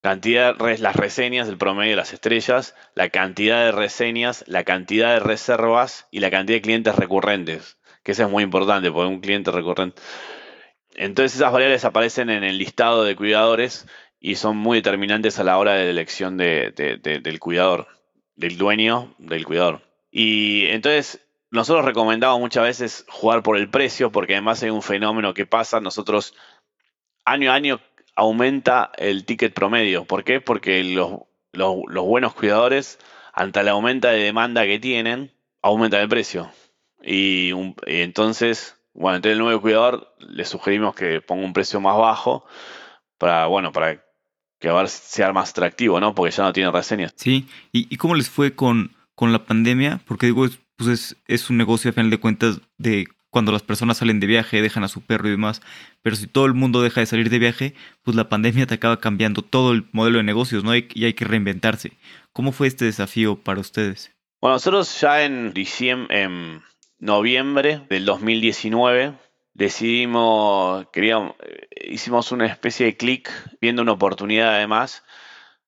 Cantidad, 0.00 0.56
las 0.78 0.96
reseñas, 0.96 1.48
el 1.48 1.58
promedio 1.58 1.90
de 1.90 1.96
las 1.96 2.12
estrellas, 2.12 2.74
la 2.94 3.10
cantidad 3.10 3.64
de 3.64 3.72
reseñas, 3.72 4.44
la 4.46 4.62
cantidad 4.62 5.14
de 5.14 5.20
reservas 5.20 6.06
y 6.12 6.20
la 6.20 6.30
cantidad 6.30 6.58
de 6.58 6.62
clientes 6.62 6.94
recurrentes. 6.94 7.77
Que 8.08 8.12
eso 8.12 8.22
es 8.22 8.30
muy 8.30 8.42
importante, 8.42 8.90
porque 8.90 9.06
un 9.06 9.20
cliente 9.20 9.50
recurrente. 9.50 10.00
Entonces 10.94 11.36
esas 11.36 11.52
variables 11.52 11.84
aparecen 11.84 12.30
en 12.30 12.42
el 12.42 12.56
listado 12.56 13.04
de 13.04 13.14
cuidadores 13.14 13.86
y 14.18 14.36
son 14.36 14.56
muy 14.56 14.78
determinantes 14.78 15.38
a 15.38 15.44
la 15.44 15.58
hora 15.58 15.74
de 15.74 15.84
la 15.84 15.90
elección 15.90 16.38
del 16.38 17.38
cuidador, 17.38 17.86
del 18.34 18.56
dueño 18.56 19.14
del 19.18 19.44
cuidador. 19.44 19.82
Y 20.10 20.68
entonces 20.68 21.20
nosotros 21.50 21.84
recomendamos 21.84 22.40
muchas 22.40 22.62
veces 22.62 23.04
jugar 23.10 23.42
por 23.42 23.58
el 23.58 23.68
precio 23.68 24.10
porque 24.10 24.32
además 24.32 24.62
hay 24.62 24.70
un 24.70 24.80
fenómeno 24.80 25.34
que 25.34 25.44
pasa, 25.44 25.78
nosotros 25.78 26.34
año 27.26 27.52
a 27.52 27.56
año 27.56 27.78
aumenta 28.14 28.90
el 28.96 29.26
ticket 29.26 29.52
promedio. 29.52 30.06
¿Por 30.06 30.24
qué? 30.24 30.40
Porque 30.40 30.82
los, 30.82 31.12
buenos 31.52 32.32
cuidadores, 32.32 32.98
ante 33.34 33.62
la 33.62 33.72
aumenta 33.72 34.08
de 34.08 34.22
demanda 34.22 34.64
que 34.64 34.78
tienen, 34.78 35.30
aumentan 35.60 36.00
el 36.00 36.08
precio. 36.08 36.50
Y, 37.02 37.52
y 37.86 38.00
entonces 38.00 38.78
bueno, 38.98 39.16
entonces 39.16 39.34
el 39.34 39.44
nuevo 39.44 39.60
cuidador 39.60 40.12
le 40.18 40.44
sugerimos 40.44 40.92
que 40.92 41.20
ponga 41.20 41.44
un 41.44 41.52
precio 41.52 41.80
más 41.80 41.96
bajo 41.96 42.44
para, 43.16 43.46
bueno, 43.46 43.70
para 43.70 44.02
que 44.58 44.68
a 44.68 44.72
ver 44.72 44.88
sea 44.88 45.32
más 45.32 45.50
atractivo, 45.50 46.00
¿no? 46.00 46.16
Porque 46.16 46.34
ya 46.34 46.42
no 46.42 46.52
tiene 46.52 46.72
reseñas. 46.72 47.12
Sí, 47.14 47.46
¿y, 47.70 47.96
cómo 47.96 48.16
les 48.16 48.28
fue 48.28 48.56
con, 48.56 48.96
con 49.14 49.32
la 49.32 49.44
pandemia? 49.44 50.00
Porque 50.04 50.26
digo, 50.26 50.48
pues 50.74 50.88
es, 50.88 51.16
es 51.28 51.48
un 51.48 51.58
negocio 51.58 51.90
a 51.90 51.94
final 51.94 52.10
de 52.10 52.18
cuentas 52.18 52.60
de 52.76 53.06
cuando 53.30 53.52
las 53.52 53.62
personas 53.62 53.98
salen 53.98 54.18
de 54.18 54.26
viaje, 54.26 54.60
dejan 54.62 54.82
a 54.82 54.88
su 54.88 55.00
perro 55.02 55.28
y 55.28 55.32
demás. 55.32 55.62
Pero 56.02 56.16
si 56.16 56.26
todo 56.26 56.46
el 56.46 56.54
mundo 56.54 56.82
deja 56.82 57.00
de 57.00 57.06
salir 57.06 57.30
de 57.30 57.38
viaje, 57.38 57.74
pues 58.02 58.16
la 58.16 58.28
pandemia 58.28 58.66
te 58.66 58.74
acaba 58.74 58.98
cambiando 58.98 59.42
todo 59.42 59.70
el 59.70 59.86
modelo 59.92 60.18
de 60.18 60.24
negocios, 60.24 60.64
¿no? 60.64 60.74
Y 60.74 61.04
hay 61.04 61.14
que 61.14 61.24
reinventarse. 61.24 61.92
¿Cómo 62.32 62.50
fue 62.50 62.66
este 62.66 62.84
desafío 62.86 63.36
para 63.36 63.60
ustedes? 63.60 64.10
Bueno, 64.40 64.54
nosotros 64.54 65.00
ya 65.00 65.24
en 65.24 65.52
diciembre, 65.52 66.22
en 66.22 66.62
noviembre 66.98 67.86
del 67.88 68.04
2019, 68.04 69.14
decidimos, 69.54 70.86
queríamos, 70.92 71.34
hicimos 71.84 72.32
una 72.32 72.46
especie 72.46 72.86
de 72.86 72.96
clic 72.96 73.30
viendo 73.60 73.82
una 73.82 73.92
oportunidad 73.92 74.54
además, 74.54 75.04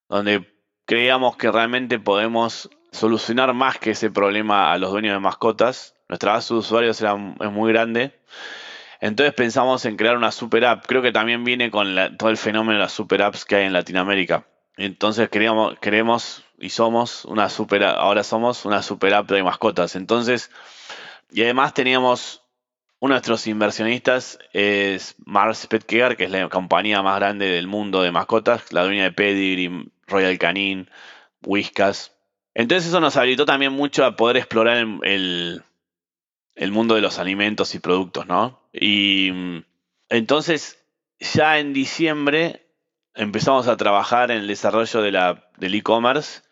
donde 0.09 0.53
creíamos 0.85 1.37
que 1.37 1.51
realmente 1.51 1.99
podemos 1.99 2.71
solucionar 2.93 3.55
más 3.55 3.79
que 3.79 3.93
ese 3.93 4.11
problema 4.11 4.73
a 4.73 4.79
los 4.79 4.91
dueños 4.91 5.15
de 5.15 5.21
mascotas 5.21 5.95
nuestra 6.11 6.33
base 6.33 6.53
de 6.53 6.59
usuarios 6.59 7.01
era, 7.01 7.17
es 7.41 7.53
muy 7.53 7.73
grande. 7.73 8.19
Entonces 9.01 9.33
pensamos 9.33 9.85
en 9.85 9.97
crear 9.97 10.17
una 10.17 10.33
super 10.33 10.65
app. 10.65 10.85
Creo 10.85 11.03
que 11.03 11.13
también 11.13 11.45
viene 11.45 11.71
con 11.71 11.95
todo 12.19 12.31
el 12.31 12.37
fenómeno 12.37 12.73
de 12.73 12.81
las 12.81 12.93
super 12.93 13.23
apps 13.23 13.45
que 13.45 13.55
hay 13.55 13.67
en 13.67 13.73
Latinoamérica. 13.73 14.45
Entonces 14.77 15.29
queríamos, 15.29 15.79
queremos 15.79 16.43
y 16.59 16.71
somos 16.71 17.25
una 17.27 17.49
super 17.49 17.85
ahora 17.85 18.25
somos 18.25 18.65
una 18.65 18.83
super 18.83 19.15
app 19.15 19.31
de 19.31 19.45
mascotas. 19.45 19.95
Entonces, 19.95 20.51
y 21.33 21.43
además 21.43 21.75
teníamos 21.75 22.43
uno 22.99 23.15
de 23.15 23.17
nuestros 23.17 23.47
inversionistas 23.47 24.39
es 24.53 25.15
Mars 25.25 25.67
Pet 25.67 25.85
Care, 25.85 26.17
que 26.17 26.25
es 26.25 26.31
la 26.31 26.49
compañía 26.49 27.03
más 27.03 27.17
grande 27.17 27.47
del 27.47 27.67
mundo 27.67 28.03
de 28.03 28.13
mascotas, 28.13 28.73
la 28.73 28.85
dueña 28.85 29.05
de 29.05 29.13
Pedigree, 29.13 29.87
Royal 30.07 30.39
Canin, 30.39 30.91
Whiskas. 31.43 32.15
Entonces 32.53 32.89
eso 32.89 33.01
nos 33.01 33.17
habilitó 33.17 33.47
también 33.47 33.73
mucho 33.73 34.05
a 34.05 34.17
poder 34.17 34.37
explorar 34.37 34.77
el, 34.77 35.63
el 36.55 36.73
mundo 36.73 36.95
de 36.95 37.01
los 37.01 37.19
alimentos 37.19 37.75
y 37.75 37.79
productos, 37.79 38.27
¿no? 38.27 38.69
Y 38.73 39.31
mm, 39.33 39.65
entonces, 40.11 40.85
ya 41.19 41.59
en 41.59 41.73
diciembre 41.73 42.67
empezamos 43.15 43.67
a 43.69 43.77
trabajar 43.77 44.31
en 44.31 44.39
el 44.39 44.47
desarrollo 44.47 45.01
de 45.01 45.13
la, 45.13 45.51
del 45.57 45.75
e-commerce, 45.75 46.43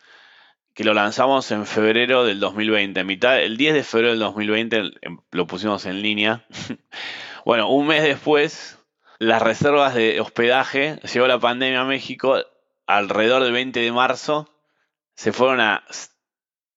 que 0.79 0.85
lo 0.85 0.95
lanzamos 0.95 1.51
en 1.51 1.67
febrero 1.67 2.25
del 2.25 2.39
2020. 2.39 3.03
Mitad, 3.03 3.43
el 3.43 3.57
10 3.57 3.75
de 3.75 3.83
febrero 3.83 4.11
del 4.11 4.21
2020 4.21 4.77
em, 5.03 5.19
lo 5.33 5.45
pusimos 5.49 5.85
en 5.87 6.03
línea. 6.03 6.47
bueno, 7.45 7.69
un 7.69 7.89
mes 7.89 8.05
después, 8.05 8.79
las 9.19 9.43
reservas 9.43 9.97
de 9.97 10.21
hospedaje, 10.21 11.01
llegó 11.13 11.27
la 11.27 11.41
pandemia 11.41 11.81
a 11.81 11.85
México, 11.85 12.39
alrededor 12.87 13.43
del 13.43 13.55
20 13.55 13.81
de 13.81 13.91
marzo, 13.91 14.55
se 15.17 15.33
fueron 15.33 15.61
a 15.61 15.83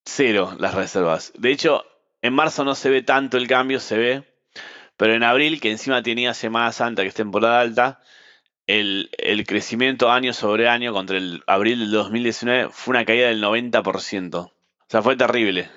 cero 0.04 0.56
las 0.58 0.74
reservas. 0.74 1.32
De 1.38 1.52
hecho, 1.52 1.86
en 2.24 2.34
marzo 2.34 2.64
no 2.64 2.74
se 2.74 2.90
ve 2.90 3.04
tanto 3.04 3.38
el 3.38 3.48
cambio, 3.48 3.80
se 3.80 4.00
ve. 4.00 4.24
Pero 4.98 5.14
en 5.14 5.22
abril, 5.22 5.62
que 5.62 5.70
encima 5.70 6.02
tenía 6.02 6.34
Semana 6.34 6.72
Santa, 6.72 7.04
que 7.04 7.10
es 7.10 7.14
temporada 7.14 7.60
alta, 7.60 8.02
el, 8.68 9.10
crecimiento 9.48 10.12
año 10.12 10.34
sobre 10.34 10.70
año 10.70 10.94
contra 10.94 11.18
el 11.18 11.44
abril 11.48 11.80
del 11.80 11.92
2019 11.92 12.70
fue 12.72 12.94
una 12.94 13.06
caída 13.06 13.28
del 13.28 13.44
90%. 13.44 14.36
O 14.36 14.52
sea, 14.88 15.02
fue 15.02 15.16
terrible. 15.16 15.70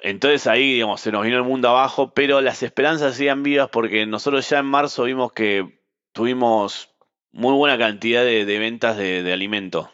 Entonces 0.00 0.46
ahí, 0.46 0.74
digamos, 0.74 1.00
se 1.00 1.12
nos 1.12 1.24
vino 1.24 1.36
el 1.36 1.44
mundo 1.44 1.70
abajo, 1.70 2.12
pero 2.12 2.40
las 2.40 2.62
esperanzas 2.62 3.16
siguen 3.16 3.42
vivas 3.42 3.70
porque 3.70 4.04
nosotros 4.06 4.48
ya 4.48 4.58
en 4.58 4.66
marzo 4.66 5.04
vimos 5.04 5.32
que 5.32 5.80
tuvimos 6.12 6.90
muy 7.32 7.54
buena 7.54 7.78
cantidad 7.78 8.22
de, 8.22 8.44
ventas 8.44 8.96
de, 8.96 9.22
de 9.22 9.32
alimento. 9.32 9.90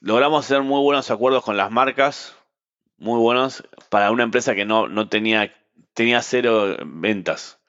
Logramos 0.00 0.44
hacer 0.44 0.62
muy 0.62 0.80
buenos 0.80 1.10
acuerdos 1.10 1.44
con 1.44 1.58
las 1.58 1.70
marcas, 1.70 2.36
muy 2.96 3.18
buenos 3.18 3.64
para 3.90 4.10
una 4.10 4.22
empresa 4.22 4.54
que 4.54 4.64
no, 4.64 4.88
no 4.88 5.08
tenía, 5.08 5.54
tenía 5.94 6.22
cero 6.22 6.76
ventas. 6.84 7.59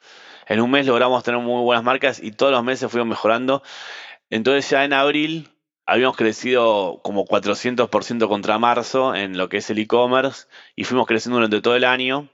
En 0.48 0.62
un 0.62 0.72
mes 0.72 0.86
logramos 0.86 1.24
tener 1.24 1.40
muy 1.40 1.62
buenas 1.64 1.84
marcas 1.84 2.22
y 2.22 2.32
todos 2.32 2.52
los 2.52 2.64
meses 2.64 2.92
fuimos 2.92 3.08
mejorando. 3.08 3.64
Entonces 4.30 4.70
ya 4.70 4.84
en 4.84 4.94
abril 4.94 5.50
habíamos 5.86 6.16
crecido 6.16 7.02
como 7.04 7.26
400% 7.26 8.28
contra 8.28 8.58
marzo 8.58 9.14
en 9.16 9.38
lo 9.38 9.50
que 9.50 9.58
es 9.58 9.70
el 9.70 9.80
e-commerce 9.80 10.48
y 10.76 10.86
fuimos 10.86 11.08
creciendo 11.08 11.38
durante 11.38 11.62
todo 11.62 11.76
el 11.76 11.84
año. 11.84 12.30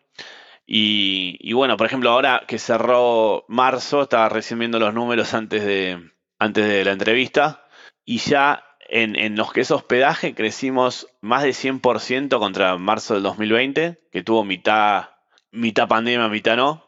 Y, 0.69 1.53
bueno, 1.53 1.77
por 1.77 1.87
ejemplo, 1.87 2.11
ahora 2.11 2.43
que 2.45 2.59
cerró 2.59 3.45
marzo, 3.47 4.01
estaba 4.01 4.27
recibiendo 4.27 4.79
los 4.79 4.93
números 4.93 5.33
antes 5.33 5.63
de, 5.65 6.11
antes 6.39 6.67
de 6.67 6.83
la 6.83 6.91
entrevista 6.91 7.65
y 8.03 8.17
ya 8.17 8.65
en, 8.89 9.15
en, 9.15 9.37
los 9.37 9.53
que 9.53 9.61
es 9.61 9.71
hospedaje 9.71 10.35
crecimos 10.35 11.07
más 11.21 11.43
de 11.43 11.51
100% 11.51 12.37
contra 12.37 12.77
marzo 12.77 13.13
del 13.13 13.23
2020, 13.23 13.97
que 14.11 14.23
tuvo 14.23 14.43
mitad, 14.43 15.09
mitad 15.51 15.87
pandemia, 15.87 16.27
mitad 16.27 16.57
no. 16.57 16.86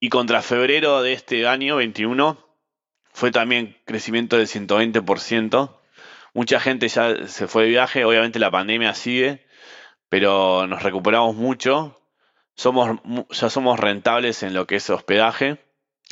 Y 0.00 0.08
contra 0.08 0.42
febrero 0.42 1.02
de 1.02 1.12
este 1.12 1.46
año, 1.46 1.76
21, 1.76 2.38
fue 3.12 3.30
también 3.30 3.76
crecimiento 3.84 4.36
del 4.36 4.46
120%. 4.46 5.78
Mucha 6.34 6.60
gente 6.60 6.88
ya 6.88 7.28
se 7.28 7.46
fue 7.46 7.64
de 7.64 7.68
viaje, 7.68 8.04
obviamente 8.04 8.38
la 8.38 8.50
pandemia 8.50 8.94
sigue, 8.94 9.46
pero 10.08 10.66
nos 10.66 10.82
recuperamos 10.82 11.36
mucho. 11.36 12.00
Somos, 12.54 12.98
ya 13.30 13.50
somos 13.50 13.78
rentables 13.78 14.42
en 14.42 14.54
lo 14.54 14.66
que 14.66 14.76
es 14.76 14.90
hospedaje 14.90 15.58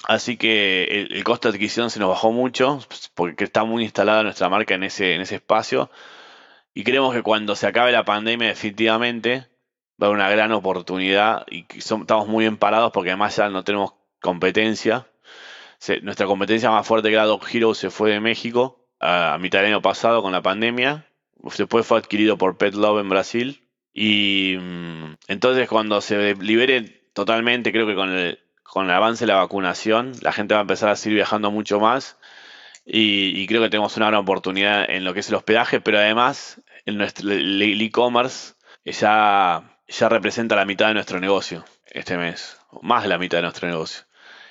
Así 0.05 0.37
que 0.37 1.07
el, 1.11 1.25
costo 1.25 1.49
de 1.51 1.57
adquisición 1.57 1.91
se 1.91 1.99
nos 1.99 2.09
bajó 2.11 2.31
mucho 2.31 2.81
porque 3.15 3.45
está 3.45 3.65
muy 3.65 3.83
instalada 3.83 4.23
nuestra 4.23 4.49
marca 4.49 4.75
en 4.75 4.85
ese, 4.85 5.15
en 5.15 5.21
ese 5.23 5.37
espacio. 5.37 5.91
Y 6.73 6.85
creemos 6.85 7.15
que 7.15 7.23
cuando 7.23 7.57
se 7.57 7.67
acabe 7.67 7.91
la 7.93 8.05
pandemia 8.05 8.49
definitivamente 8.49 9.49
va 10.03 10.09
a 10.09 10.11
una 10.11 10.31
gran 10.31 10.53
oportunidad 10.53 11.47
y 11.51 11.67
estamos 11.77 12.29
muy 12.29 12.45
bien 12.45 12.57
parados 12.57 12.93
porque 12.93 13.11
además 13.11 13.37
ya 13.37 13.49
no 13.49 13.65
tenemos 13.65 13.95
competencia. 14.21 15.07
nuestra 16.03 16.27
competencia 16.27 16.71
más 16.71 16.87
fuerte 16.87 17.09
que 17.09 17.15
era 17.15 17.25
Dog 17.25 17.43
Hero 17.53 17.75
se 17.75 17.91
fue 17.91 18.11
de 18.11 18.21
México 18.21 18.85
a, 19.01 19.39
mitad 19.41 19.61
del 19.61 19.69
año 19.69 19.83
pasado 19.83 20.23
con 20.23 20.33
la 20.33 20.43
pandemia. 20.43 21.07
Después 21.57 21.87
fue 21.87 21.99
adquirido 21.99 22.37
por 22.39 22.59
Pet 22.59 22.75
Love 22.75 23.01
en 23.01 23.09
Brasil. 23.09 23.69
Y 23.93 24.57
mm, 24.61 25.17
entonces 25.29 25.69
cuando 25.69 26.01
se 26.01 26.35
libere 26.37 26.83
totalmente, 27.13 27.73
creo 27.73 27.87
que 27.87 27.95
con 27.95 28.11
el, 28.11 28.39
con 28.63 28.87
el 28.87 28.91
avance 28.93 29.25
de 29.25 29.33
la 29.33 29.39
vacunación, 29.39 30.13
la 30.23 30.33
gente 30.33 30.55
va 30.55 30.61
a 30.61 30.63
empezar 30.63 30.91
a 30.91 30.97
seguir 30.97 31.17
viajando 31.17 31.51
mucho 31.51 31.81
más 31.81 32.17
y, 32.91 33.47
creo 33.47 33.61
que 33.61 33.69
tenemos 33.69 33.97
una 33.99 34.07
gran 34.07 34.21
oportunidad 34.23 34.89
en 34.89 35.05
lo 35.05 35.13
que 35.13 35.21
es 35.21 35.29
el 35.29 35.35
hospedaje, 35.35 35.79
pero 35.79 35.99
además 35.99 36.63
en 36.87 36.97
nuestro 36.97 37.31
el 37.31 37.83
e-commerce 37.83 38.55
ya, 38.85 39.78
ya 39.89 40.09
representa 40.09 40.55
la 40.55 40.65
mitad 40.65 40.89
de 40.89 40.95
nuestro 40.95 41.19
negocio 41.19 41.65
este 41.91 42.17
mes, 42.19 42.59
más 42.83 43.03
de 43.03 43.09
la 43.09 43.19
mitad 43.19 43.39
de 43.39 43.43
nuestro 43.43 43.69
negocio. 43.69 44.05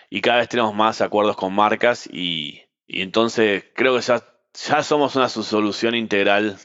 Y 0.09 0.21
cada 0.21 0.38
vez 0.39 0.49
tenemos 0.49 0.73
más 0.73 1.01
acuerdos 1.01 1.35
con 1.35 1.53
marcas 1.53 2.07
y, 2.11 2.61
entonces 2.88 3.65
creo 3.75 3.95
que 3.95 4.01
ya, 4.01 4.23
ya 4.53 4.83
somos 4.83 5.15
una 5.15 5.29
solución 5.29 5.95
integral 5.95 6.57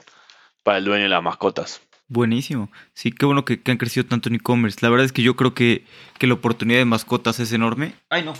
para 0.62 0.78
el 0.78 0.84
dueño 0.84 1.04
de 1.04 1.08
las 1.08 1.22
mascotas. 1.22 1.82
Buenísimo. 2.08 2.70
Sí, 2.94 3.10
qué 3.10 3.26
bueno 3.26 3.44
que, 3.44 3.60
han 3.66 3.78
crecido 3.78 4.06
tanto 4.06 4.28
en 4.28 4.36
e-commerce. 4.36 4.78
La 4.82 4.90
verdad 4.90 5.06
es 5.06 5.12
que 5.12 5.22
yo 5.22 5.34
creo 5.34 5.54
que, 5.54 5.86
la 6.20 6.34
oportunidad 6.34 6.78
de 6.78 6.84
mascotas 6.84 7.40
es 7.40 7.52
enorme. 7.52 7.94
Ay, 8.10 8.22
no. 8.22 8.34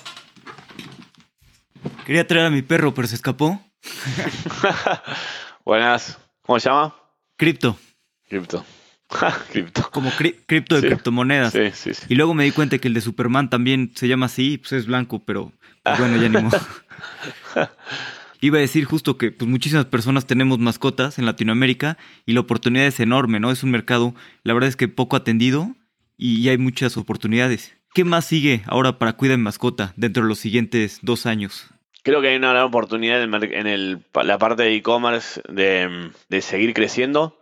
Quería 2.06 2.26
traer 2.26 2.46
a 2.46 2.50
mi 2.50 2.62
perro, 2.62 2.94
pero 2.94 3.08
se 3.08 3.14
escapó. 3.14 3.60
Buenas. 5.64 6.18
¿Cómo 6.42 6.60
se 6.60 6.68
llama? 6.68 6.94
Cripto. 7.36 7.76
Cripto. 8.28 8.64
cripto. 9.52 9.88
Como 9.90 10.10
cripto 10.10 10.80
de 10.80 10.88
criptomonedas. 10.88 11.52
Sí, 11.52 11.70
sí, 11.72 11.94
sí. 11.94 12.06
Y 12.08 12.14
luego 12.14 12.34
me 12.34 12.44
di 12.44 12.52
cuenta 12.52 12.78
que 12.78 12.88
el 12.88 12.94
de 12.94 13.00
Superman 13.00 13.50
también 13.50 13.92
se 13.94 14.08
llama 14.08 14.26
así, 14.26 14.58
pues 14.58 14.72
es 14.72 14.86
blanco, 14.86 15.24
pero 15.24 15.52
pues 15.82 15.98
bueno, 15.98 16.16
ya 16.16 16.28
ni 16.28 16.42
modo. 16.42 16.58
Iba 18.40 18.58
a 18.58 18.60
decir 18.60 18.84
justo 18.84 19.18
que 19.18 19.30
pues, 19.30 19.48
muchísimas 19.48 19.84
personas 19.84 20.26
tenemos 20.26 20.58
mascotas 20.58 21.18
en 21.18 21.26
Latinoamérica 21.26 21.96
y 22.26 22.32
la 22.32 22.40
oportunidad 22.40 22.86
es 22.86 22.98
enorme, 22.98 23.38
¿no? 23.38 23.52
Es 23.52 23.62
un 23.62 23.70
mercado, 23.70 24.14
la 24.42 24.52
verdad 24.52 24.68
es 24.68 24.76
que 24.76 24.88
poco 24.88 25.14
atendido 25.14 25.76
y 26.16 26.48
hay 26.48 26.58
muchas 26.58 26.96
oportunidades. 26.96 27.76
¿Qué 27.94 28.04
más 28.04 28.24
sigue 28.24 28.62
ahora 28.66 28.98
para 28.98 29.12
Cuida 29.12 29.36
mi 29.36 29.44
Mascota 29.44 29.92
dentro 29.96 30.22
de 30.22 30.28
los 30.28 30.38
siguientes 30.38 30.98
dos 31.02 31.26
años? 31.26 31.68
Creo 32.02 32.20
que 32.20 32.28
hay 32.28 32.36
una 32.36 32.50
gran 32.50 32.64
oportunidad 32.64 33.22
en, 33.22 33.66
el, 33.66 34.02
la 34.24 34.38
parte 34.38 34.64
de 34.64 34.74
e-commerce 34.74 35.40
de, 35.48 36.10
de 36.28 36.40
seguir 36.40 36.74
creciendo. 36.74 37.38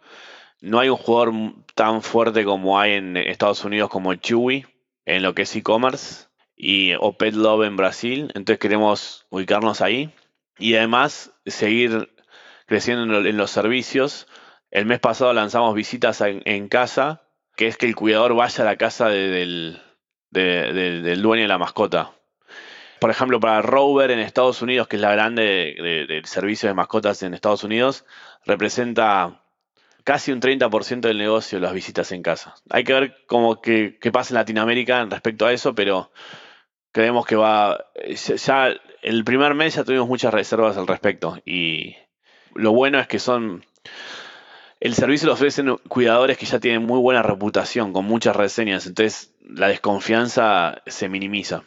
No 0.61 0.79
hay 0.79 0.91
un 0.91 0.97
jugador 0.97 1.33
tan 1.75 2.03
fuerte 2.03 2.45
como 2.45 2.79
hay 2.79 2.93
en 2.93 3.17
Estados 3.17 3.65
Unidos 3.65 3.89
como 3.89 4.15
Chewy 4.15 4.67
en 5.07 5.23
lo 5.23 5.35
que 5.35 5.43
es 5.43 5.57
e-commerce 5.57 6.27
y 6.55 6.93
o 7.01 7.17
Pet 7.17 7.35
Love 7.35 7.65
en 7.65 7.77
Brasil. 7.77 8.31
Entonces 8.35 8.59
queremos 8.59 9.27
ubicarnos 9.31 9.81
ahí 9.81 10.13
y 10.59 10.75
además 10.75 11.33
seguir 11.47 12.15
creciendo 12.67 13.21
en, 13.27 13.37
los 13.37 13.51
servicios. 13.51 14.27
El 14.71 14.85
mes 14.87 15.01
pasado 15.01 15.33
lanzamos 15.33 15.75
visitas 15.75 16.21
en, 16.21 16.69
casa, 16.69 17.23
que 17.57 17.67
es 17.67 17.77
que 17.77 17.87
el 17.87 17.97
cuidador 17.97 18.35
vaya 18.35 18.63
a 18.63 18.67
la 18.67 18.77
casa 18.77 19.09
del, 19.09 19.81
del 20.31 21.23
dueño 21.23 21.43
de 21.43 21.49
la 21.49 21.59
mascota. 21.59 22.13
Por 23.01 23.11
ejemplo, 23.11 23.41
para 23.41 23.63
Rover 23.63 24.11
en 24.11 24.19
Estados 24.19 24.61
Unidos, 24.61 24.87
que 24.87 24.97
es 24.97 25.03
la 25.03 25.13
grande 25.13 26.05
del 26.07 26.27
servicio 26.27 26.69
de 26.69 26.75
mascotas 26.75 27.23
en 27.23 27.33
Estados 27.33 27.65
Unidos, 27.65 28.05
representa 28.45 29.43
casi 30.05 30.33
un 30.33 30.41
30% 30.41 31.01
del 31.01 31.19
negocio 31.19 31.61
las 31.61 31.73
visitas 31.73 32.13
en 32.13 32.23
casa. 32.23 32.55
Hay 32.71 32.85
que 32.85 32.93
ver 32.93 33.17
cómo 33.27 33.61
pasa 34.13 34.35
en 34.35 34.37
Latinoamérica 34.37 35.05
respecto 35.07 35.47
a 35.47 35.53
eso, 35.53 35.75
pero 35.75 36.11
creemos 36.93 37.27
que 37.27 37.37
va. 37.37 37.87
Ya 38.45 38.75
el 39.03 39.25
primer 39.25 39.55
mes 39.55 39.75
ya 39.75 39.85
tuvimos 39.85 40.09
muchas 40.09 40.33
reservas 40.33 40.77
al 40.77 40.87
respecto. 40.87 41.39
Y 41.45 41.97
lo 42.55 42.73
bueno 42.73 42.99
es 42.99 43.07
que 43.07 43.19
son. 43.19 43.65
El 44.81 44.95
servicio 44.95 45.27
lo 45.27 45.35
ofrecen 45.35 45.77
cuidadores 45.89 46.39
que 46.39 46.47
ya 46.47 46.59
tienen 46.59 46.85
muy 46.85 46.99
buena 46.99 47.23
reputación, 47.23 47.93
con 47.93 48.07
muchas 48.07 48.35
reseñas. 48.35 48.87
Entonces 48.87 49.35
la 49.43 49.69
desconfianza 49.69 50.83
se 50.87 51.09
minimiza. 51.09 51.65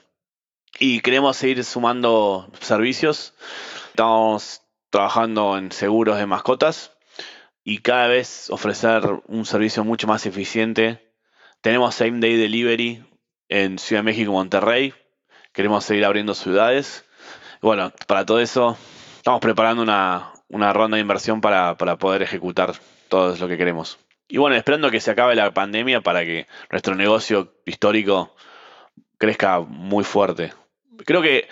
Y 0.80 1.02
queremos 1.02 1.38
seguir 1.38 1.64
sumando 1.64 2.52
servicios. 2.60 3.36
Estamos 3.90 4.62
trabajando 4.90 5.58
en 5.58 5.72
seguros 5.72 6.18
de 6.18 6.26
mascotas 6.26 6.93
y 7.64 7.80
cada 7.80 8.08
vez 8.08 8.50
ofrecer 8.50 9.04
un 9.28 9.46
servicio 9.46 9.84
mucho 9.84 10.08
más 10.08 10.26
eficiente. 10.26 11.14
Tenemos 11.62 11.96
same 11.96 12.20
day 12.20 12.36
delivery 12.36 13.04
en 13.50 13.80
Ciudad 13.80 14.02
de 14.02 14.06
México 14.06 14.32
Monterrey. 14.32 14.94
Queremos 15.54 15.86
seguir 15.86 16.06
abriendo 16.06 16.34
ciudades. 16.34 17.06
Bueno, 17.62 17.94
para 18.08 18.26
todo 18.26 18.40
eso 18.40 18.78
estamos 19.18 19.40
preparando 19.40 19.84
una, 19.84 20.74
ronda 20.74 20.96
de 20.96 21.02
inversión 21.02 21.40
para, 21.40 21.78
para 21.78 21.98
poder 21.98 22.22
ejecutar 22.22 22.74
todo 23.08 23.36
lo 23.38 23.48
que 23.48 23.58
queremos. 23.58 23.98
Y 24.28 24.38
bueno, 24.38 24.56
esperando 24.56 24.92
que 24.92 25.00
se 25.00 25.12
acabe 25.12 25.36
la 25.36 25.54
pandemia 25.54 26.02
para 26.02 26.26
que 26.26 26.48
nuestro 26.72 26.96
negocio 26.96 27.54
histórico 27.66 28.36
crezca 29.18 29.60
muy 29.62 30.04
fuerte. 30.04 30.54
Creo 31.06 31.22
que 31.22 31.48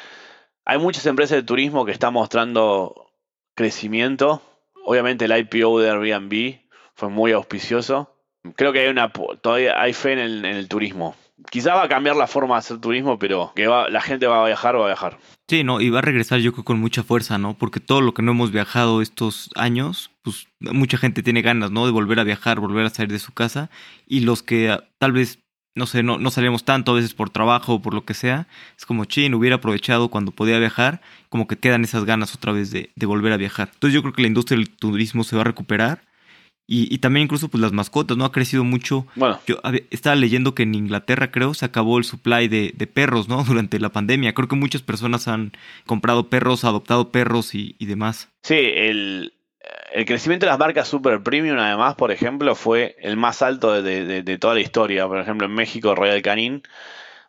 hay 0.66 0.78
muchas 0.78 1.06
empresas 1.06 1.38
de 1.38 1.44
turismo 1.44 1.86
que 1.86 1.92
están 1.92 2.14
mostrando 2.14 3.14
crecimiento. 3.56 4.42
Obviamente 4.86 5.26
el 5.26 5.38
IPO 5.38 5.80
de 5.80 5.90
Airbnb 5.90 6.60
fue 6.96 7.10
muy 7.10 7.32
auspicioso. 7.32 8.16
Creo 8.56 8.74
que 8.74 8.80
hay 8.80 8.88
una 8.90 9.12
todavía 9.12 9.80
hay 9.80 9.94
fe 9.94 10.14
en 10.14 10.46
el, 10.46 10.68
turismo. 10.68 11.16
Quizá 11.50 11.74
va 11.76 11.84
a 11.84 11.90
cambiar 11.90 12.16
la 12.16 12.28
forma 12.28 12.56
de 12.56 12.60
hacer 12.60 12.78
turismo, 12.80 13.18
pero 13.18 13.52
que 13.56 13.68
va, 13.68 13.90
la 13.90 14.02
gente 14.02 14.28
va 14.28 14.44
a 14.44 14.48
viajar, 14.48 14.76
va 14.78 14.86
a 14.86 14.88
viajar. 14.88 15.18
Sí, 15.48 15.64
no, 15.64 15.82
y 15.82 15.90
va 15.90 16.00
a 16.00 16.04
regresar 16.04 16.40
yo 16.40 16.54
creo 16.54 16.64
con 16.64 16.80
mucha 16.80 17.04
fuerza, 17.04 17.38
¿no? 17.38 17.56
Porque 17.58 17.80
todo 17.80 18.02
lo 18.02 18.14
que 18.14 18.22
no 18.22 18.32
hemos 18.32 18.52
viajado 18.52 19.02
estos 19.02 19.50
años, 19.56 20.12
pues 20.22 20.48
mucha 20.60 20.98
gente 20.98 21.24
tiene 21.24 21.42
ganas, 21.42 21.72
¿no? 21.72 21.86
De 21.86 21.92
volver 21.92 22.20
a 22.20 22.24
viajar, 22.24 22.60
volver 22.60 22.86
a 22.86 22.90
salir 22.90 23.12
de 23.12 23.20
su 23.20 23.34
casa. 23.34 23.70
Y 24.08 24.22
los 24.22 24.44
que 24.44 24.70
ah, 24.70 24.84
tal 24.98 25.12
vez 25.12 25.40
no 25.74 25.86
sé, 25.86 26.04
no, 26.04 26.18
no 26.18 26.32
salimos 26.32 26.66
tanto 26.66 26.92
a 26.92 26.96
veces 26.96 27.14
por 27.14 27.30
trabajo 27.30 27.76
o 27.76 27.82
por 27.82 27.94
lo 27.94 28.04
que 28.04 28.14
sea. 28.14 28.48
Es 28.78 28.86
como, 28.86 29.06
chin, 29.06 29.34
hubiera 29.34 29.58
aprovechado 29.58 30.10
cuando 30.10 30.32
podía 30.32 30.60
viajar, 30.60 31.02
como 31.30 31.48
que 31.48 31.58
quedan 31.58 31.84
esas 31.84 32.04
ganas 32.04 32.36
otra 32.36 32.52
vez 32.52 32.72
de, 32.72 32.90
volver 33.06 33.32
a 33.32 33.38
viajar. 33.38 33.70
Entonces 33.74 33.94
yo 33.96 34.02
creo 34.02 34.14
que 34.14 34.22
la 34.22 34.28
industria 34.28 34.58
del 34.58 34.70
turismo 34.70 35.24
se 35.24 35.36
va 35.36 35.44
a 35.44 35.46
recuperar. 35.46 36.04
Y, 36.74 37.00
también 37.00 37.26
incluso 37.26 37.50
pues 37.50 37.60
las 37.60 37.74
mascotas, 37.74 38.16
¿no? 38.16 38.24
Ha 38.24 38.32
crecido 38.32 38.64
mucho. 38.64 39.06
Bueno. 39.16 39.38
Yo 39.46 39.60
estaba 39.90 40.16
leyendo 40.16 40.56
que 40.56 40.64
en 40.64 40.74
Inglaterra, 40.74 41.30
creo, 41.30 41.54
se 41.54 41.66
acabó 41.66 41.98
el 41.98 42.06
supply 42.06 42.48
de, 42.48 42.88
perros, 42.88 43.28
¿no? 43.28 43.44
Durante 43.48 43.78
la 43.78 43.90
pandemia. 43.90 44.34
Creo 44.34 44.48
que 44.48 44.56
muchas 44.56 44.82
personas 44.82 45.28
han 45.28 45.52
comprado 45.86 46.30
perros, 46.30 46.64
adoptado 46.64 47.12
perros 47.12 47.56
y, 47.56 47.76
y 47.78 47.88
demás. 47.88 48.30
Sí, 48.44 48.56
el, 48.56 49.34
el 49.92 50.06
crecimiento 50.06 50.46
de 50.46 50.52
las 50.52 50.60
marcas 50.60 50.88
super 50.88 51.22
premium, 51.22 51.58
además, 51.60 51.96
por 51.96 52.12
ejemplo, 52.12 52.56
fue 52.56 52.96
el 53.00 53.18
más 53.18 53.42
alto 53.42 53.82
de, 53.82 54.38
toda 54.40 54.54
la 54.54 54.62
historia. 54.62 55.08
Por 55.08 55.20
ejemplo, 55.20 55.48
en 55.48 55.54
México, 55.54 55.96
Royal 55.96 56.22
Canin, 56.22 56.64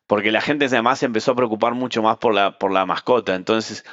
porque 0.06 0.30
la 0.32 0.40
gente 0.40 0.66
además 0.66 1.00
se 1.00 1.06
empezó 1.06 1.32
a 1.32 1.36
preocupar 1.36 1.74
mucho 1.74 2.02
más 2.02 2.18
por 2.18 2.34
la, 2.34 2.58
por 2.58 2.72
la 2.72 2.86
mascota. 2.86 3.34
Entonces, 3.34 3.84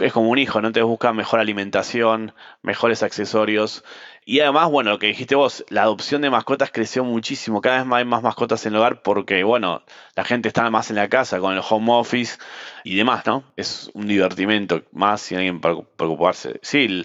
es 0.00 0.12
como 0.12 0.30
un 0.30 0.38
hijo, 0.38 0.60
¿no? 0.60 0.72
te 0.72 0.82
busca 0.82 1.12
mejor 1.12 1.40
alimentación, 1.40 2.34
mejores 2.62 3.02
accesorios. 3.02 3.84
Y 4.24 4.40
además, 4.40 4.70
bueno, 4.70 4.90
lo 4.90 4.98
que 4.98 5.06
dijiste 5.06 5.34
vos, 5.34 5.64
la 5.70 5.82
adopción 5.82 6.22
de 6.22 6.30
mascotas 6.30 6.70
creció 6.70 7.04
muchísimo. 7.04 7.60
Cada 7.60 7.78
vez 7.78 7.86
más 7.86 7.98
hay 7.98 8.04
más 8.04 8.22
mascotas 8.22 8.66
en 8.66 8.74
el 8.74 8.78
hogar 8.78 9.02
porque, 9.02 9.42
bueno, 9.44 9.82
la 10.14 10.24
gente 10.24 10.48
está 10.48 10.68
más 10.70 10.90
en 10.90 10.96
la 10.96 11.08
casa 11.08 11.40
con 11.40 11.54
el 11.54 11.62
home 11.68 11.92
office 11.92 12.38
y 12.84 12.96
demás, 12.96 13.24
¿no? 13.26 13.44
Es 13.56 13.90
un 13.94 14.06
divertimento 14.06 14.82
más 14.92 15.22
sin 15.22 15.38
alguien 15.38 15.60
preocuparse. 15.60 16.60
Sí, 16.62 17.04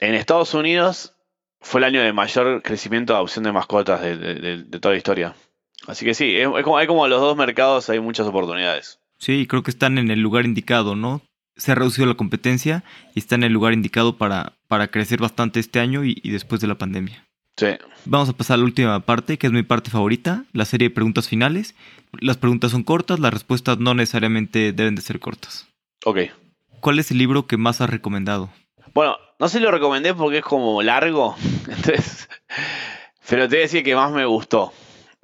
en 0.00 0.14
Estados 0.14 0.54
Unidos 0.54 1.14
fue 1.60 1.80
el 1.80 1.84
año 1.84 2.02
de 2.02 2.12
mayor 2.12 2.62
crecimiento 2.62 3.12
de 3.12 3.18
adopción 3.18 3.44
de 3.44 3.52
mascotas 3.52 4.00
de, 4.00 4.64
toda 4.80 4.92
la 4.92 4.98
historia. 4.98 5.34
Así 5.86 6.04
que 6.04 6.14
sí, 6.14 6.36
es, 6.36 6.48
como, 6.64 6.78
hay 6.78 6.86
como 6.86 7.06
los 7.06 7.20
dos 7.20 7.36
mercados, 7.36 7.88
hay 7.90 8.00
muchas 8.00 8.26
oportunidades. 8.26 8.98
Sí, 9.18 9.46
creo 9.46 9.62
que 9.62 9.70
están 9.70 9.98
en 9.98 10.10
el 10.10 10.20
lugar 10.20 10.44
indicado, 10.46 10.96
¿no? 10.96 11.22
Se 11.56 11.72
ha 11.72 11.74
reducido 11.74 12.06
la 12.06 12.14
competencia 12.14 12.84
y 13.14 13.18
están 13.18 13.40
en 13.40 13.48
el 13.48 13.52
lugar 13.52 13.74
indicado 13.74 14.16
para, 14.16 14.54
para 14.66 14.88
crecer 14.88 15.20
bastante 15.20 15.60
este 15.60 15.80
año 15.80 16.04
y, 16.04 16.18
y 16.22 16.30
después 16.30 16.60
de 16.60 16.66
la 16.66 16.78
pandemia. 16.78 17.26
Sí. 17.56 17.66
Vamos 18.06 18.30
a 18.30 18.32
pasar 18.32 18.54
a 18.54 18.58
la 18.58 18.64
última 18.64 19.00
parte, 19.00 19.36
que 19.36 19.46
es 19.46 19.52
mi 19.52 19.62
parte 19.62 19.90
favorita, 19.90 20.44
la 20.54 20.64
serie 20.64 20.88
de 20.88 20.94
preguntas 20.94 21.28
finales. 21.28 21.74
Las 22.18 22.38
preguntas 22.38 22.70
son 22.70 22.82
cortas, 22.82 23.20
las 23.20 23.34
respuestas 23.34 23.78
no 23.78 23.92
necesariamente 23.92 24.72
deben 24.72 24.94
de 24.94 25.02
ser 25.02 25.20
cortas. 25.20 25.68
Ok. 26.06 26.20
¿Cuál 26.80 26.98
es 26.98 27.10
el 27.10 27.18
libro 27.18 27.46
que 27.46 27.58
más 27.58 27.82
has 27.82 27.90
recomendado? 27.90 28.50
Bueno, 28.92 29.18
no 29.38 29.48
se 29.48 29.60
lo 29.60 29.70
recomendé 29.70 30.14
porque 30.14 30.38
es 30.38 30.44
como 30.44 30.82
largo. 30.82 31.36
Entonces, 31.68 32.28
pero 33.28 33.48
te 33.48 33.56
voy 33.56 33.58
a 33.58 33.62
decir 33.62 33.84
que 33.84 33.94
más 33.94 34.10
me 34.10 34.24
gustó. 34.24 34.72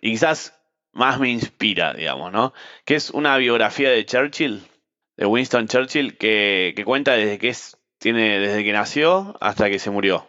Y 0.01 0.13
quizás 0.13 0.55
más 0.93 1.19
me 1.19 1.31
inspira, 1.31 1.93
digamos, 1.93 2.33
¿no? 2.33 2.55
Que 2.85 2.95
es 2.95 3.11
una 3.11 3.37
biografía 3.37 3.91
de 3.91 4.07
Churchill, 4.07 4.63
de 5.17 5.27
Winston 5.27 5.67
Churchill, 5.67 6.17
que, 6.17 6.81
cuenta 6.85 7.13
desde 7.13 7.39
que 7.39 7.49
es, 7.49 7.77
tiene, 7.99 8.39
desde 8.39 8.65
que 8.65 8.73
nació 8.73 9.37
hasta 9.41 9.69
que 9.69 9.79
se 9.79 9.91
murió. 9.91 10.29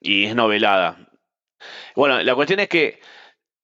Y 0.00 0.26
es 0.26 0.34
novelada. 0.34 1.08
Bueno, 1.94 2.20
la 2.22 2.34
cuestión 2.34 2.60
es 2.60 2.68
que 2.68 3.00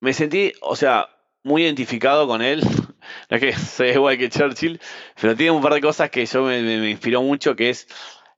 me 0.01 0.13
sentí, 0.13 0.53
o 0.61 0.77
sea, 0.77 1.09
muy 1.43 1.65
identificado 1.65 2.27
con 2.27 2.43
él. 2.43 2.63
No 3.29 3.37
es 3.37 3.43
que 3.43 3.53
soy 3.59 3.91
igual 3.91 4.17
que 4.17 4.31
Churchill, 4.31 4.81
pero 5.21 5.37
tiene 5.37 5.51
un 5.51 5.63
par 5.63 5.75
de 5.75 5.83
cosas 5.83 6.09
que 6.09 6.25
yo 6.25 6.45
me 6.45 6.91
inspiró 6.91 7.21
mucho, 7.21 7.55
que 7.55 7.69
es 7.69 7.87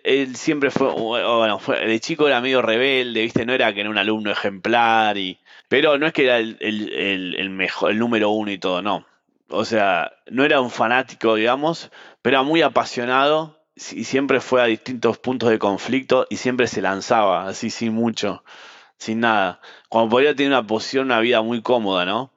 él 0.07 0.37
siempre 0.37 0.71
fue, 0.71 0.93
bueno, 0.95 1.61
de 1.67 2.01
chico 2.01 2.29
era 2.29 2.41
medio 2.41 2.63
rebelde, 2.63 3.23
¿viste? 3.23 3.45
No 3.45 3.53
era 3.53 3.75
que 3.75 3.81
era 3.81 3.91
un 3.91 3.99
alumno 3.99 4.31
ejemplar, 4.31 5.19
y, 5.19 5.41
pero 5.69 5.99
no 5.99 6.07
es 6.07 6.13
que 6.13 6.25
era 6.25 6.39
el, 6.39 7.51
mejor, 7.51 7.91
el 7.91 7.99
número 7.99 8.31
uno 8.31 8.53
y 8.53 8.59
todo, 8.59 8.83
no. 8.83 9.05
O 9.49 9.65
sea, 9.65 10.13
no 10.31 10.45
era 10.45 10.61
un 10.61 10.71
fanático, 10.71 11.35
digamos, 11.35 11.91
pero 12.23 12.37
era 12.37 12.43
muy 12.45 12.63
apasionado 12.63 13.59
y 13.75 14.05
siempre 14.05 14.41
fue 14.41 14.63
a 14.63 14.67
distintos 14.67 15.19
puntos 15.19 15.51
de 15.51 15.59
conflicto 15.59 16.27
y 16.31 16.37
siempre 16.37 16.69
se 16.69 16.83
lanzaba, 16.83 17.49
así 17.49 17.71
sin 17.71 17.93
mucho, 17.93 18.45
sin 18.99 19.21
nada. 19.21 19.61
Cuando 19.89 20.11
podría 20.11 20.37
tener 20.37 20.53
una 20.53 20.67
posición, 20.67 21.07
una 21.07 21.19
vida 21.21 21.43
muy 21.43 21.63
cómoda, 21.63 22.05
¿no? 22.05 22.31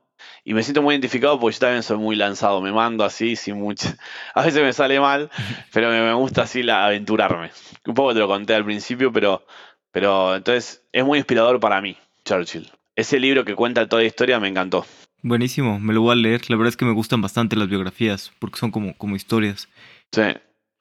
Y 0.50 0.56
me 0.56 0.64
siento 0.64 0.82
muy 0.82 0.96
identificado 0.96 1.40
porque 1.40 1.54
yo 1.54 1.60
también 1.60 1.84
soy 1.84 2.00
muy 2.00 2.16
lanzado, 2.16 2.60
me 2.60 2.72
mando 2.72 3.04
así, 3.04 3.36
sin 3.36 3.60
mucho. 3.60 3.88
A 4.34 4.44
veces 4.44 4.64
me 4.64 4.74
sale 4.74 5.00
mal, 5.00 5.30
pero 5.72 5.92
me, 5.92 6.12
gusta 6.14 6.42
así 6.42 6.64
la, 6.64 6.88
aventurarme. 6.88 7.52
Un 7.86 7.94
poco 7.94 8.16
te 8.16 8.20
lo 8.20 8.28
conté 8.28 8.56
al 8.56 8.66
principio, 8.66 9.14
pero, 9.14 9.46
pero 9.92 10.38
entonces 10.38 10.84
es 10.92 11.06
muy 11.06 11.20
inspirador 11.20 11.60
para 11.60 11.82
mí, 11.82 11.98
Churchill. 12.26 12.68
Ese 12.96 13.20
libro 13.20 13.46
que 13.46 13.54
cuenta 13.54 13.88
toda 13.88 14.02
la 14.02 14.08
historia 14.08 14.40
me 14.40 14.48
encantó. 14.48 14.88
Buenísimo, 15.22 15.80
me 15.80 15.94
lo 15.94 16.02
voy 16.02 16.14
a 16.14 16.16
leer. 16.16 16.42
La 16.50 16.56
verdad 16.56 16.70
es 16.70 16.78
que 16.78 16.86
me 16.86 16.94
gustan 16.94 17.22
bastante 17.22 17.56
las 17.56 17.70
biografías, 17.70 18.32
porque 18.40 18.58
son 18.58 18.72
como, 18.72 18.98
como 18.98 19.16
historias. 19.16 19.70
Sí. 20.12 20.24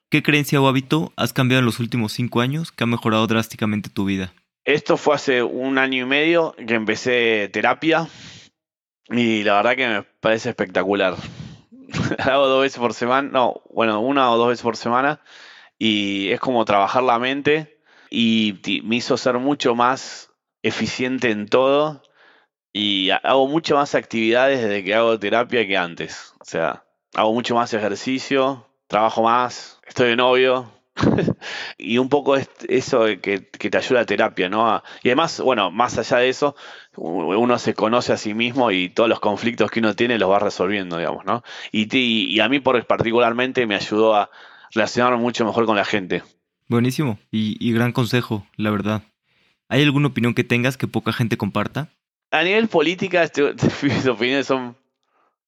¿Qué 0.09 0.23
creencia 0.23 0.63
o 0.63 0.67
hábito 0.67 1.13
has 1.15 1.35
cambiado 1.35 1.59
en 1.59 1.67
los 1.67 1.79
últimos 1.79 2.15
cinco 2.15 2.41
años 2.41 2.73
que 2.73 2.85
ha 2.85 2.87
mejorado 2.87 3.27
drásticamente 3.27 3.91
tu 3.91 4.07
vida? 4.07 4.33
Esto 4.65 4.97
fue 4.97 5.15
hace 5.15 5.43
un 5.43 5.77
año 5.77 6.05
y 6.05 6.07
medio 6.07 6.57
que 6.67 6.73
empecé 6.73 7.51
terapia 7.53 8.09
y 9.11 9.43
la 9.43 9.55
verdad 9.55 9.77
que 9.77 9.89
me 9.89 10.03
parece 10.03 10.51
espectacular. 10.51 11.17
Hago 12.19 12.47
dos 12.47 12.63
veces 12.63 12.79
por 12.79 12.95
semana, 12.95 13.29
no, 13.31 13.63
bueno, 13.71 14.01
una 14.01 14.31
o 14.31 14.37
dos 14.37 14.49
veces 14.49 14.63
por 14.63 14.77
semana. 14.77 15.21
Y 15.79 16.31
es 16.31 16.41
como 16.41 16.65
trabajar 16.65 17.03
la 17.03 17.19
mente 17.19 17.81
y 18.11 18.83
me 18.85 18.97
hizo 18.97 19.17
ser 19.17 19.39
mucho 19.39 19.75
más 19.75 20.31
eficiente 20.63 21.31
en 21.31 21.49
todo. 21.49 22.03
Y 22.73 23.11
hago 23.11 23.49
mucho 23.49 23.77
más 23.77 23.95
actividades 23.95 24.61
desde 24.61 24.85
que 24.85 24.95
hago 24.95 25.19
terapia 25.19 25.67
que 25.67 25.77
antes. 25.77 26.35
O 26.41 26.45
sea, 26.45 26.85
hago 27.15 27.33
mucho 27.33 27.55
más 27.55 27.73
ejercicio, 27.73 28.67
trabajo 28.87 29.23
más, 29.23 29.81
estoy 29.87 30.11
de 30.11 30.17
novio, 30.17 30.71
y 31.79 31.99
un 31.99 32.09
poco 32.09 32.37
es 32.37 32.49
eso 32.69 33.05
que, 33.21 33.39
te 33.41 33.77
ayuda 33.77 34.01
a 34.01 34.07
terapia, 34.07 34.49
¿no? 34.49 34.83
Y 35.03 35.09
además, 35.09 35.41
bueno, 35.41 35.71
más 35.71 35.99
allá 35.99 36.19
de 36.19 36.29
eso, 36.29 36.57
uno 36.97 37.59
se 37.59 37.75
conoce 37.75 38.13
a 38.13 38.17
sí 38.17 38.35
mismo 38.35 38.71
y 38.71 38.89
todos 38.89 39.09
los 39.09 39.21
conflictos 39.21 39.71
que 39.71 39.81
uno 39.81 39.95
tiene 39.95 40.19
los 40.19 40.31
va 40.31 40.39
resolviendo, 40.39 40.99
digamos, 40.99 41.25
¿no? 41.25 41.43
Y, 41.73 41.89
y 41.97 42.41
a 42.41 42.49
mí 42.49 42.61
por, 42.61 42.85
particularmente 42.87 43.67
me 43.67 43.75
ayudó 43.75 44.15
a 44.15 44.31
relacionarme 44.73 45.19
mucho 45.19 45.45
mejor 45.45 45.67
con 45.67 45.77
la 45.77 45.85
gente. 45.85 46.23
Buenísimo 46.69 47.19
y, 47.31 47.73
gran 47.73 47.93
consejo, 47.93 48.47
la 48.57 48.71
verdad. 48.71 49.03
¿Hay 49.69 49.83
alguna 49.83 50.09
opinión 50.09 50.35
que 50.35 50.45
tengas 50.45 50.77
que 50.77 50.87
poca 50.87 51.13
gente 51.13 51.39
comparta? 51.39 51.89
A 52.31 52.43
nivel 52.43 52.69
política, 52.69 53.23
este, 53.23 53.55
mis 53.83 54.07
opiniones 54.07 54.47
son 54.47 54.77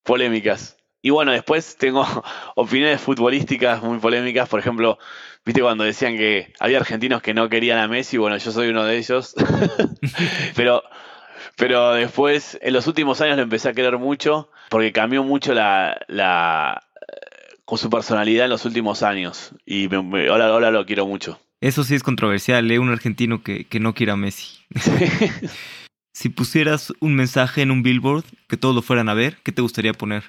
polémicas. 0.02 0.78
Y 1.02 1.10
bueno, 1.10 1.32
después 1.32 1.76
tengo 1.76 2.06
opiniones 2.56 3.02
futbolísticas 3.02 3.82
muy 3.82 3.98
polémicas. 3.98 4.48
Por 4.48 4.60
ejemplo, 4.60 4.98
viste 5.44 5.60
cuando 5.60 5.84
decían 5.84 6.16
que 6.16 6.52
había 6.58 6.78
argentinos 6.78 7.22
que 7.22 7.34
no 7.34 7.48
querían 7.48 7.78
a 7.78 7.88
Messi. 7.88 8.16
Bueno, 8.16 8.36
yo 8.36 8.52
soy 8.52 8.68
uno 8.68 8.84
de 8.84 8.98
ellos. 8.98 9.34
pero, 10.56 10.82
pero 11.56 11.94
después, 11.94 12.58
en 12.62 12.72
los 12.72 12.86
últimos 12.86 13.20
años 13.20 13.36
lo 13.36 13.42
empecé 13.42 13.68
a 13.68 13.72
querer 13.72 13.98
mucho 13.98 14.50
porque 14.68 14.92
cambió 14.92 15.22
mucho 15.24 15.54
la, 15.54 16.00
la 16.08 16.82
con 17.64 17.78
su 17.78 17.88
personalidad 17.90 18.44
en 18.46 18.50
los 18.50 18.64
últimos 18.64 19.02
años. 19.02 19.52
Y 19.64 19.92
ahora, 19.94 20.48
ahora 20.48 20.70
lo 20.70 20.86
quiero 20.86 21.06
mucho. 21.06 21.40
Eso 21.60 21.84
sí 21.84 21.94
es 21.94 22.02
controversial, 22.02 22.70
¿eh? 22.70 22.78
Un 22.78 22.90
argentino 22.90 23.42
que, 23.42 23.64
que 23.66 23.80
no 23.80 23.94
quiera 23.94 24.14
a 24.14 24.16
Messi. 24.16 24.58
si 26.12 26.28
pusieras 26.30 26.92
un 27.00 27.14
mensaje 27.14 27.62
en 27.62 27.70
un 27.70 27.82
billboard 27.82 28.24
que 28.48 28.56
todos 28.56 28.74
lo 28.74 28.82
fueran 28.82 29.08
a 29.08 29.14
ver, 29.14 29.36
¿qué 29.42 29.52
te 29.52 29.62
gustaría 29.62 29.92
poner? 29.92 30.24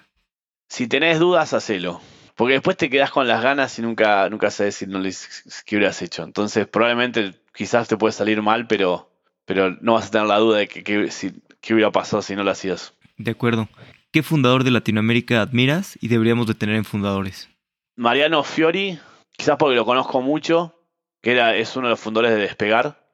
Si 0.70 0.88
tenés 0.88 1.20
dudas, 1.20 1.54
hacelo. 1.54 2.02
Porque 2.42 2.54
después 2.54 2.76
te 2.76 2.90
quedas 2.90 3.12
con 3.12 3.28
las 3.28 3.44
ganas 3.44 3.78
y 3.78 3.84
nunca, 3.84 4.28
nunca 4.28 4.50
sabes 4.50 4.74
si 4.74 4.88
no 4.88 4.98
les, 4.98 5.64
qué 5.64 5.76
hubieras 5.76 6.02
hecho. 6.02 6.24
Entonces, 6.24 6.66
probablemente 6.66 7.36
quizás 7.54 7.88
te 7.88 7.98
puede 7.98 8.14
salir 8.14 8.42
mal, 8.42 8.66
pero, 8.66 9.12
pero 9.46 9.78
no 9.80 9.94
vas 9.94 10.08
a 10.08 10.10
tener 10.10 10.26
la 10.26 10.40
duda 10.40 10.58
de 10.58 10.68
que, 10.68 10.84
qué 10.84 11.74
hubiera 11.76 11.92
pasado 11.92 12.24
si 12.24 12.36
no 12.36 12.44
lo 12.44 12.50
hacías. 12.50 12.96
De 13.18 13.30
acuerdo. 13.30 13.70
¿Qué 14.12 14.24
fundador 14.24 14.64
de 14.64 14.72
Latinoamérica 14.72 15.40
admiras 15.40 16.00
y 16.02 16.08
deberíamos 16.08 16.48
de 16.48 16.56
tener 16.56 16.78
en 16.78 16.84
fundadores? 16.84 17.48
Mariano 17.96 18.42
Fiori, 18.42 18.98
quizás 19.38 19.58
porque 19.58 19.76
lo 19.76 19.86
conozco 19.86 20.24
mucho, 20.24 20.84
que 21.22 21.34
era, 21.34 21.56
es 21.56 21.76
uno 21.76 21.90
de 21.90 21.92
los 21.92 22.00
fundadores 22.00 22.32
de 22.32 22.42
Despegar. 22.42 23.08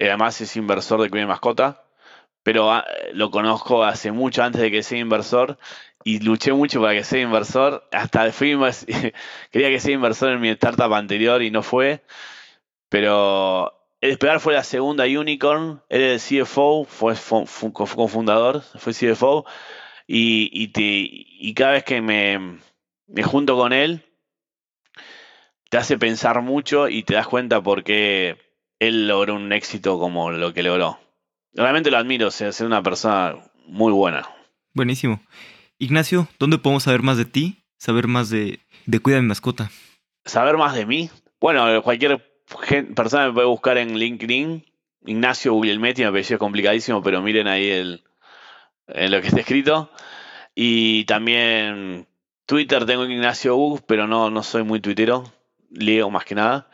Además 0.00 0.40
es 0.40 0.56
inversor 0.56 1.00
de 1.00 1.08
Cuida 1.08 1.28
Mascota 1.28 1.85
pero 2.46 2.70
ah, 2.72 2.86
lo 3.12 3.32
conozco 3.32 3.82
hace 3.82 4.12
mucho 4.12 4.44
antes 4.44 4.62
de 4.62 4.70
que 4.70 4.84
sea 4.84 5.00
inversor 5.00 5.58
y 6.04 6.20
luché 6.20 6.52
mucho 6.52 6.80
para 6.80 6.94
que 6.94 7.02
sea 7.02 7.20
inversor. 7.20 7.88
Hasta 7.90 8.30
fui, 8.30 8.56
quería 9.50 9.68
que 9.68 9.80
sea 9.80 9.94
inversor 9.94 10.30
en 10.30 10.40
mi 10.40 10.50
startup 10.50 10.94
anterior 10.94 11.42
y 11.42 11.50
no 11.50 11.64
fue. 11.64 12.04
Pero 12.88 13.72
el 14.00 14.10
Despegar 14.10 14.38
fue 14.38 14.54
la 14.54 14.62
segunda 14.62 15.06
unicorn. 15.06 15.82
Él 15.88 16.02
era 16.02 16.12
el 16.12 16.20
CFO, 16.20 16.84
fue 16.84 17.16
cofundador, 17.72 18.62
fue 18.62 18.92
CFO. 18.92 19.44
Y 20.06 21.52
cada 21.54 21.72
vez 21.72 21.82
que 21.82 22.00
me, 22.00 22.60
me 23.08 23.22
junto 23.24 23.56
con 23.56 23.72
él, 23.72 24.04
te 25.68 25.78
hace 25.78 25.98
pensar 25.98 26.42
mucho 26.42 26.88
y 26.88 27.02
te 27.02 27.14
das 27.14 27.26
cuenta 27.26 27.60
por 27.60 27.82
qué 27.82 28.36
él 28.78 29.08
logró 29.08 29.34
un 29.34 29.52
éxito 29.52 29.98
como 29.98 30.30
lo 30.30 30.54
que 30.54 30.62
logró. 30.62 31.00
Realmente 31.56 31.90
lo 31.90 31.96
admiro, 31.96 32.28
o 32.28 32.30
sea, 32.30 32.48
es 32.48 32.60
una 32.60 32.82
persona 32.82 33.34
muy 33.64 33.90
buena. 33.90 34.28
Buenísimo. 34.74 35.22
Ignacio, 35.78 36.28
¿dónde 36.38 36.58
podemos 36.58 36.82
saber 36.82 37.00
más 37.00 37.16
de 37.16 37.24
ti? 37.24 37.64
Saber 37.78 38.08
más 38.08 38.28
de, 38.28 38.60
de 38.84 39.00
Cuida 39.00 39.22
mi 39.22 39.26
mascota. 39.26 39.70
¿Saber 40.26 40.58
más 40.58 40.74
de 40.74 40.84
mí? 40.84 41.08
Bueno, 41.40 41.82
cualquier 41.82 42.22
persona 42.94 43.28
me 43.28 43.32
puede 43.32 43.46
buscar 43.46 43.78
en 43.78 43.98
LinkedIn. 43.98 44.66
Ignacio 45.06 45.54
Guglielmetti, 45.54 46.02
me 46.02 46.10
pareció 46.10 46.38
complicadísimo, 46.38 47.02
pero 47.02 47.22
miren 47.22 47.46
ahí 47.46 47.70
el, 47.70 48.04
en 48.88 49.10
lo 49.10 49.22
que 49.22 49.28
está 49.28 49.40
escrito. 49.40 49.90
Y 50.54 51.06
también 51.06 52.06
Twitter 52.44 52.84
tengo 52.84 53.06
Ignacio 53.06 53.56
Ug, 53.56 53.80
pero 53.86 54.06
no, 54.06 54.28
no 54.28 54.42
soy 54.42 54.62
muy 54.62 54.80
tuitero. 54.80 55.24
Leo 55.70 56.10
más 56.10 56.26
que 56.26 56.34
nada. 56.34 56.68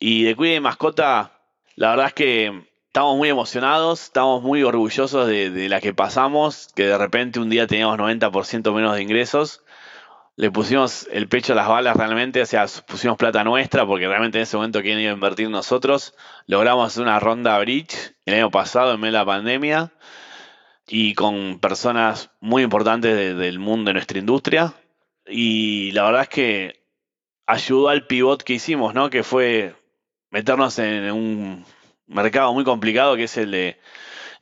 Y 0.00 0.22
de 0.22 0.34
Cuida 0.34 0.54
mi 0.54 0.60
mascota, 0.60 1.38
la 1.76 1.90
verdad 1.90 2.06
es 2.06 2.14
que 2.14 2.71
estamos 2.92 3.16
muy 3.16 3.30
emocionados, 3.30 4.02
estamos 4.02 4.42
muy 4.42 4.62
orgullosos 4.64 5.26
de, 5.26 5.66
la 5.70 5.80
que 5.80 5.94
pasamos, 5.94 6.68
que 6.76 6.84
de 6.84 6.98
repente 6.98 7.40
un 7.40 7.48
día 7.48 7.66
teníamos 7.66 7.98
90% 7.98 8.74
menos 8.74 8.94
de 8.94 9.00
ingresos. 9.00 9.64
Le 10.36 10.50
pusimos 10.50 11.08
el 11.10 11.26
pecho 11.26 11.54
a 11.54 11.56
las 11.56 11.68
balas 11.68 11.96
realmente, 11.96 12.42
o 12.42 12.44
sea, 12.44 12.66
pusimos 12.86 13.16
plata 13.16 13.44
nuestra, 13.44 13.86
porque 13.86 14.06
realmente 14.06 14.36
en 14.36 14.42
ese 14.42 14.58
momento 14.58 14.82
quieren 14.82 15.00
iba 15.00 15.10
a 15.10 15.14
invertir 15.14 15.48
nosotros. 15.48 16.14
Logramos 16.46 16.98
una 16.98 17.18
ronda 17.18 17.58
bridge 17.60 18.14
el 18.26 18.34
año 18.34 18.50
pasado, 18.50 18.92
en 18.92 19.00
medio 19.00 19.12
de 19.12 19.18
la 19.20 19.24
pandemia, 19.24 19.90
y 20.86 21.14
con 21.14 21.60
personas 21.60 22.30
muy 22.40 22.62
importantes 22.62 23.38
del 23.38 23.58
mundo 23.58 23.88
de 23.88 23.94
nuestra 23.94 24.18
industria. 24.18 24.74
Y 25.26 25.92
la 25.92 26.02
verdad 26.04 26.22
es 26.24 26.28
que 26.28 26.84
ayudó 27.46 27.88
al 27.88 28.06
pivot 28.06 28.42
que 28.42 28.52
hicimos, 28.52 28.92
¿no? 28.92 29.08
Que 29.08 29.22
fue 29.22 29.74
meternos 30.30 30.78
en 30.78 31.10
un 31.10 31.64
mercado 32.12 32.52
muy 32.54 32.64
complicado 32.64 33.16
que 33.16 33.24
es 33.24 33.36
el 33.36 33.50
de 33.50 33.78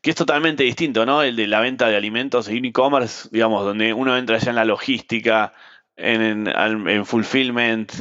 que 0.03 0.11
es 0.11 0.17
totalmente 0.17 0.63
distinto, 0.63 1.05
¿no? 1.05 1.23
El 1.23 1.37
de 1.37 1.47
la 1.47 1.61
venta 1.61 1.89
de 1.89 1.97
alimentos 1.97 2.49
en 2.49 2.65
e-commerce, 2.65 3.29
digamos, 3.33 3.65
donde 3.65 3.93
uno 3.93 4.17
entra 4.17 4.39
ya 4.39 4.51
en 4.51 4.57
la 4.57 4.65
logística, 4.65 5.53
en, 5.97 6.47
en, 6.49 7.07
fulfillment, 7.07 7.93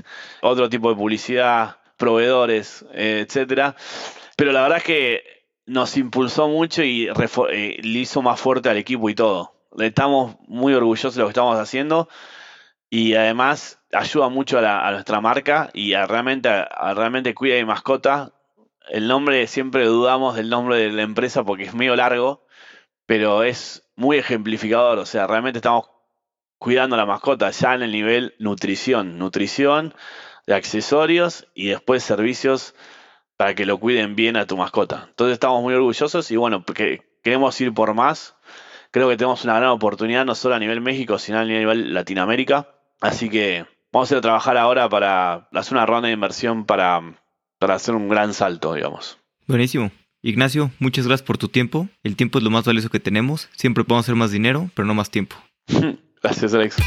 otro 0.42 0.70
tipo 0.70 0.90
de 0.90 0.96
publicidad, 0.96 1.78
proveedores, 1.98 2.86
eh, 2.94 3.26
etcétera. 3.28 3.76
Pero 4.38 4.54
la 4.54 4.62
verdad 4.62 4.78
es 4.78 4.84
que 4.86 5.24
nos 5.66 5.98
impulsó 5.98 6.48
mucho 6.48 6.84
y 6.84 7.08
eh, 7.08 7.78
le 7.84 8.00
hizo 8.00 8.22
más 8.22 8.40
fuerte 8.40 8.70
al 8.70 8.78
equipo 8.78 9.10
y 9.10 9.16
todo. 9.16 9.54
Estamos 9.78 10.38
muy 10.48 10.74
orgullosos 10.74 11.16
de 11.16 11.22
lo 11.22 11.28
que 11.28 11.32
estamos 11.32 11.58
haciendo 11.60 12.08
y 12.90 13.14
además 13.14 13.80
ayuda 13.92 14.30
mucho 14.30 14.58
a, 14.60 14.92
nuestra 14.92 15.22
marca 15.22 15.70
y 15.74 15.94
a 15.94 16.08
realmente, 16.08 16.50
a 16.50 16.94
realmente 16.96 17.36
cuida 17.36 17.56
de 17.56 17.66
mascota 17.66 18.34
el 18.90 19.08
nombre 19.08 19.48
siempre 19.48 19.86
dudamos 19.86 20.36
del 20.36 20.50
nombre 20.50 20.78
de 20.78 20.92
la 20.92 21.04
empresa 21.04 21.44
porque 21.44 21.64
es 21.64 21.74
medio 21.74 21.96
largo, 21.96 22.46
pero 23.06 23.44
es 23.44 23.90
muy 23.96 24.18
ejemplificador. 24.18 25.00
O 25.00 25.06
sea, 25.06 25.28
realmente 25.28 25.60
estamos 25.60 25.90
cuidando 26.58 26.98
la 26.98 27.06
mascota 27.06 27.50
ya 27.52 27.76
en 27.76 27.84
el 27.84 27.92
nivel 27.92 28.36
nutrición, 28.40 29.18
nutrición 29.18 29.94
de 30.46 30.56
accesorios 30.56 31.48
y 31.54 31.68
después 31.68 32.04
servicios 32.04 32.76
para 33.38 33.56
que 33.56 33.66
lo 33.66 33.80
cuiden 33.80 34.16
bien 34.16 34.36
a 34.36 34.46
tu 34.46 34.58
mascota. 34.58 35.06
Entonces 35.10 35.34
estamos 35.34 35.62
muy 35.62 35.74
orgullosos 35.74 36.30
y 36.32 36.36
bueno, 36.36 36.66
queremos 37.24 37.60
ir 37.62 37.74
por 37.74 37.94
más. 37.94 38.36
Creo 38.92 39.08
que 39.08 39.18
tenemos 39.18 39.44
una 39.44 39.56
gran 39.56 39.70
oportunidad 39.70 40.26
no 40.26 40.36
solo 40.36 40.56
a 40.56 40.60
nivel 40.60 40.82
México, 40.82 41.20
sino 41.20 41.40
a 41.40 41.46
nivel 41.46 41.94
Latinoamérica. 41.94 42.68
Así 43.00 43.30
que 43.30 43.66
vamos 43.92 44.12
a 44.12 44.16
ir 44.16 44.18
a 44.18 44.22
trabajar 44.22 44.58
ahora 44.58 44.90
para 44.90 45.48
hacer 45.54 45.74
una 45.78 45.86
ronda 45.86 46.08
de 46.08 46.14
inversión 46.14 46.66
para 46.66 47.19
para 47.60 47.76
hacer 47.76 47.94
un 47.94 48.10
gran 48.10 48.34
salto, 48.34 48.74
digamos. 48.74 49.18
Buenísimo. 49.46 49.92
Ignacio, 50.22 50.72
muchas 50.80 51.06
gracias 51.06 51.26
por 51.26 51.38
tu 51.38 51.48
tiempo. 51.48 51.88
El 52.04 52.16
tiempo 52.16 52.40
es 52.40 52.44
lo 52.44 52.50
más 52.50 52.66
valioso 52.66 52.90
que 52.90 53.00
tenemos. 53.00 53.50
Siempre 53.56 53.84
podemos 53.84 54.06
hacer 54.06 54.16
más 54.16 54.32
dinero, 54.32 54.70
pero 54.74 54.86
no 54.86 54.94
más 54.94 55.12
tiempo. 55.12 55.36
gracias, 56.24 56.54
Alex. 56.54 56.78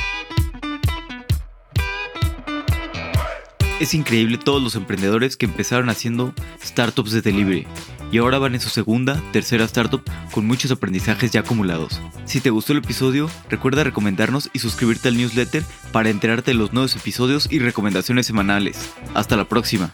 Es 3.80 3.94
increíble 3.94 4.38
todos 4.38 4.62
los 4.62 4.76
emprendedores 4.76 5.36
que 5.36 5.46
empezaron 5.46 5.88
haciendo 5.88 6.34
startups 6.62 7.10
de 7.12 7.20
delivery 7.20 7.66
y 8.12 8.18
ahora 8.18 8.38
van 8.38 8.54
en 8.54 8.60
su 8.60 8.68
segunda, 8.68 9.20
tercera 9.32 9.64
startup 9.64 10.02
con 10.30 10.46
muchos 10.46 10.70
aprendizajes 10.70 11.32
ya 11.32 11.40
acumulados. 11.40 12.00
Si 12.26 12.40
te 12.40 12.50
gustó 12.50 12.74
el 12.74 12.78
episodio, 12.78 13.28
recuerda 13.48 13.82
recomendarnos 13.82 14.50
y 14.52 14.60
suscribirte 14.60 15.08
al 15.08 15.16
newsletter 15.16 15.64
para 15.90 16.10
enterarte 16.10 16.52
de 16.52 16.58
los 16.58 16.72
nuevos 16.72 16.94
episodios 16.94 17.50
y 17.50 17.58
recomendaciones 17.58 18.26
semanales. 18.26 18.94
Hasta 19.14 19.36
la 19.36 19.48
próxima. 19.48 19.92